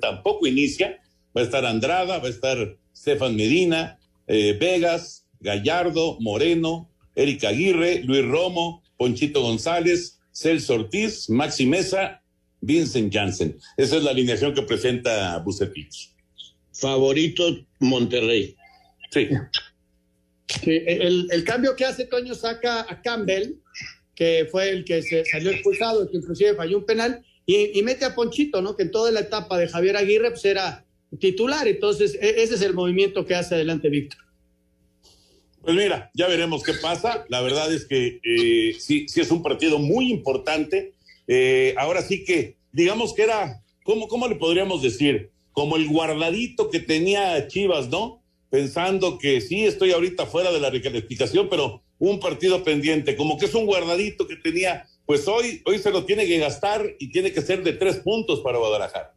tampoco 0.00 0.46
inicia, 0.46 1.00
va 1.36 1.40
a 1.40 1.44
estar 1.44 1.64
Andrada, 1.64 2.18
va 2.18 2.26
a 2.26 2.30
estar 2.30 2.76
Stefan 2.94 3.34
Medina, 3.34 3.98
eh, 4.26 4.56
Vegas, 4.58 5.26
Gallardo, 5.40 6.18
Moreno, 6.20 6.90
Erika 7.14 7.48
Aguirre, 7.48 8.02
Luis 8.04 8.24
Romo, 8.24 8.82
Ponchito 8.96 9.42
González, 9.42 10.18
Celso 10.32 10.74
Ortiz, 10.74 11.30
Maxi 11.30 11.66
Mesa, 11.66 12.22
Vincent 12.60 13.12
Janssen. 13.12 13.58
Esa 13.76 13.96
es 13.96 14.02
la 14.02 14.10
alineación 14.10 14.54
que 14.54 14.62
presenta 14.62 15.38
Bucetich. 15.38 16.10
Favorito 16.72 17.66
Monterrey. 17.80 18.56
Sí. 19.10 19.28
Sí, 20.62 20.82
el, 20.86 21.28
el 21.30 21.44
cambio 21.44 21.74
que 21.74 21.84
hace 21.84 22.04
Toño 22.04 22.34
saca 22.34 22.86
a 22.88 23.02
Campbell, 23.02 23.54
que 24.14 24.48
fue 24.50 24.70
el 24.70 24.84
que 24.84 25.02
se 25.02 25.24
salió 25.24 25.50
expulsado, 25.50 26.10
que 26.10 26.16
inclusive 26.16 26.54
falló 26.54 26.78
un 26.78 26.86
penal, 26.86 27.24
y, 27.44 27.78
y 27.78 27.82
mete 27.82 28.04
a 28.04 28.14
Ponchito, 28.14 28.62
¿no? 28.62 28.76
Que 28.76 28.84
en 28.84 28.90
toda 28.90 29.10
la 29.10 29.20
etapa 29.20 29.58
de 29.58 29.68
Javier 29.68 29.96
Aguirre 29.96 30.30
pues 30.30 30.44
era 30.44 30.84
titular, 31.20 31.68
entonces 31.68 32.14
e- 32.20 32.42
ese 32.42 32.56
es 32.56 32.62
el 32.62 32.74
movimiento 32.74 33.24
que 33.24 33.34
hace 33.34 33.54
adelante 33.54 33.88
Víctor. 33.88 34.20
Pues 35.62 35.76
mira, 35.76 36.10
ya 36.14 36.28
veremos 36.28 36.62
qué 36.62 36.74
pasa. 36.74 37.24
La 37.28 37.40
verdad 37.40 37.72
es 37.72 37.84
que 37.84 38.20
eh, 38.22 38.76
sí, 38.78 39.06
sí 39.08 39.20
es 39.20 39.30
un 39.30 39.42
partido 39.42 39.78
muy 39.78 40.10
importante. 40.10 40.94
Eh, 41.26 41.74
ahora 41.78 42.02
sí 42.02 42.24
que, 42.24 42.56
digamos 42.72 43.14
que 43.14 43.22
era, 43.22 43.62
¿cómo, 43.84 44.08
¿cómo 44.08 44.28
le 44.28 44.36
podríamos 44.36 44.82
decir? 44.82 45.30
Como 45.52 45.76
el 45.76 45.88
guardadito 45.88 46.70
que 46.70 46.80
tenía 46.80 47.48
Chivas, 47.48 47.88
¿no? 47.88 48.22
Pensando 48.50 49.18
que 49.18 49.40
sí, 49.40 49.64
estoy 49.64 49.92
ahorita 49.92 50.26
fuera 50.26 50.52
de 50.52 50.60
la 50.60 50.70
recalificación, 50.70 51.48
pero 51.48 51.82
un 51.98 52.20
partido 52.20 52.62
pendiente, 52.62 53.16
como 53.16 53.38
que 53.38 53.46
es 53.46 53.54
un 53.54 53.66
guardadito 53.66 54.26
que 54.26 54.36
tenía, 54.36 54.86
pues 55.06 55.26
hoy, 55.28 55.62
hoy 55.64 55.78
se 55.78 55.90
lo 55.90 56.04
tiene 56.04 56.26
que 56.26 56.38
gastar 56.38 56.94
y 56.98 57.10
tiene 57.10 57.32
que 57.32 57.40
ser 57.40 57.62
de 57.62 57.72
tres 57.72 57.96
puntos 57.96 58.40
para 58.40 58.58
Guadalajara. 58.58 59.14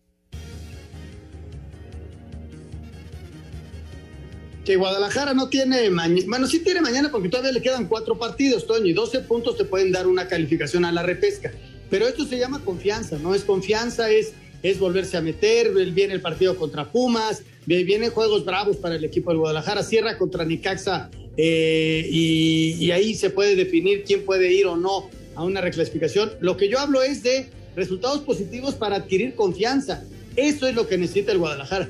Que 4.66 4.76
Guadalajara 4.76 5.34
no 5.34 5.49
tiene 5.49 5.89
mañana, 5.89 6.28
bueno, 6.28 6.47
sí 6.47 6.60
tiene 6.60 6.82
mañana 6.82 7.10
porque 7.12 7.28
todavía 7.28 7.51
le 7.51 7.62
quedan 7.62 7.88
cuatro 7.88 8.18
partidos, 8.18 8.66
Toño, 8.68 8.86
y 8.86 8.93
12 8.93 9.22
puntos 9.22 9.57
te 9.57 9.66
pueden 9.66 9.91
dar 9.91 10.07
una 10.07 10.28
calificación 10.28 10.86
a 10.86 10.91
la 10.91 11.03
repesca. 11.03 11.51
Pero 11.90 12.08
esto 12.08 12.26
se 12.26 12.38
llama 12.38 12.62
confianza, 12.64 13.18
¿no? 13.18 13.34
Es 13.34 13.44
confianza, 13.44 14.12
es, 14.12 14.34
es 14.62 14.80
volverse 14.80 15.18
a 15.18 15.22
meter, 15.22 15.72
viene 15.92 16.14
el 16.14 16.22
partido 16.22 16.56
contra 16.56 16.92
Pumas, 16.92 17.44
vi- 17.66 17.84
vienen 17.84 18.12
juegos 18.12 18.46
bravos 18.46 18.78
para 18.78 18.96
el 18.96 19.04
equipo 19.04 19.32
del 19.32 19.40
Guadalajara, 19.40 19.84
cierra 19.84 20.18
contra 20.18 20.46
Nicaxa 20.46 21.10
eh, 21.38 22.08
y, 22.12 22.76
y 22.80 22.92
ahí 22.92 23.16
se 23.16 23.30
puede 23.30 23.56
definir 23.56 24.04
quién 24.04 24.24
puede 24.26 24.54
ir 24.54 24.68
o 24.68 24.76
no 24.76 25.10
a 25.36 25.44
una 25.44 25.62
reclasificación. 25.62 26.32
Lo 26.42 26.58
que 26.58 26.70
yo 26.70 26.80
hablo 26.80 27.02
es 27.02 27.24
de 27.24 27.48
resultados 27.76 28.20
positivos 28.22 28.76
para 28.76 28.98
adquirir 28.98 29.36
confianza. 29.36 30.04
Eso 30.36 30.68
es 30.68 30.76
lo 30.76 30.88
que 30.88 30.98
necesita 30.98 31.32
el 31.32 31.38
Guadalajara. 31.38 31.90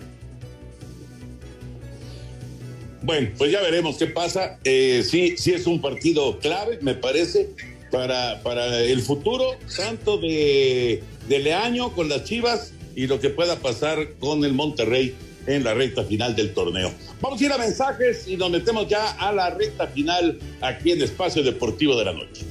Bueno, 3.01 3.29
pues 3.37 3.51
ya 3.51 3.61
veremos 3.61 3.97
qué 3.97 4.07
pasa. 4.07 4.59
Eh, 4.63 5.03
sí, 5.07 5.35
sí 5.37 5.51
es 5.51 5.65
un 5.67 5.81
partido 5.81 6.37
clave, 6.39 6.79
me 6.81 6.93
parece, 6.95 7.49
para, 7.91 8.41
para 8.43 8.79
el 8.79 9.01
futuro, 9.01 9.57
tanto 9.75 10.17
de, 10.17 11.03
de 11.27 11.39
Leaño 11.39 11.93
con 11.93 12.09
las 12.09 12.23
Chivas 12.23 12.73
y 12.95 13.07
lo 13.07 13.19
que 13.19 13.29
pueda 13.29 13.57
pasar 13.57 14.15
con 14.19 14.43
el 14.43 14.53
Monterrey 14.53 15.15
en 15.47 15.63
la 15.63 15.73
recta 15.73 16.03
final 16.03 16.35
del 16.35 16.53
torneo. 16.53 16.93
Vamos 17.21 17.41
a 17.41 17.45
ir 17.45 17.51
a 17.51 17.57
mensajes 17.57 18.27
y 18.27 18.37
nos 18.37 18.49
metemos 18.51 18.87
ya 18.87 19.11
a 19.11 19.31
la 19.31 19.49
recta 19.49 19.87
final 19.87 20.39
aquí 20.61 20.91
en 20.91 21.01
Espacio 21.01 21.43
Deportivo 21.43 21.97
de 21.97 22.05
la 22.05 22.13
Noche. 22.13 22.45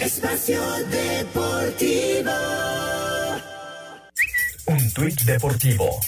Espacio 0.00 0.60
Deportivo. 0.90 2.30
Un 4.66 4.90
tuit 4.92 5.20
deportivo. 5.22 6.00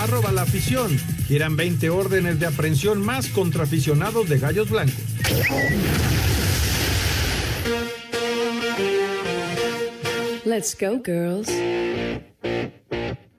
Arroba 0.00 0.32
la 0.32 0.42
afición. 0.42 0.96
Giran 1.28 1.56
20 1.56 1.90
órdenes 1.90 2.40
de 2.40 2.46
aprehensión 2.46 3.02
más 3.02 3.28
contra 3.28 3.64
aficionados 3.64 4.28
de 4.30 4.38
Gallos 4.38 4.70
Blancos. 4.70 4.94
Let's 10.46 10.74
go, 10.74 11.02
girls. 11.04 11.48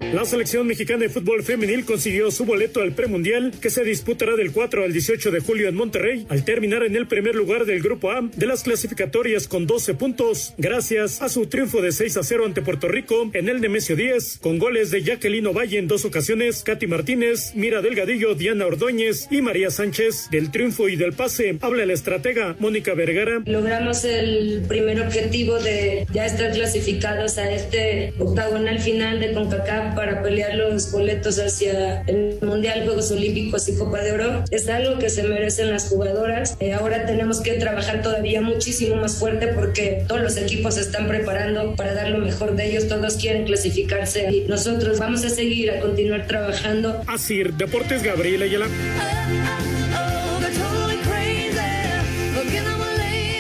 La 0.02 0.26
selección 0.26 0.68
mexicana 0.68 1.00
de 1.00 1.10
fútbol 1.10 1.44
femenil 1.44 1.86
consiguió 1.86 2.32
su 2.32 2.44
boleto 2.44 2.82
al 2.82 2.92
premundial 2.92 3.54
que 3.62 3.70
se 3.70 3.86
disputará 3.86 4.36
del 4.36 4.52
4 4.52 4.84
al 4.84 4.92
18 4.92 5.32
de 5.32 5.40
julio 5.40 5.70
en 5.70 5.76
Monterrey 5.76 6.26
al 6.28 6.44
terminar 6.44 6.84
en 6.84 6.96
el 6.98 7.08
primer 7.08 7.36
lugar 7.36 7.66
del 7.66 7.82
grupo 7.82 8.12
A 8.12 8.22
de 8.22 8.46
las 8.46 8.64
clasificatorias 8.64 9.48
con 9.48 9.68
12 9.68 9.94
puntos 9.94 10.54
gracias 10.58 11.22
a 11.22 11.30
su 11.30 11.46
triunfo 11.46 11.82
de 11.82 11.92
6 11.92 12.18
a 12.18 12.24
0 12.24 12.46
ante 12.46 12.62
Puerto 12.62 12.90
Rico 12.90 13.30
en 13.34 13.48
el 13.48 13.62
Nemesio 13.62 13.96
10 13.96 14.40
con 14.42 14.60
goles 14.60 14.92
de 14.92 15.04
Jacqueline 15.04 15.52
Valle 15.54 15.78
en 15.78 15.88
dos 15.88 16.06
ocasiones, 16.06 16.64
Katy 16.64 16.88
Martínez, 16.88 17.54
Mira 17.56 17.82
Delgadillo, 17.82 18.36
Diana 18.36 18.66
Ordóñez 18.66 19.28
y 19.30 19.42
María 19.42 19.70
Sánchez. 19.70 20.30
Del 20.32 20.52
triunfo 20.52 20.90
y 20.90 20.96
del 20.96 21.14
pase 21.14 21.58
habla 21.62 21.86
la 21.86 21.94
estratega 21.94 22.56
Mónica 22.60 22.94
Vergara. 22.94 23.42
Logramos 23.46 24.04
el 24.06 24.64
primer 24.68 25.02
objetivo 25.02 25.60
de 25.60 26.06
ya 26.14 26.26
estar 26.26 26.52
clasificados 26.52 27.38
a 27.38 27.52
este 27.52 28.14
octagonal 28.20 28.80
final 28.80 29.20
de 29.20 29.34
CONCACAF 29.34 29.91
para 29.96 30.22
pelear 30.22 30.56
los 30.56 30.92
boletos 30.92 31.40
hacia 31.40 32.02
el 32.08 32.38
Mundial, 32.42 32.84
Juegos 32.86 33.12
Olímpicos 33.12 33.68
y 33.70 33.76
Copa 33.76 34.02
de 34.02 34.12
Oro. 34.12 34.44
Es 34.52 34.68
algo 34.70 35.00
que 35.00 35.10
se 35.10 35.24
merecen 35.24 35.72
las 35.72 35.90
jugadoras. 35.90 36.58
Eh, 36.60 36.74
ahora 36.74 37.06
tenemos 37.06 37.42
que 37.42 37.54
trabajar 37.54 38.02
todavía 38.02 38.42
muchísimo 38.42 38.96
más 38.96 39.18
fuerte 39.18 39.48
porque 39.48 40.04
todos 40.08 40.22
los 40.22 40.38
equipos 40.38 40.76
se 40.76 40.82
están 40.82 41.08
preparando 41.08 41.76
para 41.76 41.94
dar 41.94 42.10
lo 42.10 42.20
mejor 42.20 42.56
de 42.56 42.70
ellos. 42.70 42.88
Todos 42.88 43.16
quieren 43.16 43.46
clasificarse 43.46 44.32
y 44.32 44.42
nosotros 44.48 45.00
vamos 45.00 45.24
a 45.24 45.30
seguir 45.30 45.72
a 45.72 45.80
continuar 45.80 46.28
trabajando. 46.28 47.02
Así, 47.08 47.44
Deportes 47.44 48.04
Gabriela 48.04 48.46
Ayala. 48.46 48.68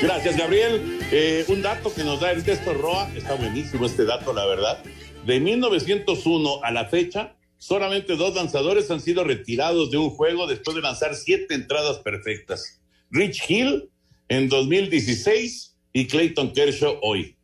Gracias, 0.02 0.38
Gabriel. 0.38 0.99
Eh, 1.12 1.45
un 1.47 1.62
dato 1.62 1.93
que 1.93 2.04
nos 2.04 2.20
da 2.22 2.32
el 2.32 2.43
texto 2.43 2.74
Roa, 2.74 3.10
está 3.16 3.36
buenísimo 3.36 3.86
este 3.86 4.06
dato, 4.06 4.34
la 4.34 4.45
verdad. 4.45 4.80
De 5.26 5.39
1901 5.39 6.63
a 6.63 6.72
la 6.72 6.86
fecha, 6.86 7.36
solamente 7.59 8.15
dos 8.15 8.34
lanzadores 8.34 8.89
han 8.89 8.99
sido 8.99 9.24
retirados 9.24 9.91
de 9.91 9.97
un 9.97 10.09
juego 10.09 10.47
después 10.47 10.76
de 10.76 10.82
lanzar 10.82 11.15
siete 11.15 11.53
entradas 11.53 11.99
perfectas. 11.99 12.82
Rich 13.11 13.43
Hill 13.47 13.89
en 14.30 14.49
2016 14.49 15.76
y 15.93 16.07
Clayton 16.07 16.53
Kershaw 16.53 16.97
hoy. 17.03 17.38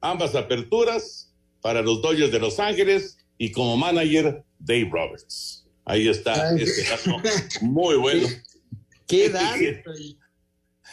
Ambas 0.00 0.36
aperturas 0.36 1.34
para 1.60 1.82
los 1.82 2.02
Dodgers 2.02 2.30
de 2.30 2.38
Los 2.38 2.60
Ángeles 2.60 3.18
y 3.36 3.50
como 3.50 3.76
manager 3.76 4.44
Dave 4.60 4.88
Roberts. 4.92 5.66
Ahí 5.86 6.08
está 6.08 6.56
este 6.56 6.84
dato 6.84 7.20
muy 7.62 7.96
bueno. 8.00 8.28
¿Qué 9.08 9.28
dato? 9.28 9.58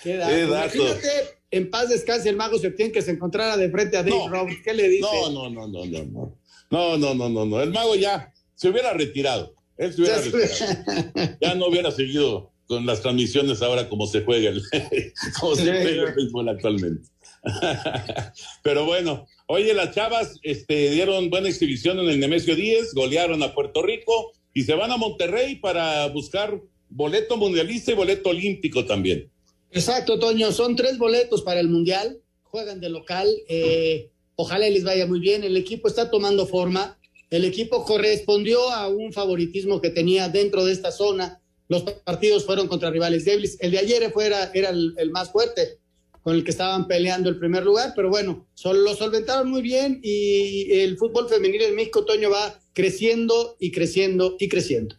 ¿Qué 0.01 0.17
dato? 0.17 0.37
Imagínate, 0.37 1.40
en 1.51 1.69
paz 1.69 1.89
descanse 1.89 2.29
el 2.29 2.37
mago 2.37 2.57
Septién 2.57 2.91
que 2.91 3.01
se 3.01 3.11
encontrara 3.11 3.57
de 3.57 3.69
frente 3.69 3.97
a 3.97 4.03
Dave 4.03 4.29
Roberts. 4.29 4.61
¿Qué 4.63 4.73
le 4.73 4.87
dice? 4.87 5.01
No, 5.01 5.29
no, 5.29 5.49
no, 5.49 5.67
no, 5.67 5.85
no, 5.85 6.05
no. 6.05 6.37
No, 6.69 6.97
no, 6.97 7.13
no, 7.13 7.29
no, 7.29 7.45
no. 7.45 7.61
El 7.61 7.71
mago 7.71 7.95
ya 7.95 8.33
se 8.55 8.69
hubiera 8.69 8.93
retirado. 8.93 9.53
Él 9.77 9.93
se 9.93 10.01
hubiera 10.01 10.21
retirado. 10.21 11.37
Ya 11.41 11.55
no 11.55 11.67
hubiera 11.67 11.91
seguido 11.91 12.51
con 12.67 12.85
las 12.85 13.01
transmisiones 13.01 13.61
ahora 13.61 13.89
como 13.89 14.07
se 14.07 14.21
juega 14.21 14.49
el, 14.49 14.61
como 15.39 15.55
se 15.55 15.63
juega 15.63 16.09
el 16.09 16.15
béisbol 16.15 16.47
actualmente. 16.47 17.09
Pero 18.63 18.85
bueno, 18.85 19.27
oye, 19.47 19.73
las 19.73 19.93
chavas 19.93 20.39
este, 20.43 20.91
dieron 20.91 21.29
buena 21.29 21.49
exhibición 21.49 21.99
en 21.99 22.09
el 22.09 22.19
Nemesio 22.19 22.55
10, 22.55 22.93
golearon 22.93 23.43
a 23.43 23.53
Puerto 23.53 23.81
Rico 23.81 24.31
y 24.53 24.63
se 24.63 24.75
van 24.75 24.91
a 24.91 24.97
Monterrey 24.97 25.55
para 25.55 26.07
buscar 26.07 26.61
boleto 26.89 27.37
mundialista 27.37 27.91
y 27.91 27.95
boleto 27.95 28.29
olímpico 28.29 28.85
también. 28.85 29.30
Exacto, 29.71 30.19
Toño. 30.19 30.51
Son 30.51 30.75
tres 30.75 30.97
boletos 30.97 31.41
para 31.41 31.59
el 31.59 31.69
Mundial. 31.69 32.21
Juegan 32.43 32.79
de 32.81 32.89
local. 32.89 33.29
Eh, 33.47 34.11
ojalá 34.35 34.69
les 34.69 34.83
vaya 34.83 35.07
muy 35.07 35.19
bien. 35.19 35.43
El 35.43 35.57
equipo 35.57 35.87
está 35.87 36.11
tomando 36.11 36.45
forma. 36.45 36.99
El 37.29 37.45
equipo 37.45 37.85
correspondió 37.85 38.69
a 38.71 38.89
un 38.89 39.13
favoritismo 39.13 39.79
que 39.79 39.89
tenía 39.89 40.27
dentro 40.27 40.65
de 40.65 40.73
esta 40.73 40.91
zona. 40.91 41.41
Los 41.69 41.83
partidos 41.83 42.45
fueron 42.45 42.67
contra 42.67 42.89
rivales 42.89 43.23
débiles. 43.23 43.57
El 43.61 43.71
de 43.71 43.79
ayer 43.79 44.11
fuera, 44.11 44.51
era 44.53 44.69
el, 44.69 44.93
el 44.97 45.11
más 45.11 45.31
fuerte, 45.31 45.79
con 46.21 46.35
el 46.35 46.43
que 46.43 46.51
estaban 46.51 46.87
peleando 46.87 47.29
el 47.29 47.39
primer 47.39 47.63
lugar, 47.63 47.93
pero 47.95 48.09
bueno, 48.09 48.45
sol, 48.53 48.83
lo 48.83 48.93
solventaron 48.95 49.49
muy 49.49 49.61
bien 49.61 49.99
y 50.03 50.71
el 50.71 50.97
fútbol 50.97 51.27
femenil 51.29 51.61
en 51.61 51.75
México, 51.75 52.05
Toño, 52.05 52.29
va 52.29 52.59
creciendo 52.73 53.55
y 53.59 53.71
creciendo 53.71 54.35
y 54.37 54.49
creciendo. 54.49 54.97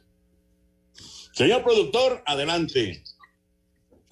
Señor 1.33 1.62
productor, 1.62 2.23
adelante. 2.27 3.03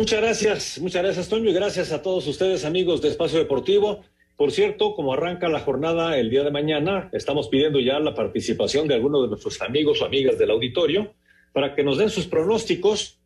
Muchas 0.01 0.23
gracias, 0.23 0.79
muchas 0.79 1.03
gracias, 1.03 1.29
Toño, 1.29 1.51
y 1.51 1.53
gracias 1.53 1.93
a 1.93 2.01
todos 2.01 2.27
ustedes, 2.27 2.65
amigos 2.65 3.03
de 3.03 3.09
Espacio 3.09 3.39
Deportivo. 3.39 4.01
Por 4.35 4.51
cierto, 4.51 4.95
como 4.95 5.13
arranca 5.13 5.47
la 5.51 5.61
jornada 5.61 6.17
el 6.17 6.31
día 6.31 6.43
de 6.43 6.51
mañana, 6.51 7.11
estamos 7.13 7.49
pidiendo 7.49 7.81
ya 7.81 8.01
la 8.01 8.15
participación 8.15 8.89
de 8.89 8.95
algunos 8.95 9.21
de 9.21 9.29
nuestros 9.29 9.61
amigos 9.61 10.01
o 10.01 10.07
amigas 10.07 10.39
del 10.39 10.53
auditorio 10.53 11.13
para 11.53 11.75
que 11.75 11.85
nos 11.85 11.99
den 11.99 12.09
sus 12.09 12.27
pronósticos, 12.27 13.19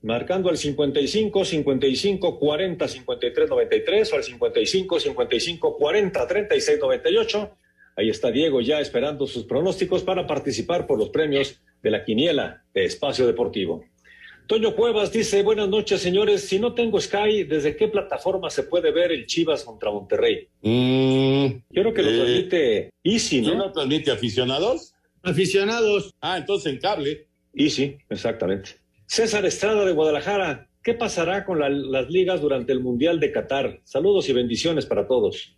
marcando 0.00 0.48
al 0.48 0.56
55 0.56 1.44
55 1.44 2.38
40 2.38 2.88
53 2.88 3.50
93 3.50 4.12
o 4.14 4.16
al 4.16 4.24
55 4.24 5.00
55 5.00 5.76
40 5.76 6.26
36 6.26 6.78
98. 6.80 7.56
Ahí 7.94 8.08
está 8.08 8.30
Diego 8.30 8.62
ya 8.62 8.80
esperando 8.80 9.26
sus 9.26 9.44
pronósticos 9.44 10.02
para 10.02 10.26
participar 10.26 10.86
por 10.86 10.98
los 10.98 11.10
premios 11.10 11.60
de 11.82 11.90
la 11.90 12.06
quiniela 12.06 12.64
de 12.72 12.86
Espacio 12.86 13.26
Deportivo. 13.26 13.84
Toño 14.46 14.74
Cuevas 14.74 15.12
dice, 15.12 15.42
buenas 15.42 15.68
noches 15.68 16.00
señores, 16.02 16.46
si 16.46 16.58
no 16.58 16.74
tengo 16.74 17.00
Sky, 17.00 17.44
¿desde 17.44 17.74
qué 17.76 17.88
plataforma 17.88 18.50
se 18.50 18.64
puede 18.64 18.90
ver 18.92 19.10
el 19.12 19.24
Chivas 19.26 19.64
contra 19.64 19.90
Monterrey? 19.90 20.48
Mm, 20.60 21.46
Yo 21.70 21.82
creo 21.82 21.94
que 21.94 22.02
lo 22.02 22.10
eh, 22.10 22.16
transmite 22.16 22.90
Easy, 23.02 23.40
¿Quién 23.42 23.56
¿no? 23.56 23.66
lo 23.66 23.72
transmite? 23.72 24.10
¿Aficionados? 24.10 24.94
Aficionados. 25.22 26.12
Ah, 26.20 26.36
entonces 26.36 26.72
en 26.72 26.80
cable. 26.80 27.28
Easy, 27.54 27.96
exactamente. 28.10 28.70
César 29.06 29.46
Estrada 29.46 29.84
de 29.86 29.92
Guadalajara, 29.92 30.68
¿qué 30.82 30.94
pasará 30.94 31.44
con 31.46 31.58
la- 31.58 31.68
las 31.70 32.10
ligas 32.10 32.40
durante 32.40 32.72
el 32.72 32.80
Mundial 32.80 33.20
de 33.20 33.32
Qatar? 33.32 33.80
Saludos 33.84 34.28
y 34.28 34.32
bendiciones 34.32 34.84
para 34.84 35.06
todos. 35.06 35.56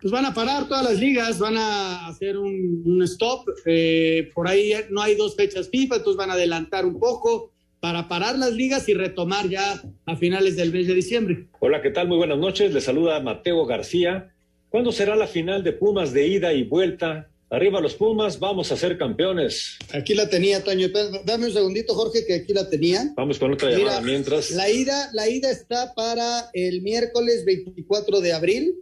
Pues 0.00 0.12
van 0.12 0.26
a 0.26 0.34
parar 0.34 0.68
todas 0.68 0.84
las 0.84 0.98
ligas, 1.00 1.38
van 1.38 1.56
a 1.56 2.08
hacer 2.08 2.36
un, 2.36 2.82
un 2.84 3.02
stop. 3.04 3.48
eh, 3.64 4.28
por 4.34 4.46
ahí 4.46 4.72
no 4.90 5.00
hay 5.00 5.14
dos 5.14 5.36
fechas 5.36 5.70
FIFA, 5.70 5.96
entonces 5.96 6.18
van 6.18 6.30
a 6.30 6.34
adelantar 6.34 6.84
un 6.84 6.98
poco 6.98 7.52
para 7.80 8.08
parar 8.08 8.38
las 8.38 8.52
ligas 8.52 8.88
y 8.88 8.94
retomar 8.94 9.48
ya 9.48 9.82
a 10.06 10.16
finales 10.16 10.56
del 10.56 10.72
mes 10.72 10.86
de 10.86 10.94
diciembre. 10.94 11.46
Hola, 11.60 11.82
¿qué 11.82 11.90
tal? 11.90 12.08
Muy 12.08 12.16
buenas 12.16 12.38
noches. 12.38 12.72
Les 12.72 12.84
saluda 12.84 13.20
Mateo 13.20 13.64
García. 13.66 14.32
¿Cuándo 14.68 14.92
será 14.92 15.16
la 15.16 15.26
final 15.26 15.62
de 15.62 15.72
Pumas 15.72 16.12
de 16.12 16.26
ida 16.26 16.52
y 16.52 16.64
vuelta? 16.64 17.30
Arriba 17.48 17.80
los 17.80 17.94
Pumas, 17.94 18.40
vamos 18.40 18.72
a 18.72 18.76
ser 18.76 18.98
campeones. 18.98 19.78
Aquí 19.92 20.14
la 20.14 20.28
tenía, 20.28 20.64
Toño. 20.64 20.88
Dame 21.24 21.46
un 21.46 21.52
segundito, 21.52 21.94
Jorge, 21.94 22.26
que 22.26 22.34
aquí 22.34 22.52
la 22.52 22.68
tenía. 22.68 23.12
Vamos 23.14 23.38
con 23.38 23.52
otra 23.52 23.70
llamada 23.70 24.00
Mira, 24.00 24.12
mientras. 24.12 24.50
La 24.50 24.68
ida, 24.68 25.10
la 25.12 25.28
ida 25.28 25.50
está 25.50 25.94
para 25.94 26.50
el 26.54 26.82
miércoles 26.82 27.44
24 27.44 28.20
de 28.20 28.32
abril 28.32 28.74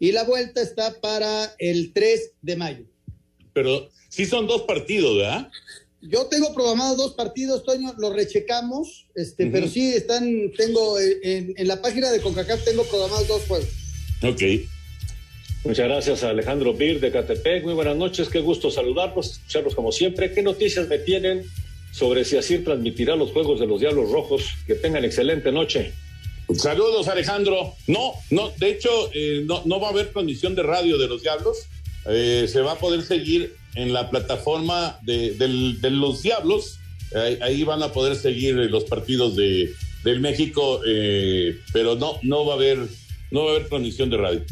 y 0.00 0.10
la 0.10 0.24
vuelta 0.24 0.60
está 0.60 1.00
para 1.00 1.54
el 1.58 1.92
3 1.92 2.32
de 2.42 2.56
mayo. 2.56 2.84
Pero 3.52 3.90
sí 4.08 4.26
son 4.26 4.48
dos 4.48 4.62
partidos, 4.62 5.16
¿verdad? 5.16 5.48
Yo 6.06 6.26
tengo 6.26 6.52
programados 6.54 6.96
dos 6.98 7.14
partidos, 7.14 7.64
Toño, 7.64 7.94
los 7.98 8.14
rechecamos, 8.14 9.06
este, 9.14 9.46
pero 9.46 9.68
sí 9.68 9.94
están, 9.94 10.52
tengo 10.56 10.98
eh, 10.98 11.18
en, 11.22 11.54
en 11.56 11.68
la 11.68 11.80
página 11.80 12.10
de 12.10 12.20
CONCACAF 12.20 12.64
tengo 12.64 12.84
programados 12.84 13.26
dos 13.26 13.42
juegos. 13.46 13.68
Ok. 14.22 14.42
Muchas 15.64 15.88
gracias 15.88 16.22
a 16.22 16.28
Alejandro 16.28 16.74
Bir 16.74 17.00
de 17.00 17.10
Catepec. 17.10 17.64
Muy 17.64 17.72
buenas 17.72 17.96
noches, 17.96 18.28
qué 18.28 18.40
gusto 18.40 18.70
saludarlos, 18.70 19.32
escucharlos 19.32 19.74
como 19.74 19.92
siempre. 19.92 20.30
¿Qué 20.30 20.42
noticias 20.42 20.88
me 20.88 20.98
tienen 20.98 21.42
sobre 21.90 22.26
si 22.26 22.36
así 22.36 22.58
transmitirá 22.58 23.16
los 23.16 23.32
juegos 23.32 23.58
de 23.60 23.66
los 23.66 23.80
Diablos 23.80 24.10
Rojos? 24.10 24.44
Que 24.66 24.74
tengan 24.74 25.06
excelente 25.06 25.50
noche. 25.52 25.92
Saludos, 26.54 27.08
Alejandro. 27.08 27.72
No, 27.86 28.12
no, 28.28 28.50
de 28.58 28.72
hecho, 28.72 28.90
eh, 29.14 29.42
no, 29.46 29.62
no 29.64 29.80
va 29.80 29.88
a 29.88 29.90
haber 29.90 30.12
condición 30.12 30.54
de 30.54 30.64
radio 30.64 30.98
de 30.98 31.08
los 31.08 31.22
Diablos. 31.22 31.66
Eh, 32.06 32.46
se 32.46 32.60
va 32.60 32.72
a 32.72 32.78
poder 32.78 33.02
seguir 33.02 33.56
en 33.74 33.92
la 33.92 34.10
plataforma 34.10 34.98
de, 35.02 35.32
del- 35.34 35.80
de 35.80 35.90
los 35.90 36.22
Diablos. 36.22 36.78
Ahí, 37.14 37.38
ahí 37.42 37.64
van 37.64 37.82
a 37.82 37.92
poder 37.92 38.16
seguir 38.16 38.54
los 38.56 38.84
partidos 38.84 39.36
de, 39.36 39.72
del 40.02 40.20
México, 40.20 40.80
eh, 40.86 41.58
pero 41.72 41.94
no, 41.96 42.18
no 42.22 42.44
va 42.44 42.54
a 42.54 42.56
haber, 42.56 42.78
no 43.30 43.44
va 43.44 43.52
a 43.52 43.54
haber 43.56 43.68
condición 43.68 44.10
de 44.10 44.16
radio. 44.16 44.42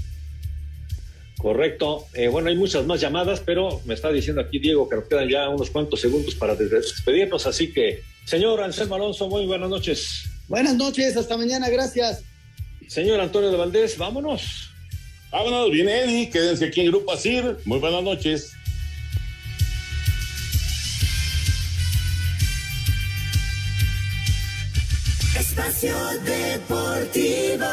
Correcto. 1.39 2.07
Eh, 2.15 2.29
bueno, 2.29 2.49
hay 2.51 2.57
muchas 2.57 2.87
más 2.87 3.01
llamadas, 3.01 3.41
pero 3.45 3.81
me 3.85 3.95
está 3.95 4.13
diciendo 4.13 4.41
aquí 4.43 4.59
Diego 4.61 4.89
que 4.89 4.97
nos 4.97 5.09
quedan 5.09 5.29
ya 5.29 5.49
unos 5.49 5.71
cuantos 5.71 6.01
segundos 6.01 6.35
para 6.37 6.55
des- 6.55 6.71
despedirnos. 6.71 7.47
Así 7.47 7.73
que, 7.73 8.03
señor 8.25 8.61
Anselmo 8.63 8.95
Alonso, 8.95 9.29
muy 9.29 9.47
buenas 9.47 9.69
noches. 9.69 10.25
Buenas 10.49 10.77
noches, 10.77 11.17
hasta 11.17 11.37
mañana, 11.37 11.69
gracias. 11.69 12.23
Señor 12.87 13.21
Antonio 13.21 13.51
de 13.51 13.57
Valdés, 13.57 13.97
vámonos. 13.99 14.69
Vámonos, 15.33 15.71
viene 15.71 16.01
Eddie, 16.03 16.31
quédense 16.31 16.67
aquí 16.67 16.83
en 16.83 16.89
Grupo 16.89 17.11
Asir. 17.13 17.57
Muy 17.65 17.79
buenas 17.79 18.03
noches. 18.05 18.53
Espacio 25.43 25.97
Deportivo. 26.25 27.67